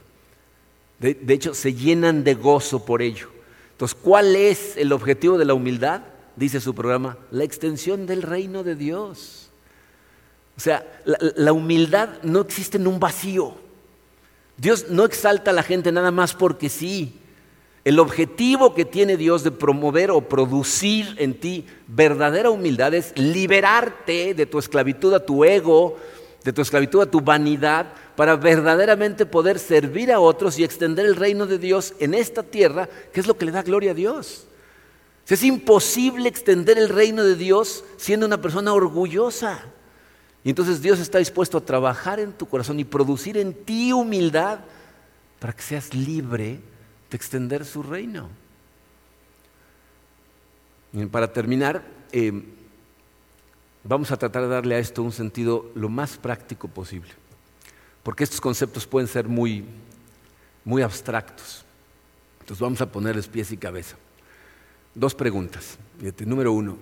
De, 0.99 1.33
hecho, 1.33 1.55
se 1.55 1.73
llenan 1.73 2.23
de 2.23 2.35
gozo 2.35 2.85
por 2.85 3.01
ello. 3.01 3.29
Entonces, 3.71 3.97
¿cuál 3.99 4.35
es 4.35 4.77
el 4.77 4.91
objetivo 4.91 5.39
de 5.39 5.45
la 5.45 5.55
humildad? 5.55 6.01
Dice 6.35 6.61
su 6.61 6.75
programa, 6.75 7.17
la 7.31 7.45
extensión 7.45 8.05
del 8.05 8.21
reino 8.21 8.63
de 8.63 8.75
Dios. 8.75 9.49
O 10.55 10.59
sea, 10.59 10.85
la, 11.03 11.17
la 11.35 11.51
humildad 11.51 12.21
no 12.21 12.41
existe 12.41 12.77
en 12.77 12.85
un 12.85 12.99
vacío. 12.99 13.55
Dios 14.57 14.89
no 14.89 15.03
exalta 15.03 15.49
a 15.49 15.53
la 15.55 15.63
gente 15.63 15.91
nada 15.91 16.11
más 16.11 16.35
porque 16.35 16.69
sí. 16.69 17.15
El 17.85 17.97
objetivo 17.97 18.75
que 18.75 18.85
tiene 18.85 19.17
Dios 19.17 19.43
de 19.43 19.49
promover 19.49 20.11
o 20.11 20.21
producir 20.21 21.15
en 21.17 21.33
ti 21.39 21.65
verdadera 21.87 22.51
humildad 22.51 22.93
es 22.93 23.17
liberarte 23.17 24.35
de 24.35 24.45
tu 24.45 24.59
esclavitud 24.59 25.11
a 25.15 25.25
tu 25.25 25.43
ego, 25.43 25.97
de 26.43 26.53
tu 26.53 26.61
esclavitud 26.61 27.01
a 27.01 27.11
tu 27.11 27.21
vanidad, 27.21 27.87
para 28.15 28.35
verdaderamente 28.35 29.25
poder 29.25 29.59
servir 29.59 30.11
a 30.11 30.19
otros 30.19 30.59
y 30.59 30.63
extender 30.63 31.05
el 31.05 31.15
reino 31.15 31.45
de 31.45 31.57
Dios 31.57 31.93
en 31.99 32.13
esta 32.13 32.43
tierra, 32.43 32.89
que 33.13 33.19
es 33.19 33.27
lo 33.27 33.37
que 33.37 33.45
le 33.45 33.51
da 33.51 33.61
gloria 33.61 33.91
a 33.91 33.93
Dios. 33.93 34.45
Es 35.27 35.43
imposible 35.43 36.27
extender 36.27 36.77
el 36.79 36.89
reino 36.89 37.23
de 37.23 37.35
Dios 37.35 37.83
siendo 37.97 38.25
una 38.25 38.41
persona 38.41 38.73
orgullosa. 38.73 39.63
Y 40.43 40.49
entonces 40.49 40.81
Dios 40.81 40.99
está 40.99 41.19
dispuesto 41.19 41.59
a 41.59 41.65
trabajar 41.65 42.19
en 42.19 42.33
tu 42.33 42.47
corazón 42.47 42.79
y 42.79 42.83
producir 42.83 43.37
en 43.37 43.53
ti 43.53 43.93
humildad 43.93 44.59
para 45.39 45.53
que 45.53 45.61
seas 45.61 45.93
libre 45.93 46.59
de 47.09 47.15
extender 47.15 47.63
su 47.63 47.83
reino. 47.83 48.27
Para 51.11 51.31
terminar, 51.31 51.83
eh, 52.11 52.43
vamos 53.89 54.11
a 54.11 54.17
tratar 54.17 54.43
de 54.43 54.49
darle 54.49 54.75
a 54.75 54.79
esto 54.79 55.03
un 55.03 55.11
sentido 55.11 55.69
lo 55.75 55.89
más 55.89 56.15
práctico 56.17 56.69
posible 56.69 57.11
porque 58.03 58.23
estos 58.23 58.41
conceptos 58.41 58.87
pueden 58.87 59.07
ser 59.07 59.27
muy, 59.27 59.65
muy 60.63 60.81
abstractos. 60.81 61.65
Entonces 62.39 62.59
vamos 62.59 62.81
a 62.81 62.91
ponerles 62.91 63.27
pies 63.27 63.51
y 63.51 63.57
cabeza. 63.57 63.97
Dos 64.95 65.13
preguntas. 65.13 65.77
número 66.25 66.51
uno, 66.51 66.77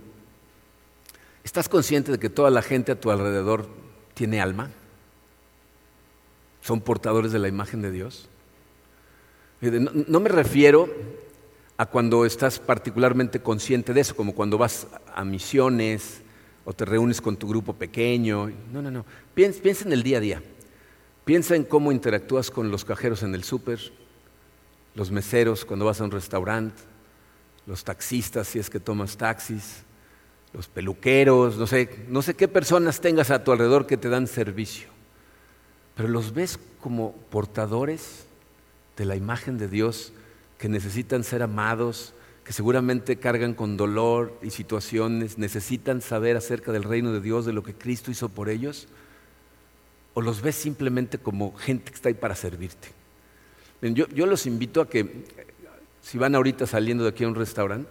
¿estás 1.44 1.68
consciente 1.68 2.12
de 2.12 2.20
que 2.20 2.30
toda 2.30 2.50
la 2.50 2.62
gente 2.62 2.92
a 2.92 3.00
tu 3.00 3.12
alrededor 3.12 3.68
tiene 4.14 4.40
alma? 4.40 4.70
¿Son 6.62 6.82
portadores 6.82 7.32
de 7.32 7.40
la 7.40 7.48
imagen 7.48 7.82
de 7.82 7.92
Dios? 7.92 8.30
No, 9.60 9.92
no 10.08 10.20
me 10.20 10.30
refiero 10.30 10.88
a 11.78 11.88
cuando 11.88 12.26
estás 12.26 12.60
particularmente 12.60 13.42
consciente 13.42 13.94
de 13.94 14.02
eso, 14.02 14.16
como 14.16 14.34
cuando 14.34 14.58
vas 14.58 14.88
a 15.14 15.26
misiones 15.26 16.22
o 16.70 16.74
te 16.74 16.84
reúnes 16.84 17.22
con 17.22 17.38
tu 17.38 17.48
grupo 17.48 17.72
pequeño. 17.72 18.52
No, 18.74 18.82
no, 18.82 18.92
no. 18.92 19.06
Piensa, 19.34 19.86
en 19.86 19.94
el 19.94 20.04
día 20.04 20.18
a 20.18 20.20
día. 20.20 20.44
Piensa 21.24 21.56
en 21.56 21.64
cómo 21.64 21.94
interactúas 21.94 22.52
con 22.52 22.70
los 22.70 22.84
cajeros 22.84 23.24
en 23.24 23.34
el 23.34 23.46
súper, 23.46 23.80
los 24.94 25.10
meseros 25.10 25.64
cuando 25.64 25.86
vas 25.86 26.02
a 26.02 26.04
un 26.04 26.12
restaurante, 26.12 26.76
los 27.66 27.86
taxistas 27.86 28.50
si 28.50 28.60
es 28.60 28.70
que 28.70 28.82
tomas 28.82 29.16
taxis, 29.16 29.84
los 30.52 30.68
peluqueros, 30.68 31.56
no 31.56 31.68
sé, 31.68 32.06
no 32.10 32.22
sé 32.22 32.34
qué 32.34 32.50
personas 32.50 33.00
tengas 33.00 33.32
a 33.32 33.46
tu 33.46 33.54
alrededor 33.54 33.88
que 33.88 33.96
te 33.96 34.10
dan 34.10 34.28
servicio. 34.28 34.90
Pero 35.96 36.10
los 36.10 36.34
ves 36.34 36.60
como 36.82 37.14
portadores 37.30 38.26
de 38.98 39.06
la 39.06 39.16
imagen 39.16 39.58
de 39.58 39.70
Dios 39.70 40.12
que 40.58 40.68
necesitan 40.68 41.24
ser 41.24 41.44
amados, 41.44 42.14
que 42.48 42.54
seguramente 42.54 43.18
cargan 43.18 43.54
con 43.54 43.76
dolor 43.76 44.40
y 44.42 44.52
situaciones, 44.52 45.38
necesitan 45.38 46.00
saber 46.00 46.38
acerca 46.38 46.72
del 46.72 46.84
reino 46.84 47.12
de 47.12 47.20
Dios, 47.20 47.46
de 47.46 47.52
lo 47.52 47.62
que 47.62 47.74
Cristo 47.74 48.10
hizo 48.10 48.30
por 48.30 48.48
ellos 48.48 48.88
o 50.14 50.22
los 50.22 50.42
ves 50.42 50.56
simplemente 50.56 51.18
como 51.18 51.54
gente 51.58 51.92
que 51.92 51.96
está 51.96 52.08
ahí 52.08 52.16
para 52.16 52.36
servirte? 52.36 52.88
Yo, 53.82 54.26
los 54.26 54.46
invito 54.46 54.80
a 54.80 54.90
que, 54.90 55.26
si 56.02 56.18
van 56.18 56.36
ahorita 56.36 56.66
saliendo 56.66 57.04
de 57.04 57.10
aquí 57.10 57.26
a 57.26 57.28
un 57.28 57.36
restaurante, 57.36 57.90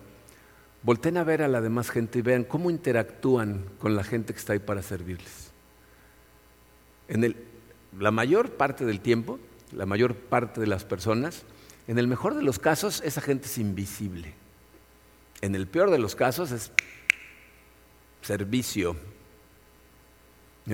volten 0.82 1.18
a 1.18 1.24
ver 1.24 1.42
a 1.42 1.48
la 1.48 1.60
demás 1.60 1.90
gente 1.90 2.20
y 2.20 2.22
vean 2.22 2.44
cómo 2.44 2.70
interactúan 2.70 3.62
con 3.78 3.94
la 3.94 4.04
gente 4.04 4.32
que 4.32 4.38
está 4.38 4.54
ahí 4.54 4.58
para 4.58 4.80
servirles. 4.80 5.50
En 7.08 7.24
el, 7.24 7.36
la 7.98 8.10
mayor 8.10 8.52
parte 8.52 8.86
del 8.86 9.00
tiempo, 9.00 9.38
la 9.72 9.84
mayor 9.84 10.14
parte 10.14 10.62
de 10.62 10.66
las 10.66 10.86
personas, 10.86 11.42
en 11.88 11.98
el 11.98 12.08
mejor 12.08 12.34
de 12.34 12.42
los 12.42 12.58
casos, 12.58 13.02
esa 13.04 13.20
gente 13.20 13.48
es 13.48 13.58
invisible. 13.58 14.45
En 15.40 15.54
el 15.54 15.66
peor 15.66 15.90
de 15.90 15.98
los 15.98 16.14
casos 16.14 16.50
es 16.50 16.72
servicio. 18.22 18.96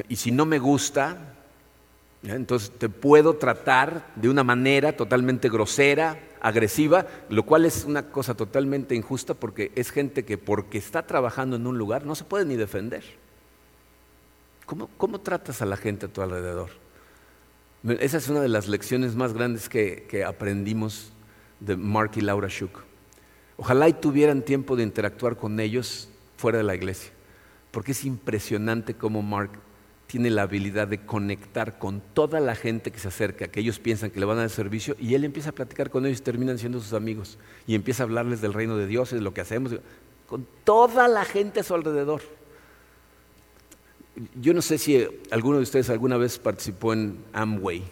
Y 0.08 0.16
si 0.16 0.30
no 0.30 0.46
me 0.46 0.58
gusta, 0.58 1.34
entonces 2.22 2.70
te 2.78 2.88
puedo 2.88 3.36
tratar 3.36 4.12
de 4.16 4.28
una 4.28 4.44
manera 4.44 4.96
totalmente 4.96 5.48
grosera, 5.48 6.18
agresiva, 6.40 7.06
lo 7.28 7.44
cual 7.44 7.64
es 7.64 7.84
una 7.84 8.10
cosa 8.10 8.34
totalmente 8.34 8.94
injusta 8.94 9.34
porque 9.34 9.72
es 9.74 9.90
gente 9.90 10.24
que 10.24 10.38
porque 10.38 10.78
está 10.78 11.06
trabajando 11.06 11.56
en 11.56 11.66
un 11.66 11.78
lugar 11.78 12.06
no 12.06 12.14
se 12.14 12.24
puede 12.24 12.44
ni 12.44 12.56
defender. 12.56 13.02
¿Cómo, 14.96 15.20
tratas 15.20 15.60
a 15.60 15.66
la 15.66 15.76
gente 15.76 16.06
a 16.06 16.08
tu 16.08 16.22
alrededor? 16.22 16.70
Esa 18.00 18.16
es 18.16 18.28
una 18.28 18.40
de 18.40 18.48
las 18.48 18.68
lecciones 18.68 19.16
más 19.16 19.34
grandes 19.34 19.68
que, 19.68 20.06
que 20.08 20.24
aprendimos 20.24 21.12
de 21.60 21.76
Mark 21.76 22.12
y 22.14 22.22
Laura 22.22 22.48
Shook. 22.48 22.91
Ojalá 23.56 23.88
y 23.88 23.92
tuvieran 23.92 24.42
tiempo 24.42 24.76
de 24.76 24.82
interactuar 24.82 25.36
con 25.36 25.60
ellos 25.60 26.08
fuera 26.36 26.58
de 26.58 26.64
la 26.64 26.74
iglesia, 26.74 27.12
porque 27.70 27.92
es 27.92 28.04
impresionante 28.04 28.94
cómo 28.94 29.22
Mark 29.22 29.50
tiene 30.12 30.28
la 30.28 30.42
habilidad 30.42 30.88
de 30.88 31.06
conectar 31.06 31.78
con 31.78 32.02
toda 32.12 32.38
la 32.38 32.54
gente 32.54 32.90
que 32.90 32.98
se 32.98 33.08
acerca, 33.08 33.48
que 33.48 33.60
ellos 33.60 33.78
piensan 33.78 34.10
que 34.10 34.20
le 34.20 34.26
van 34.26 34.36
a 34.36 34.40
dar 34.42 34.50
servicio, 34.50 34.94
y 34.98 35.14
él 35.14 35.24
empieza 35.24 35.50
a 35.50 35.52
platicar 35.52 35.88
con 35.88 36.04
ellos 36.04 36.18
y 36.18 36.22
terminan 36.22 36.58
siendo 36.58 36.80
sus 36.80 36.92
amigos, 36.92 37.38
y 37.66 37.74
empieza 37.74 38.02
a 38.02 38.04
hablarles 38.04 38.42
del 38.42 38.52
reino 38.52 38.76
de 38.76 38.86
Dios 38.86 39.12
y 39.12 39.20
lo 39.20 39.32
que 39.32 39.40
hacemos, 39.40 39.74
con 40.26 40.46
toda 40.64 41.08
la 41.08 41.24
gente 41.24 41.60
a 41.60 41.62
su 41.62 41.74
alrededor. 41.74 42.20
Yo 44.38 44.52
no 44.52 44.60
sé 44.60 44.76
si 44.76 45.06
alguno 45.30 45.56
de 45.56 45.62
ustedes 45.62 45.88
alguna 45.88 46.18
vez 46.18 46.38
participó 46.38 46.92
en 46.92 47.16
Amway. 47.32 47.82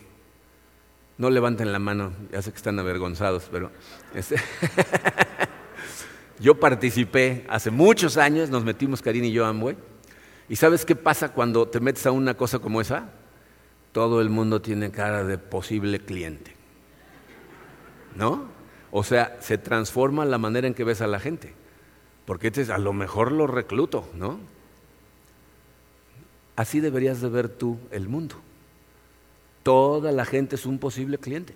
No 1.17 1.31
levanten 1.31 1.73
la 1.73 1.79
mano, 1.79 2.13
ya 2.31 2.43
sé 2.43 2.51
que 2.51 2.57
están 2.57 2.79
avergonzados, 2.79 3.49
pero... 3.51 3.71
Este 4.15 4.37
yo 6.41 6.59
participé 6.59 7.45
hace 7.49 7.71
muchos 7.71 8.17
años, 8.17 8.49
nos 8.49 8.65
metimos 8.65 9.03
Karina 9.03 9.27
y 9.27 9.33
yo 9.33 9.45
a 9.45 9.51
Amway. 9.51 9.77
¿Y 10.49 10.57
sabes 10.57 10.85
qué 10.85 10.97
pasa 10.97 11.33
cuando 11.33 11.69
te 11.69 11.81
metes 11.81 12.07
a 12.07 12.13
una 12.13 12.35
cosa 12.35 12.59
como 12.59 12.81
esa? 12.81 13.11
Todo 13.93 14.21
el 14.21 14.31
mundo 14.31 14.63
tiene 14.63 14.91
cara 14.91 15.23
de 15.23 15.39
posible 15.39 16.01
cliente. 16.01 16.57
¿No? 18.17 18.49
O 18.91 19.05
sea, 19.05 19.37
se 19.41 19.59
transforma 19.59 20.25
la 20.25 20.39
manera 20.39 20.67
en 20.67 20.75
que 20.75 20.83
ves 20.83 21.01
a 21.03 21.07
la 21.07 21.21
gente. 21.21 21.55
Porque 22.25 22.53
a 22.73 22.79
lo 22.79 22.93
mejor 22.93 23.33
lo 23.33 23.47
recluto, 23.47 24.09
¿no? 24.15 24.41
Así 26.57 26.81
deberías 26.81 27.21
de 27.21 27.29
ver 27.29 27.49
tú 27.49 27.79
el 27.91 28.09
mundo. 28.09 28.37
Toda 29.63 30.11
la 30.11 30.25
gente 30.25 30.57
es 30.57 30.67
un 30.67 30.79
posible 30.79 31.19
cliente. 31.19 31.55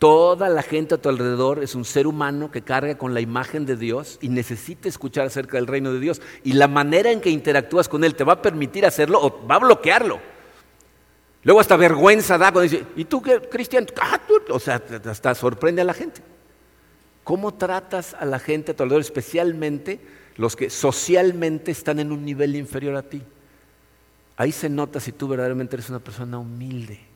Toda 0.00 0.48
la 0.48 0.62
gente 0.62 0.94
a 0.94 0.98
tu 0.98 1.10
alrededor 1.10 1.62
es 1.62 1.74
un 1.74 1.84
ser 1.84 2.06
humano 2.06 2.50
que 2.50 2.62
carga 2.62 2.96
con 2.96 3.12
la 3.12 3.20
imagen 3.20 3.66
de 3.66 3.76
Dios 3.76 4.16
y 4.22 4.30
necesita 4.30 4.88
escuchar 4.88 5.26
acerca 5.26 5.58
del 5.58 5.66
reino 5.66 5.92
de 5.92 6.00
Dios. 6.00 6.22
Y 6.42 6.54
la 6.54 6.68
manera 6.68 7.10
en 7.10 7.20
que 7.20 7.28
interactúas 7.28 7.86
con 7.86 8.02
Él 8.02 8.14
te 8.14 8.24
va 8.24 8.32
a 8.32 8.40
permitir 8.40 8.86
hacerlo 8.86 9.20
o 9.20 9.46
va 9.46 9.56
a 9.56 9.58
bloquearlo. 9.58 10.18
Luego 11.42 11.60
hasta 11.60 11.76
vergüenza 11.76 12.38
da 12.38 12.50
cuando 12.50 12.62
dice, 12.62 12.86
¿y 12.96 13.04
tú 13.04 13.20
qué, 13.20 13.40
Cristian? 13.40 13.86
Ah, 14.00 14.18
o 14.48 14.58
sea, 14.58 14.82
hasta 15.04 15.34
sorprende 15.34 15.82
a 15.82 15.84
la 15.84 15.92
gente. 15.92 16.22
¿Cómo 17.22 17.52
tratas 17.52 18.14
a 18.14 18.24
la 18.24 18.38
gente 18.38 18.72
a 18.72 18.76
tu 18.76 18.84
alrededor, 18.84 19.02
especialmente 19.02 20.00
los 20.36 20.56
que 20.56 20.70
socialmente 20.70 21.72
están 21.72 22.00
en 22.00 22.10
un 22.10 22.24
nivel 22.24 22.56
inferior 22.56 22.96
a 22.96 23.02
ti? 23.02 23.20
Ahí 24.38 24.52
se 24.52 24.70
nota 24.70 24.98
si 24.98 25.12
tú 25.12 25.28
verdaderamente 25.28 25.76
eres 25.76 25.90
una 25.90 25.98
persona 25.98 26.38
humilde. 26.38 27.09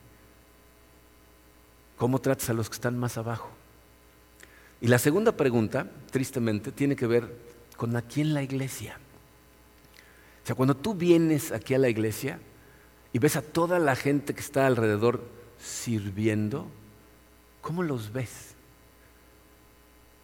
¿Cómo 1.96 2.20
tratas 2.20 2.50
a 2.50 2.54
los 2.54 2.68
que 2.68 2.74
están 2.74 2.98
más 2.98 3.16
abajo? 3.18 3.50
Y 4.80 4.88
la 4.88 4.98
segunda 4.98 5.32
pregunta, 5.32 5.86
tristemente, 6.10 6.72
tiene 6.72 6.96
que 6.96 7.06
ver 7.06 7.34
con 7.76 7.96
aquí 7.96 8.20
en 8.20 8.34
la 8.34 8.42
iglesia. 8.42 8.98
O 10.42 10.46
sea, 10.46 10.54
cuando 10.54 10.76
tú 10.76 10.94
vienes 10.94 11.52
aquí 11.52 11.74
a 11.74 11.78
la 11.78 11.88
iglesia 11.88 12.38
y 13.12 13.18
ves 13.18 13.36
a 13.36 13.42
toda 13.42 13.78
la 13.78 13.96
gente 13.96 14.34
que 14.34 14.40
está 14.40 14.66
alrededor 14.66 15.24
sirviendo, 15.58 16.66
¿cómo 17.62 17.82
los 17.82 18.12
ves? 18.12 18.54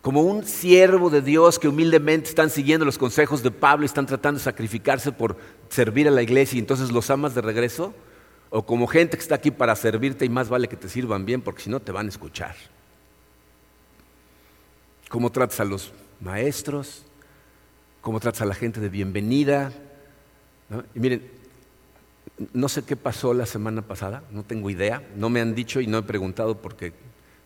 como 0.02 0.22
un 0.22 0.44
siervo 0.44 1.10
de 1.10 1.20
Dios 1.20 1.58
que 1.58 1.68
humildemente 1.68 2.30
están 2.30 2.50
siguiendo 2.50 2.86
los 2.86 2.96
consejos 2.96 3.42
de 3.42 3.50
Pablo 3.50 3.84
y 3.84 3.86
están 3.86 4.06
tratando 4.06 4.38
de 4.38 4.44
sacrificarse 4.44 5.12
por 5.12 5.36
servir 5.68 6.08
a 6.08 6.10
la 6.10 6.22
iglesia 6.22 6.56
y 6.56 6.60
entonces 6.60 6.90
los 6.90 7.10
amas 7.10 7.34
de 7.34 7.42
regreso, 7.42 7.92
o 8.51 8.66
como 8.66 8.86
gente 8.88 9.16
que 9.16 9.22
está 9.22 9.36
aquí 9.36 9.51
para 9.51 9.74
servirte 9.76 10.24
y 10.24 10.28
más 10.28 10.48
vale 10.48 10.68
que 10.68 10.76
te 10.76 10.88
sirvan 10.88 11.24
bien 11.24 11.40
porque 11.40 11.62
si 11.62 11.70
no 11.70 11.80
te 11.80 11.92
van 11.92 12.07
a 12.07 12.09
escuchar. 12.09 12.57
¿Cómo 15.09 15.30
tratas 15.30 15.61
a 15.61 15.64
los 15.64 15.92
maestros? 16.20 17.05
¿Cómo 18.01 18.20
tratas 18.20 18.42
a 18.42 18.46
la 18.46 18.55
gente 18.55 18.80
de 18.80 18.88
bienvenida? 18.88 19.72
Y 20.94 21.01
miren, 21.01 21.30
no 22.53 22.68
sé 22.68 22.82
qué 22.84 22.96
pasó 22.96 23.34
la 23.34 23.46
semana 23.46 23.82
pasada, 23.82 24.22
no 24.30 24.42
tengo 24.42 24.70
idea, 24.70 25.03
no 25.16 25.30
me 25.30 25.40
han 25.40 25.55
dicho 25.55 25.80
y 25.80 25.86
no 25.86 25.98
he 25.98 26.03
preguntado 26.03 26.61
porque 26.61 26.92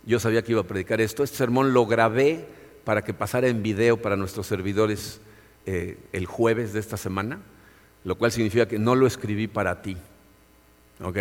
yo 0.05 0.19
sabía 0.19 0.43
que 0.43 0.53
iba 0.53 0.61
a 0.61 0.65
predicar 0.65 1.01
esto. 1.01 1.23
Este 1.23 1.37
sermón 1.37 1.73
lo 1.73 1.85
grabé 1.85 2.45
para 2.83 3.03
que 3.03 3.13
pasara 3.13 3.47
en 3.47 3.61
video 3.61 4.01
para 4.01 4.15
nuestros 4.15 4.47
servidores 4.47 5.21
eh, 5.65 5.97
el 6.13 6.25
jueves 6.25 6.73
de 6.73 6.79
esta 6.79 6.97
semana, 6.97 7.41
lo 8.03 8.15
cual 8.17 8.31
significa 8.31 8.67
que 8.67 8.79
no 8.79 8.95
lo 8.95 9.07
escribí 9.07 9.47
para 9.47 9.81
ti. 9.81 9.97
¿Ok? 11.01 11.17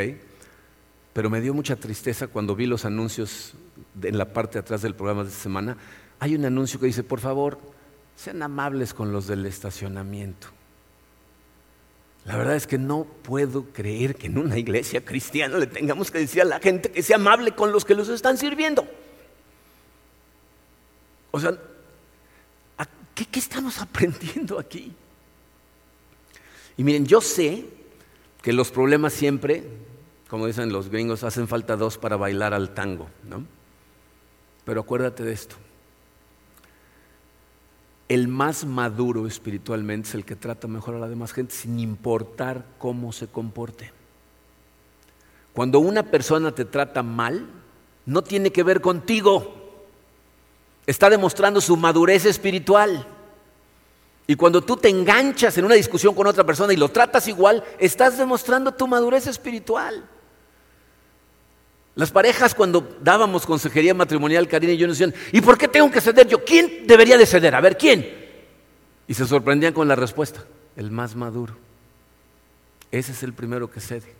Pero 1.12 1.31
me 1.31 1.41
dio 1.41 1.55
mucha 1.55 1.77
tristeza 1.77 2.27
cuando 2.27 2.57
vi 2.57 2.66
los 2.66 2.85
anuncios 2.85 3.55
en 4.03 4.18
la 4.18 4.33
parte 4.33 4.55
de 4.55 4.61
atrás 4.61 4.83
del 4.83 4.95
programa 4.95 5.22
de 5.22 5.31
esta 5.31 5.43
semana. 5.43 5.77
Hay 6.18 6.35
un 6.35 6.45
anuncio 6.45 6.81
que 6.81 6.87
dice, 6.87 7.03
por 7.03 7.20
favor, 7.20 7.59
sean 8.16 8.43
amables 8.43 8.95
con 8.95 9.12
los 9.12 9.27
del 9.27 9.47
estacionamiento. 9.47 10.49
La 12.25 12.37
verdad 12.37 12.57
es 12.57 12.66
que 12.66 12.79
no 12.79 13.05
puedo 13.05 13.66
creer 13.72 14.16
que 14.16 14.29
en 14.29 14.39
una 14.39 14.59
iglesia 14.59 15.05
cristiana 15.05 15.59
le 15.59 15.66
tengamos 15.66 16.11
que 16.11 16.18
decir 16.18 16.43
a 16.43 16.47
la 16.47 16.59
gente 16.59 16.91
que 16.91 17.03
sea 17.03 17.16
amable 17.16 17.53
con 17.53 17.70
los 17.70 17.85
que 17.85 17.95
los 17.95 18.09
están 18.09 18.39
sirviendo. 18.39 18.87
O 21.31 21.39
sea, 21.39 21.57
¿qué, 23.14 23.27
qué 23.27 23.39
estamos 23.39 23.79
aprendiendo 23.81 24.59
aquí? 24.59 24.93
Y 26.77 26.83
miren, 26.83 27.07
yo 27.07 27.20
sé 27.20 27.66
que 28.45 28.53
los 28.53 28.70
problemas 28.70 29.12
siempre, 29.12 29.64
como 30.28 30.47
dicen 30.47 30.72
los 30.72 30.88
gringos, 30.88 31.24
hacen 31.24 31.49
falta 31.49 31.74
dos 31.74 31.99
para 31.99 32.14
bailar 32.14 32.55
al 32.55 32.74
tango, 32.74 33.09
¿no? 33.28 33.45
Pero 34.64 34.82
acuérdate 34.82 35.24
de 35.24 35.32
esto 35.32 35.57
el 38.09 38.28
más 38.28 38.64
maduro 38.64 39.26
espiritualmente 39.26 40.09
es 40.09 40.14
el 40.14 40.24
que 40.24 40.36
trata 40.36 40.68
mejor 40.68 40.95
a 40.95 40.99
la 40.99 41.09
demás 41.09 41.32
gente 41.32 41.55
sin 41.55 41.80
importar 41.80 42.64
cómo 42.78 43.12
se 43.12 43.28
comporte. 43.28 43.92
Cuando 45.53 45.78
una 45.78 46.03
persona 46.03 46.53
te 46.53 46.64
trata 46.64 47.03
mal, 47.03 47.47
no 48.07 48.22
tiene 48.22 48.51
que 48.51 48.62
ver 48.62 48.80
contigo. 48.80 49.86
Está 50.86 51.09
demostrando 51.09 51.61
su 51.61 51.76
madurez 51.76 52.26
espiritual. 52.26 53.07
Y 54.27 54.37
cuando 54.37 54.62
tú 54.62 54.77
te 54.77 54.89
enganchas 54.89 55.57
en 55.59 55.66
una 55.66 55.75
discusión 55.75 56.14
con 56.14 56.27
otra 56.27 56.45
persona 56.45 56.72
y 56.72 56.77
lo 56.77 56.89
tratas 56.89 57.29
igual, 57.29 57.62
estás 57.79 58.16
demostrando 58.16 58.72
tu 58.72 58.87
madurez 58.87 59.27
espiritual. 59.27 60.09
Las 61.95 62.11
parejas 62.11 62.55
cuando 62.55 62.97
dábamos 63.01 63.47
consejería 63.47 63.95
matrimonial, 63.95 64.49
Karina 64.49 64.72
y 64.72 64.79
yo 64.79 64.87
nos 64.87 64.99
decían, 64.99 65.14
¿y 65.31 65.41
por 65.41 65.59
qué 65.59 65.68
tengo 65.68 65.91
que 65.91 66.01
ceder 66.01 66.27
yo? 66.27 66.45
¿Quién 66.45 66.87
debería 66.87 67.16
de 67.18 67.27
ceder? 67.27 67.55
A 67.55 67.61
ver, 67.61 67.77
¿quién? 67.77 68.25
Y 69.07 69.14
se 69.14 69.27
sorprendían 69.27 69.75
con 69.75 69.87
la 69.87 69.95
respuesta, 69.95 70.45
el 70.77 70.91
más 70.91 71.14
maduro. 71.14 71.57
Ese 72.91 73.12
es 73.12 73.22
el 73.22 73.33
primero 73.33 73.70
que 73.70 73.81
cede. 73.81 74.14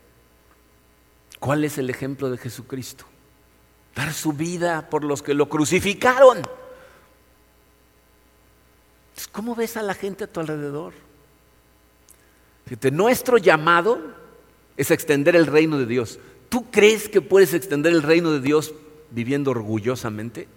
¿Cuál 1.41 1.65
es 1.65 1.79
el 1.79 1.91
ejemplo 1.91 2.31
de 2.31 2.39
Jesucristo? 2.39 3.07
Dar 3.95 4.13
su 4.13 4.33
vida 4.33 4.89
por 4.89 5.03
los 5.03 5.23
que 5.23 5.35
lo 5.35 5.49
crucificaron. 5.49 6.43
¿Cómo 9.33 9.55
ves 9.55 9.77
a 9.77 9.83
la 9.83 9.95
gente 9.95 10.25
a 10.25 10.27
tu 10.27 10.41
alrededor? 10.41 10.95
Nuestro 12.93 13.39
llamado 13.39 14.01
es 14.77 14.91
extender 14.91 15.37
el 15.37 15.47
reino 15.47 15.79
de 15.79 15.87
Dios. 15.87 16.19
¿Tú 16.49 16.71
crees 16.71 17.09
que 17.09 17.21
puedes 17.21 17.55
extender 17.55 17.93
el 17.93 18.03
reino 18.03 18.33
de 18.33 18.41
Dios 18.41 18.75
viviendo 19.11 19.51
orgullosamente? 19.51 20.49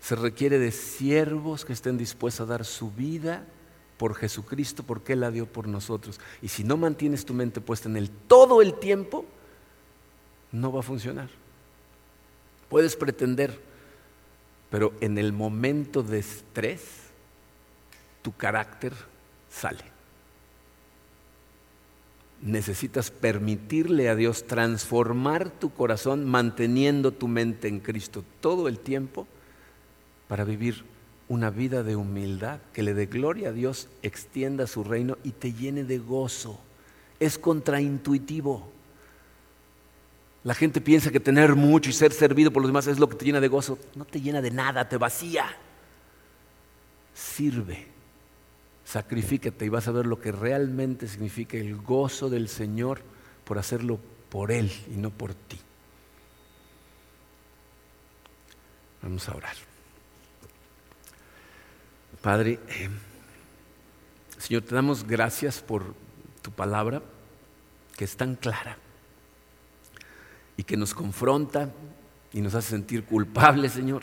Se 0.00 0.14
requiere 0.14 0.58
de 0.58 0.70
siervos 0.70 1.64
que 1.64 1.72
estén 1.72 1.98
dispuestos 1.98 2.46
a 2.46 2.50
dar 2.50 2.64
su 2.64 2.90
vida 2.92 3.44
por 3.98 4.14
Jesucristo 4.14 4.82
porque 4.82 5.14
Él 5.14 5.20
la 5.20 5.30
dio 5.30 5.46
por 5.46 5.66
nosotros. 5.66 6.20
Y 6.42 6.48
si 6.48 6.64
no 6.64 6.76
mantienes 6.76 7.24
tu 7.24 7.34
mente 7.34 7.60
puesta 7.60 7.88
en 7.88 7.96
Él 7.96 8.10
todo 8.28 8.62
el 8.62 8.74
tiempo, 8.74 9.24
no 10.52 10.70
va 10.72 10.80
a 10.80 10.84
funcionar. 10.84 11.28
Puedes 12.68 12.96
pretender, 12.96 13.58
pero 14.76 14.92
en 15.00 15.16
el 15.16 15.32
momento 15.32 16.02
de 16.02 16.18
estrés, 16.18 16.82
tu 18.20 18.32
carácter 18.32 18.92
sale 19.48 19.84
necesitas 22.42 23.10
permitirle 23.10 24.10
a 24.10 24.14
Dios 24.14 24.46
transformar 24.46 25.48
tu 25.48 25.72
corazón 25.72 26.26
manteniendo 26.26 27.12
tu 27.12 27.26
mente 27.26 27.68
en 27.68 27.80
Cristo 27.80 28.22
todo 28.42 28.68
el 28.68 28.78
tiempo 28.78 29.26
para 30.28 30.44
vivir 30.44 30.84
una 31.30 31.48
vida 31.48 31.82
de 31.82 31.96
humildad 31.96 32.60
que 32.74 32.82
le 32.82 32.92
dé 32.92 33.06
gloria 33.06 33.48
a 33.48 33.52
Dios, 33.52 33.88
extienda 34.02 34.66
su 34.66 34.84
reino 34.84 35.16
y 35.24 35.30
te 35.30 35.54
llene 35.54 35.84
de 35.84 35.96
gozo. 35.96 36.60
Es 37.18 37.38
contraintuitivo. 37.38 38.75
La 40.46 40.54
gente 40.54 40.80
piensa 40.80 41.10
que 41.10 41.18
tener 41.18 41.56
mucho 41.56 41.90
y 41.90 41.92
ser 41.92 42.12
servido 42.12 42.52
por 42.52 42.62
los 42.62 42.68
demás 42.68 42.86
es 42.86 43.00
lo 43.00 43.08
que 43.08 43.16
te 43.16 43.24
llena 43.24 43.40
de 43.40 43.48
gozo. 43.48 43.80
No 43.96 44.04
te 44.04 44.20
llena 44.20 44.40
de 44.40 44.52
nada, 44.52 44.88
te 44.88 44.96
vacía. 44.96 45.44
Sirve 47.12 47.88
Sacrifícate 48.84 49.64
y 49.64 49.68
vas 49.68 49.88
a 49.88 49.90
ver 49.90 50.06
lo 50.06 50.20
que 50.20 50.30
realmente 50.30 51.08
significa 51.08 51.56
el 51.56 51.74
gozo 51.74 52.30
del 52.30 52.48
Señor 52.48 53.00
por 53.44 53.58
hacerlo 53.58 53.98
por 54.28 54.52
Él 54.52 54.70
y 54.88 54.96
no 54.96 55.10
por 55.10 55.34
ti. 55.34 55.58
Vamos 59.02 59.28
a 59.28 59.34
orar. 59.34 59.56
Padre, 62.22 62.60
eh, 62.68 62.88
Señor, 64.38 64.62
te 64.62 64.76
damos 64.76 65.04
gracias 65.04 65.60
por 65.60 65.92
tu 66.40 66.52
palabra 66.52 67.02
que 67.96 68.04
es 68.04 68.16
tan 68.16 68.36
clara 68.36 68.78
y 70.56 70.64
que 70.64 70.76
nos 70.76 70.94
confronta 70.94 71.70
y 72.32 72.40
nos 72.40 72.54
hace 72.54 72.70
sentir 72.70 73.04
culpables, 73.04 73.72
Señor, 73.72 74.02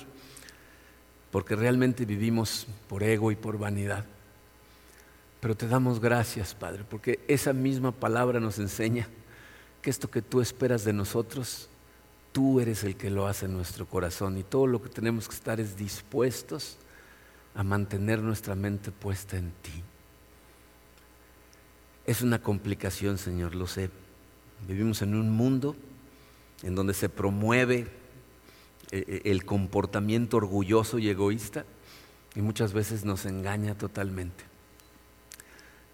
porque 1.31 1.55
realmente 1.55 2.05
vivimos 2.05 2.67
por 2.87 3.03
ego 3.03 3.31
y 3.31 3.35
por 3.35 3.57
vanidad. 3.57 4.05
Pero 5.39 5.55
te 5.55 5.67
damos 5.67 5.99
gracias, 5.99 6.55
Padre, 6.55 6.85
porque 6.89 7.19
esa 7.27 7.53
misma 7.53 7.91
palabra 7.91 8.39
nos 8.39 8.59
enseña 8.59 9.07
que 9.81 9.89
esto 9.89 10.09
que 10.09 10.21
tú 10.21 10.39
esperas 10.39 10.85
de 10.85 10.93
nosotros, 10.93 11.69
tú 12.31 12.59
eres 12.59 12.83
el 12.83 12.95
que 12.95 13.09
lo 13.09 13.27
hace 13.27 13.45
en 13.45 13.53
nuestro 13.53 13.85
corazón 13.85 14.37
y 14.37 14.43
todo 14.43 14.67
lo 14.67 14.81
que 14.81 14.89
tenemos 14.89 15.27
que 15.27 15.35
estar 15.35 15.59
es 15.59 15.75
dispuestos 15.75 16.77
a 17.55 17.63
mantener 17.63 18.19
nuestra 18.19 18.55
mente 18.55 18.91
puesta 18.91 19.37
en 19.37 19.51
ti. 19.61 19.83
Es 22.05 22.21
una 22.21 22.41
complicación, 22.41 23.17
Señor, 23.17 23.55
lo 23.55 23.67
sé. 23.67 23.89
Vivimos 24.67 25.01
en 25.01 25.15
un 25.15 25.29
mundo 25.29 25.75
en 26.63 26.75
donde 26.75 26.93
se 26.93 27.09
promueve 27.09 27.87
eh, 28.91 29.05
eh, 29.07 29.21
el 29.25 29.45
comportamiento 29.45 30.37
orgulloso 30.37 30.99
y 30.99 31.09
egoísta 31.09 31.65
y 32.35 32.41
muchas 32.41 32.73
veces 32.73 33.05
nos 33.05 33.25
engaña 33.25 33.77
totalmente. 33.77 34.43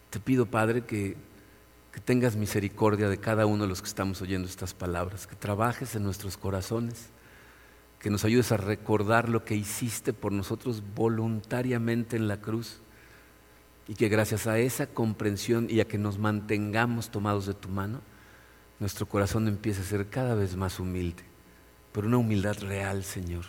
Te 0.09 0.19
pido, 0.19 0.45
Padre, 0.45 0.85
que, 0.85 1.17
que 1.91 1.99
tengas 1.99 2.35
misericordia 2.35 3.09
de 3.09 3.17
cada 3.17 3.45
uno 3.45 3.63
de 3.63 3.69
los 3.69 3.81
que 3.81 3.87
estamos 3.87 4.21
oyendo 4.21 4.47
estas 4.47 4.73
palabras, 4.73 5.27
que 5.27 5.35
trabajes 5.35 5.95
en 5.95 6.03
nuestros 6.03 6.37
corazones, 6.37 7.09
que 7.99 8.09
nos 8.09 8.23
ayudes 8.23 8.51
a 8.51 8.57
recordar 8.57 9.27
lo 9.27 9.43
que 9.43 9.55
hiciste 9.55 10.13
por 10.13 10.31
nosotros 10.31 10.81
voluntariamente 10.95 12.15
en 12.15 12.27
la 12.27 12.39
cruz 12.39 12.79
y 13.87 13.95
que 13.95 14.07
gracias 14.07 14.47
a 14.47 14.57
esa 14.59 14.87
comprensión 14.87 15.67
y 15.69 15.79
a 15.79 15.87
que 15.87 15.97
nos 15.97 16.17
mantengamos 16.17 17.09
tomados 17.09 17.45
de 17.45 17.55
tu 17.55 17.69
mano, 17.69 18.01
nuestro 18.79 19.07
corazón 19.07 19.47
empiece 19.47 19.81
a 19.81 19.85
ser 19.85 20.09
cada 20.09 20.35
vez 20.35 20.55
más 20.55 20.79
humilde, 20.79 21.23
pero 21.91 22.07
una 22.07 22.17
humildad 22.17 22.57
real, 22.59 23.03
Señor, 23.03 23.45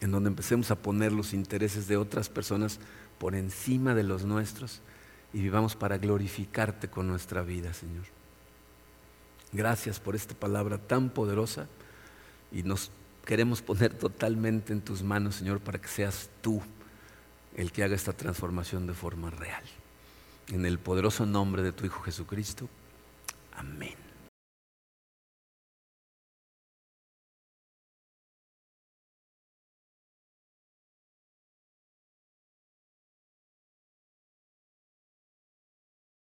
en 0.00 0.10
donde 0.10 0.28
empecemos 0.28 0.70
a 0.70 0.76
poner 0.76 1.12
los 1.12 1.32
intereses 1.32 1.88
de 1.88 1.96
otras 1.96 2.28
personas 2.28 2.80
por 3.18 3.34
encima 3.34 3.94
de 3.94 4.02
los 4.02 4.24
nuestros 4.24 4.80
y 5.32 5.40
vivamos 5.40 5.76
para 5.76 5.98
glorificarte 5.98 6.88
con 6.88 7.06
nuestra 7.06 7.42
vida, 7.42 7.72
Señor. 7.72 8.04
Gracias 9.52 10.00
por 10.00 10.14
esta 10.14 10.34
palabra 10.34 10.78
tan 10.78 11.10
poderosa 11.10 11.68
y 12.52 12.62
nos 12.62 12.90
queremos 13.24 13.62
poner 13.62 13.94
totalmente 13.94 14.72
en 14.72 14.80
tus 14.80 15.02
manos, 15.02 15.36
Señor, 15.36 15.60
para 15.60 15.80
que 15.80 15.88
seas 15.88 16.28
tú 16.42 16.60
el 17.56 17.72
que 17.72 17.84
haga 17.84 17.94
esta 17.94 18.12
transformación 18.12 18.86
de 18.86 18.94
forma 18.94 19.30
real. 19.30 19.62
En 20.48 20.66
el 20.66 20.78
poderoso 20.78 21.24
nombre 21.24 21.62
de 21.62 21.72
tu 21.72 21.86
Hijo 21.86 22.02
Jesucristo. 22.02 22.68
Amén. 23.56 24.03